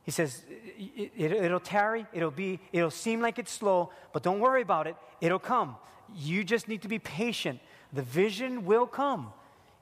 He 0.03 0.11
says, 0.11 0.43
it, 0.77 1.51
will 1.51 1.59
tarry, 1.59 2.05
it'll, 2.13 2.29
be, 2.29 2.59
it'll 2.71 2.91
seem 2.91 3.19
like 3.19 3.39
it's 3.39 3.51
slow, 3.51 3.89
but 4.13 4.21
don't 4.21 4.39
worry 4.39 4.61
about 4.61 4.85
it. 4.85 4.95
It'll 5.21 5.39
come. 5.39 5.75
You 6.15 6.43
just 6.43 6.67
need 6.67 6.83
to 6.83 6.87
be 6.87 6.99
patient. 6.99 7.61
The 7.93 8.03
vision 8.03 8.65
will 8.65 8.85
come. 8.85 9.33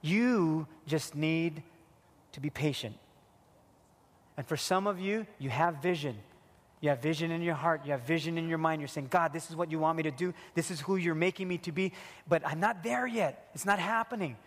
You 0.01 0.67
just 0.85 1.15
need 1.15 1.63
to 2.31 2.39
be 2.39 2.49
patient. 2.49 2.95
And 4.37 4.47
for 4.47 4.55
some 4.55 4.87
of 4.87 5.01
you, 5.01 5.27
you 5.37 5.49
have 5.49 5.81
vision. 5.81 6.15
You 6.79 6.87
have 6.87 7.01
vision 7.01 7.29
in 7.31 7.41
your 7.41 7.55
heart. 7.55 7.81
You 7.83 7.91
have 7.91 8.03
vision 8.03 8.37
in 8.37 8.47
your 8.47 8.57
mind. 8.57 8.79
You're 8.79 8.87
saying, 8.87 9.07
God, 9.09 9.33
this 9.33 9.49
is 9.49 9.55
what 9.57 9.69
you 9.69 9.79
want 9.79 9.97
me 9.97 10.03
to 10.03 10.11
do. 10.11 10.33
This 10.53 10.71
is 10.71 10.79
who 10.79 10.95
you're 10.95 11.13
making 11.13 11.49
me 11.49 11.57
to 11.57 11.73
be. 11.73 11.91
But 12.25 12.41
I'm 12.47 12.61
not 12.61 12.83
there 12.85 13.05
yet. 13.05 13.49
It's 13.53 13.65
not 13.65 13.79
happening. 13.79 14.37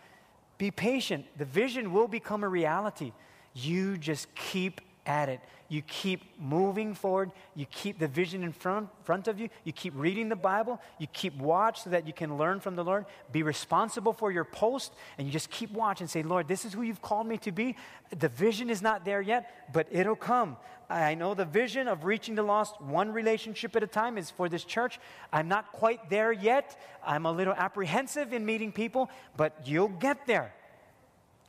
Be 0.56 0.70
patient. 0.70 1.26
The 1.36 1.44
vision 1.44 1.92
will 1.92 2.08
become 2.08 2.42
a 2.42 2.48
reality. 2.48 3.12
You 3.54 3.98
just 3.98 4.32
keep 4.34 4.80
at 5.06 5.28
it. 5.28 5.40
You 5.68 5.82
keep 5.82 6.22
moving 6.38 6.94
forward. 6.94 7.30
You 7.54 7.64
keep 7.66 8.00
the 8.00 8.08
vision 8.08 8.42
in 8.42 8.52
front, 8.52 8.88
front 9.04 9.28
of 9.28 9.38
you. 9.38 9.48
You 9.62 9.72
keep 9.72 9.92
reading 9.96 10.28
the 10.28 10.36
Bible. 10.36 10.80
You 10.98 11.06
keep 11.12 11.36
watch 11.36 11.82
so 11.82 11.90
that 11.90 12.08
you 12.08 12.12
can 12.12 12.36
learn 12.36 12.58
from 12.58 12.74
the 12.74 12.82
Lord. 12.82 13.06
Be 13.30 13.44
responsible 13.44 14.12
for 14.12 14.32
your 14.32 14.44
post, 14.44 14.92
and 15.16 15.28
you 15.28 15.32
just 15.32 15.48
keep 15.48 15.70
watch 15.70 16.00
and 16.00 16.10
say, 16.10 16.24
Lord, 16.24 16.48
this 16.48 16.64
is 16.64 16.72
who 16.72 16.82
you've 16.82 17.02
called 17.02 17.28
me 17.28 17.38
to 17.38 17.52
be. 17.52 17.76
The 18.18 18.28
vision 18.28 18.68
is 18.68 18.82
not 18.82 19.04
there 19.04 19.20
yet, 19.20 19.72
but 19.72 19.86
it'll 19.92 20.16
come. 20.16 20.56
I 20.88 21.14
know 21.14 21.34
the 21.34 21.44
vision 21.44 21.86
of 21.86 22.04
reaching 22.04 22.34
the 22.34 22.42
lost 22.42 22.80
one 22.80 23.12
relationship 23.12 23.76
at 23.76 23.84
a 23.84 23.86
time 23.86 24.18
is 24.18 24.28
for 24.28 24.48
this 24.48 24.64
church. 24.64 24.98
I'm 25.32 25.46
not 25.46 25.70
quite 25.70 26.10
there 26.10 26.32
yet. 26.32 26.80
I'm 27.06 27.26
a 27.26 27.32
little 27.32 27.54
apprehensive 27.54 28.32
in 28.32 28.44
meeting 28.44 28.72
people, 28.72 29.08
but 29.36 29.56
you'll 29.64 29.88
get 29.88 30.26
there. 30.26 30.52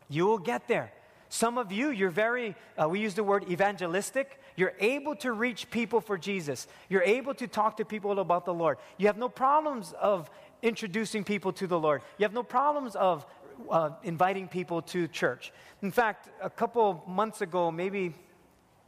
You 0.10 0.28
will 0.28 0.38
get 0.38 0.68
there. 0.68 0.92
Some 1.32 1.58
of 1.58 1.72
you, 1.72 1.92
you're 1.92 2.10
very, 2.10 2.58
uh, 2.78 2.90
we 2.90 3.00
use 3.00 3.14
the 3.14 3.24
word 3.24 3.46
evangelistic. 3.50 4.42
you're 4.58 4.74
able 4.82 5.16
to 5.16 5.32
reach 5.32 5.72
people 5.72 6.02
for 6.02 6.18
Jesus. 6.18 6.68
You're 6.90 7.04
able 7.04 7.34
to 7.36 7.48
talk 7.48 7.78
to 7.78 7.86
people 7.86 8.20
about 8.20 8.44
the 8.44 8.54
Lord. 8.54 8.80
You 8.98 9.08
have 9.08 9.18
no 9.18 9.30
problems 9.30 9.94
of 9.94 10.30
introducing 10.62 11.24
people 11.24 11.54
to 11.54 11.68
the 11.68 11.80
Lord. 11.80 12.02
You 12.18 12.26
have 12.26 12.34
no 12.34 12.44
problems 12.44 12.98
of 12.98 13.26
uh, 13.70 13.92
inviting 14.04 14.50
people 14.50 14.82
to 14.82 15.08
church. 15.08 15.54
In 15.82 15.90
fact, 15.90 16.28
a 16.42 16.50
couple 16.50 17.02
months 17.08 17.40
ago, 17.40 17.72
maybe, 17.72 18.14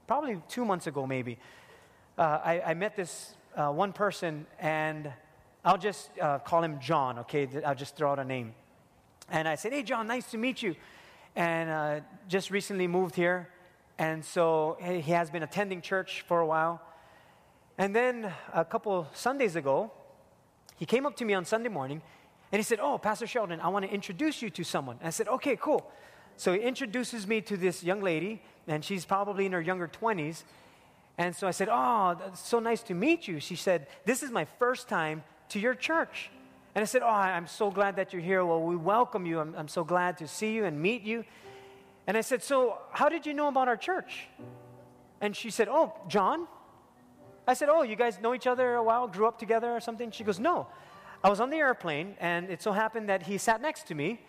probably 0.06 0.41
two 0.50 0.66
months 0.66 0.86
ago, 0.86 1.08
maybe, 1.08 1.39
uh, 2.18 2.39
I, 2.44 2.62
I, 2.62 2.74
met 2.74 2.98
this 2.98 3.36
uh, 3.56 3.72
one 3.72 3.94
person, 3.94 4.46
and 4.60 5.10
I'll 5.64 5.78
just 5.78 6.10
uh, 6.20 6.39
call 6.39 6.62
him 6.62 6.78
John, 6.82 7.20
okay? 7.20 7.48
I'll 7.66 7.74
just 7.74 7.96
throw 7.96 8.12
out 8.12 8.20
a 8.20 8.26
name. 8.26 8.54
And 9.30 9.48
I 9.48 9.56
said, 9.56 9.72
Hey, 9.72 9.84
John, 9.84 10.08
nice 10.08 10.30
to 10.32 10.38
meet 10.38 10.62
you. 10.62 10.76
And 11.36 11.69
uh, 11.69 11.99
just 12.27 12.51
recently 12.51 12.88
moved 12.88 13.15
here. 13.15 13.49
And 13.97 14.23
so 14.23 14.77
he 14.81 15.11
has 15.11 15.29
been 15.29 15.43
attending 15.43 15.81
church 15.81 16.23
for 16.27 16.39
a 16.39 16.45
while. 16.45 16.81
And 17.77 17.95
then 17.95 18.31
a 18.53 18.65
couple 18.65 19.07
Sundays 19.13 19.55
ago, 19.55 19.91
he 20.75 20.86
came 20.86 21.05
up 21.05 21.15
to 21.17 21.25
me 21.25 21.34
on 21.34 21.45
Sunday 21.45 21.69
morning 21.69 22.01
and 22.51 22.59
he 22.59 22.63
said, 22.63 22.79
Oh, 22.79 22.97
Pastor 22.97 23.25
Sheldon, 23.25 23.59
I 23.61 23.69
want 23.69 23.86
to 23.86 23.91
introduce 23.91 24.41
you 24.41 24.49
to 24.51 24.63
someone. 24.63 24.97
And 24.99 25.07
I 25.07 25.11
said, 25.11 25.27
Okay, 25.27 25.55
cool. 25.55 25.89
So 26.38 26.53
he 26.53 26.59
introduces 26.59 27.27
me 27.27 27.41
to 27.41 27.57
this 27.57 27.84
young 27.84 28.01
lady, 28.01 28.41
and 28.67 28.84
she's 28.84 29.05
probably 29.05 29.45
in 29.45 29.51
her 29.51 29.61
younger 29.61 29.88
20s. 29.88 30.43
And 31.17 31.36
so 31.36 31.47
I 31.47 31.51
said, 31.51 31.69
Oh, 31.71 32.17
so 32.36 32.59
nice 32.59 32.81
to 32.84 32.93
meet 32.93 33.27
you. 33.27 33.39
She 33.39 33.55
said, 33.55 33.88
This 34.05 34.23
is 34.23 34.31
my 34.31 34.45
first 34.45 34.88
time 34.88 35.23
to 35.49 35.59
your 35.59 35.73
church. 35.73 36.29
And 36.76 36.82
I 36.82 36.86
said, 36.86 37.01
Oh, 37.03 37.07
I'm 37.07 37.47
so 37.47 37.69
glad 37.69 37.95
that 37.97 38.13
you're 38.13 38.21
here. 38.21 38.45
Well, 38.45 38.61
we 38.61 38.76
welcome 38.76 39.26
you. 39.26 39.39
I'm, 39.39 39.53
I'm 39.55 39.67
so 39.67 39.84
glad 39.84 40.17
to 40.17 40.28
see 40.28 40.53
you 40.53 40.65
and 40.65 40.82
meet 40.82 41.03
you. 41.03 41.24
And 42.07 42.17
I 42.17 42.21
said, 42.21 42.43
So, 42.43 42.80
how 42.91 43.09
did 43.09 43.26
you 43.26 43.34
know 43.34 43.47
about 43.47 43.67
our 43.67 43.78
church? 43.78 44.28
And 45.21 45.36
she 45.36 45.49
said, 45.49 45.67
Oh, 45.69 45.93
John. 46.07 46.47
I 47.47 47.53
said, 47.53 47.69
Oh, 47.69 47.84
you 47.84 47.95
guys 47.95 48.19
know 48.21 48.34
each 48.34 48.47
other 48.47 48.76
a 48.76 48.84
while, 48.84 49.07
grew 49.07 49.28
up 49.28 49.38
together 49.38 49.71
or 49.71 49.80
something? 49.80 50.11
She 50.11 50.24
goes, 50.24 50.39
No. 50.39 50.67
I 51.24 51.30
was 51.30 51.39
on 51.39 51.49
the 51.49 51.57
airplane, 51.57 52.15
and 52.19 52.49
it 52.49 52.61
so 52.61 52.74
happened 52.74 53.07
that 53.07 53.24
he 53.24 53.38
sat 53.38 53.61
next 53.61 53.88
to 53.88 53.95
me, 53.95 54.19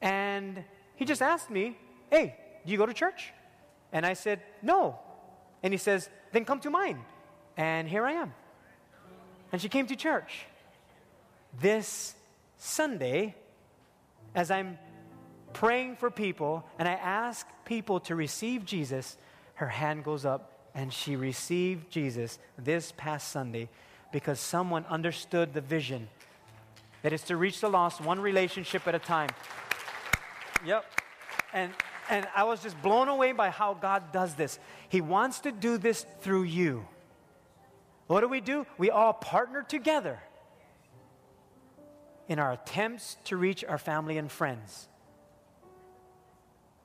and 0.00 0.62
he 0.94 1.04
just 1.04 1.20
asked 1.22 1.50
me, 1.50 1.76
Hey, 2.10 2.36
do 2.64 2.72
you 2.72 2.78
go 2.78 2.86
to 2.86 2.94
church? 2.94 3.32
And 3.92 4.04
I 4.04 4.12
said, 4.12 4.40
No. 4.62 4.98
And 5.62 5.72
he 5.72 5.78
says, 5.78 6.10
Then 6.32 6.44
come 6.44 6.60
to 6.60 6.70
mine. 6.70 7.00
And 7.56 7.88
here 7.88 8.04
I 8.04 8.12
am. 8.12 8.34
And 9.50 9.60
she 9.60 9.68
came 9.68 9.86
to 9.86 9.96
church. 9.96 10.46
This 11.60 12.14
Sunday, 12.58 13.34
as 14.34 14.50
I'm 14.50 14.78
praying 15.52 15.96
for 15.96 16.10
people 16.10 16.64
and 16.78 16.88
I 16.88 16.92
ask 16.92 17.46
people 17.64 18.00
to 18.00 18.14
receive 18.14 18.64
Jesus, 18.64 19.16
her 19.54 19.68
hand 19.68 20.04
goes 20.04 20.24
up 20.24 20.52
and 20.74 20.92
she 20.92 21.16
received 21.16 21.90
Jesus 21.90 22.38
this 22.56 22.92
past 22.96 23.28
Sunday 23.28 23.68
because 24.12 24.38
someone 24.38 24.84
understood 24.88 25.54
the 25.54 25.60
vision 25.60 26.08
that 27.02 27.12
is 27.12 27.22
to 27.22 27.36
reach 27.36 27.60
the 27.60 27.68
lost 27.68 28.00
one 28.00 28.20
relationship 28.20 28.86
at 28.86 28.94
a 28.94 28.98
time. 28.98 29.30
Yep. 30.64 30.84
And 31.52 31.72
and 32.10 32.26
I 32.34 32.44
was 32.44 32.62
just 32.62 32.80
blown 32.82 33.08
away 33.08 33.32
by 33.32 33.50
how 33.50 33.74
God 33.74 34.12
does 34.12 34.34
this. 34.34 34.58
He 34.88 35.00
wants 35.00 35.40
to 35.40 35.52
do 35.52 35.76
this 35.76 36.06
through 36.20 36.44
you. 36.44 36.86
What 38.06 38.20
do 38.20 38.28
we 38.28 38.40
do? 38.40 38.66
We 38.78 38.90
all 38.90 39.12
partner 39.12 39.62
together 39.62 40.18
in 42.28 42.38
our 42.38 42.52
attempts 42.52 43.16
to 43.24 43.36
reach 43.36 43.64
our 43.64 43.78
family 43.78 44.18
and 44.18 44.30
friends 44.30 44.88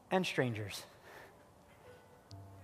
and 0.09 0.25
strangers. 0.25 0.83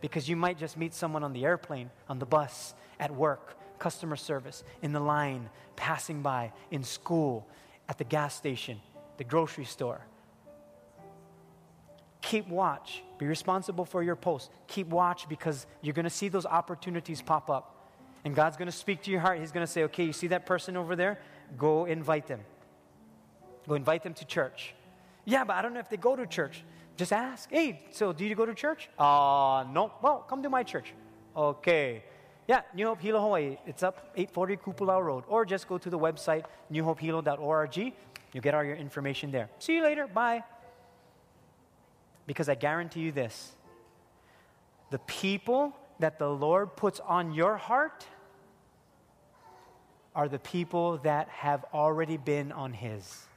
Because 0.01 0.29
you 0.29 0.35
might 0.35 0.57
just 0.57 0.77
meet 0.77 0.93
someone 0.93 1.23
on 1.23 1.33
the 1.33 1.43
airplane, 1.43 1.89
on 2.07 2.19
the 2.19 2.25
bus, 2.25 2.73
at 2.99 3.13
work, 3.13 3.57
customer 3.79 4.15
service, 4.15 4.63
in 4.81 4.93
the 4.93 4.99
line, 4.99 5.49
passing 5.75 6.21
by, 6.21 6.53
in 6.71 6.83
school, 6.83 7.45
at 7.89 7.97
the 7.97 8.03
gas 8.03 8.35
station, 8.35 8.79
the 9.17 9.23
grocery 9.23 9.65
store. 9.65 10.01
Keep 12.21 12.47
watch. 12.47 13.03
Be 13.17 13.25
responsible 13.25 13.85
for 13.85 14.03
your 14.03 14.15
post. 14.15 14.51
Keep 14.67 14.87
watch 14.87 15.27
because 15.27 15.65
you're 15.81 15.93
going 15.93 16.03
to 16.03 16.09
see 16.09 16.29
those 16.29 16.45
opportunities 16.45 17.21
pop 17.21 17.49
up. 17.49 17.75
And 18.23 18.35
God's 18.35 18.57
going 18.57 18.67
to 18.67 18.71
speak 18.71 19.01
to 19.03 19.11
your 19.11 19.21
heart. 19.21 19.39
He's 19.39 19.51
going 19.51 19.65
to 19.65 19.71
say, 19.71 19.83
okay, 19.83 20.03
you 20.03 20.13
see 20.13 20.27
that 20.27 20.45
person 20.45 20.77
over 20.77 20.95
there? 20.95 21.19
Go 21.57 21.85
invite 21.85 22.27
them. 22.27 22.41
Go 23.67 23.75
invite 23.75 24.03
them 24.03 24.13
to 24.15 24.25
church. 24.25 24.73
Yeah, 25.25 25.43
but 25.43 25.55
I 25.55 25.61
don't 25.61 25.73
know 25.73 25.79
if 25.79 25.89
they 25.89 25.97
go 25.97 26.15
to 26.15 26.25
church. 26.25 26.63
Just 26.97 27.13
ask, 27.13 27.49
hey, 27.49 27.81
so 27.91 28.11
do 28.11 28.25
you 28.25 28.35
go 28.35 28.45
to 28.45 28.53
church? 28.53 28.89
Uh, 28.97 29.63
no. 29.71 29.93
Well, 30.01 30.25
come 30.27 30.43
to 30.43 30.49
my 30.49 30.63
church. 30.63 30.93
Okay. 31.35 32.03
Yeah, 32.47 32.61
New 32.73 32.87
Hope 32.87 32.99
Hilo, 32.99 33.21
Hawaii. 33.21 33.57
It's 33.65 33.83
up 33.83 34.11
840 34.15 34.57
Kupulau 34.57 35.03
Road. 35.03 35.23
Or 35.27 35.45
just 35.45 35.67
go 35.67 35.77
to 35.77 35.89
the 35.89 35.99
website, 35.99 36.45
newhopehilo.org. 36.71 37.77
You'll 37.77 38.41
get 38.41 38.53
all 38.53 38.63
your 38.63 38.75
information 38.75 39.31
there. 39.31 39.49
See 39.59 39.75
you 39.75 39.83
later. 39.83 40.07
Bye. 40.07 40.43
Because 42.25 42.49
I 42.49 42.55
guarantee 42.55 43.01
you 43.01 43.11
this 43.11 43.53
the 44.89 44.99
people 44.99 45.75
that 45.99 46.17
the 46.17 46.29
Lord 46.29 46.75
puts 46.75 46.99
on 46.99 47.33
your 47.33 47.57
heart 47.57 48.05
are 50.15 50.27
the 50.27 50.39
people 50.39 50.97
that 50.97 51.29
have 51.29 51.65
already 51.73 52.17
been 52.17 52.51
on 52.51 52.73
His 52.73 53.28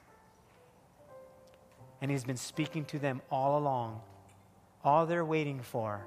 and 2.03 2.11
He's 2.11 2.25
been 2.25 2.37
speaking 2.37 2.85
to 2.87 2.99
them 2.99 3.23
all 3.31 3.57
along. 3.57 4.01
All 4.85 5.07
they're 5.07 5.25
waiting 5.25 5.61
for 5.63 6.05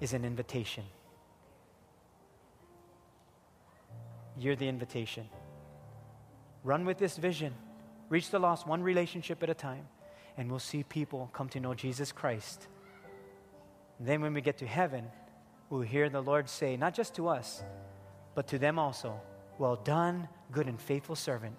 is 0.00 0.14
an 0.14 0.24
invitation. 0.24 0.84
You're 4.38 4.56
the 4.56 4.68
invitation. 4.68 5.28
Run 6.64 6.86
with 6.86 6.98
this 6.98 7.18
vision. 7.18 7.52
Reach 8.08 8.30
the 8.30 8.38
lost 8.38 8.66
one 8.66 8.82
relationship 8.82 9.42
at 9.42 9.50
a 9.50 9.54
time, 9.54 9.86
and 10.36 10.48
we'll 10.48 10.58
see 10.58 10.82
people 10.82 11.30
come 11.32 11.48
to 11.50 11.60
know 11.60 11.74
Jesus 11.74 12.10
Christ. 12.10 12.66
And 13.98 14.08
then 14.08 14.22
when 14.22 14.32
we 14.32 14.40
get 14.40 14.58
to 14.58 14.66
heaven, 14.66 15.04
we'll 15.68 15.82
hear 15.82 16.08
the 16.08 16.22
Lord 16.22 16.48
say, 16.48 16.76
not 16.76 16.94
just 16.94 17.14
to 17.16 17.28
us, 17.28 17.62
but 18.34 18.46
to 18.48 18.58
them 18.58 18.78
also, 18.78 19.20
Well 19.58 19.76
done, 19.76 20.28
good 20.50 20.66
and 20.66 20.80
faithful 20.80 21.14
servant. 21.14 21.54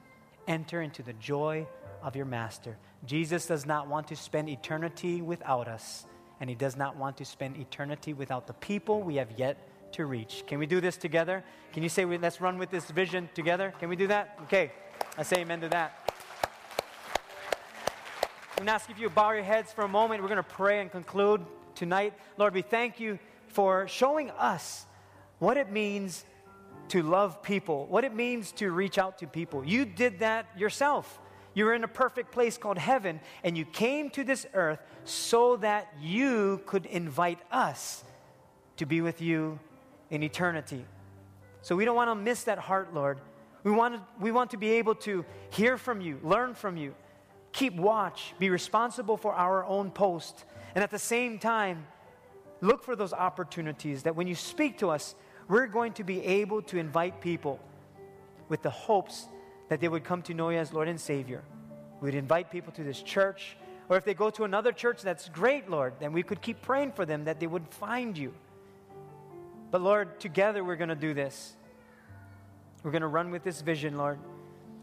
Enter 0.47 0.81
into 0.81 1.03
the 1.03 1.13
joy 1.13 1.67
of 2.03 2.15
your 2.15 2.25
master. 2.25 2.77
Jesus 3.05 3.45
does 3.47 3.65
not 3.65 3.87
want 3.87 4.07
to 4.09 4.15
spend 4.15 4.49
eternity 4.49 5.21
without 5.21 5.67
us, 5.67 6.05
and 6.39 6.49
he 6.49 6.55
does 6.55 6.75
not 6.75 6.95
want 6.97 7.17
to 7.17 7.25
spend 7.25 7.57
eternity 7.57 8.13
without 8.13 8.45
the 8.47 8.53
people 8.53 9.01
we 9.01 9.15
have 9.15 9.31
yet 9.37 9.57
to 9.93 10.05
reach. 10.05 10.43
Can 10.47 10.59
we 10.59 10.65
do 10.65 10.81
this 10.81 10.97
together? 10.97 11.43
Can 11.71 11.83
you 11.83 11.89
say, 11.89 12.05
let's 12.05 12.41
run 12.41 12.57
with 12.57 12.69
this 12.69 12.85
vision 12.91 13.29
together? 13.33 13.73
Can 13.79 13.89
we 13.89 13.95
do 13.95 14.07
that? 14.07 14.37
Okay. 14.43 14.71
I 15.17 15.23
say 15.23 15.37
amen 15.37 15.61
to 15.61 15.69
that. 15.69 16.11
I'm 18.51 18.57
going 18.57 18.67
to 18.67 18.73
ask 18.73 18.89
if 18.89 18.99
you 18.99 19.09
bow 19.09 19.31
your 19.31 19.43
heads 19.43 19.71
for 19.71 19.83
a 19.83 19.87
moment. 19.87 20.21
We're 20.21 20.29
going 20.29 20.37
to 20.37 20.43
pray 20.43 20.79
and 20.79 20.91
conclude 20.91 21.41
tonight. 21.75 22.13
Lord, 22.37 22.53
we 22.53 22.61
thank 22.61 22.99
you 22.99 23.19
for 23.47 23.87
showing 23.87 24.29
us 24.31 24.85
what 25.39 25.57
it 25.57 25.71
means 25.71 26.25
to 26.89 27.01
love 27.01 27.41
people, 27.41 27.85
what 27.87 28.03
it 28.03 28.13
means 28.13 28.51
to 28.53 28.71
reach 28.71 28.97
out 28.97 29.19
to 29.19 29.27
people. 29.27 29.63
You 29.65 29.85
did 29.85 30.19
that 30.19 30.47
yourself. 30.57 31.19
You 31.53 31.65
were 31.65 31.73
in 31.73 31.83
a 31.83 31.87
perfect 31.87 32.31
place 32.31 32.57
called 32.57 32.77
heaven, 32.77 33.19
and 33.43 33.57
you 33.57 33.65
came 33.65 34.09
to 34.11 34.23
this 34.23 34.45
earth 34.53 34.79
so 35.05 35.57
that 35.57 35.93
you 36.01 36.61
could 36.65 36.85
invite 36.85 37.39
us 37.51 38.03
to 38.77 38.85
be 38.85 39.01
with 39.01 39.21
you 39.21 39.59
in 40.09 40.23
eternity. 40.23 40.85
So 41.61 41.75
we 41.75 41.85
don't 41.85 41.95
want 41.95 42.09
to 42.09 42.15
miss 42.15 42.43
that 42.45 42.57
heart, 42.57 42.93
Lord. 42.93 43.19
We 43.63 43.71
want, 43.71 43.95
to, 43.95 44.01
we 44.19 44.31
want 44.31 44.51
to 44.51 44.57
be 44.57 44.71
able 44.71 44.95
to 44.95 45.23
hear 45.51 45.77
from 45.77 46.01
you, 46.01 46.19
learn 46.23 46.53
from 46.53 46.75
you, 46.75 46.95
keep 47.51 47.75
watch, 47.75 48.33
be 48.39 48.49
responsible 48.49 49.15
for 49.15 49.33
our 49.33 49.63
own 49.63 49.91
post, 49.91 50.43
and 50.75 50.83
at 50.83 50.91
the 50.91 50.99
same 50.99 51.39
time, 51.39 51.85
look 52.61 52.83
for 52.83 52.95
those 52.95 53.13
opportunities 53.13 54.03
that 54.03 54.15
when 54.15 54.27
you 54.27 54.35
speak 54.35 54.79
to 54.79 54.89
us, 54.89 55.15
we're 55.47 55.67
going 55.67 55.93
to 55.93 56.03
be 56.03 56.23
able 56.25 56.61
to 56.63 56.77
invite 56.77 57.21
people 57.21 57.59
with 58.49 58.61
the 58.61 58.69
hopes 58.69 59.27
that 59.69 59.79
they 59.79 59.87
would 59.87 60.03
come 60.03 60.21
to 60.23 60.33
know 60.33 60.49
you 60.49 60.57
as 60.57 60.73
Lord 60.73 60.87
and 60.87 60.99
Savior. 60.99 61.43
We'd 62.01 62.15
invite 62.15 62.51
people 62.51 62.73
to 62.73 62.83
this 62.83 63.01
church, 63.01 63.55
or 63.89 63.97
if 63.97 64.05
they 64.05 64.13
go 64.13 64.29
to 64.31 64.43
another 64.43 64.71
church, 64.71 65.01
that's 65.01 65.29
great, 65.29 65.69
Lord. 65.69 65.93
Then 65.99 66.13
we 66.13 66.23
could 66.23 66.41
keep 66.41 66.61
praying 66.61 66.91
for 66.91 67.05
them 67.05 67.25
that 67.25 67.39
they 67.39 67.47
would 67.47 67.67
find 67.69 68.17
you. 68.17 68.33
But 69.71 69.81
Lord, 69.81 70.19
together 70.19 70.63
we're 70.63 70.75
going 70.75 70.89
to 70.89 70.95
do 70.95 71.13
this. 71.13 71.53
We're 72.83 72.91
going 72.91 73.01
to 73.01 73.07
run 73.07 73.31
with 73.31 73.43
this 73.43 73.61
vision, 73.61 73.97
Lord. 73.97 74.19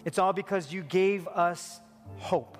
It's 0.04 0.18
all 0.18 0.32
because 0.32 0.72
you 0.72 0.82
gave 0.82 1.28
us 1.28 1.78
hope. 2.16 2.56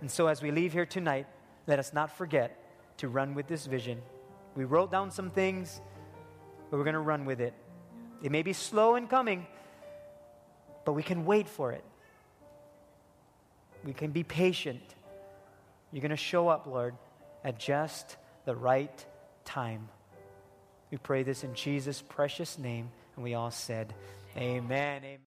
And 0.00 0.10
so 0.10 0.26
as 0.26 0.42
we 0.42 0.50
leave 0.50 0.72
here 0.72 0.84
tonight, 0.84 1.26
let 1.66 1.78
us 1.78 1.92
not 1.92 2.10
forget 2.16 2.58
to 2.98 3.08
run 3.08 3.34
with 3.34 3.46
this 3.46 3.66
vision. 3.66 4.02
We 4.54 4.64
wrote 4.64 4.90
down 4.90 5.10
some 5.10 5.30
things, 5.30 5.80
but 6.70 6.76
we're 6.76 6.84
going 6.84 6.94
to 6.94 7.00
run 7.00 7.24
with 7.24 7.40
it. 7.40 7.54
It 8.22 8.30
may 8.30 8.42
be 8.42 8.52
slow 8.52 8.96
in 8.96 9.06
coming, 9.06 9.46
but 10.84 10.92
we 10.92 11.02
can 11.02 11.24
wait 11.24 11.48
for 11.48 11.72
it. 11.72 11.84
We 13.84 13.92
can 13.92 14.10
be 14.10 14.22
patient. 14.22 14.82
You're 15.92 16.02
going 16.02 16.10
to 16.10 16.16
show 16.16 16.48
up, 16.48 16.66
Lord, 16.66 16.94
at 17.44 17.58
just 17.58 18.16
the 18.44 18.56
right 18.56 19.04
time. 19.44 19.88
We 20.90 20.98
pray 20.98 21.22
this 21.22 21.44
in 21.44 21.54
Jesus' 21.54 22.02
precious 22.02 22.58
name. 22.58 22.90
And 23.16 23.24
we 23.24 23.34
all 23.34 23.50
said, 23.50 23.94
Amen. 24.36 25.02
Amen. 25.04 25.18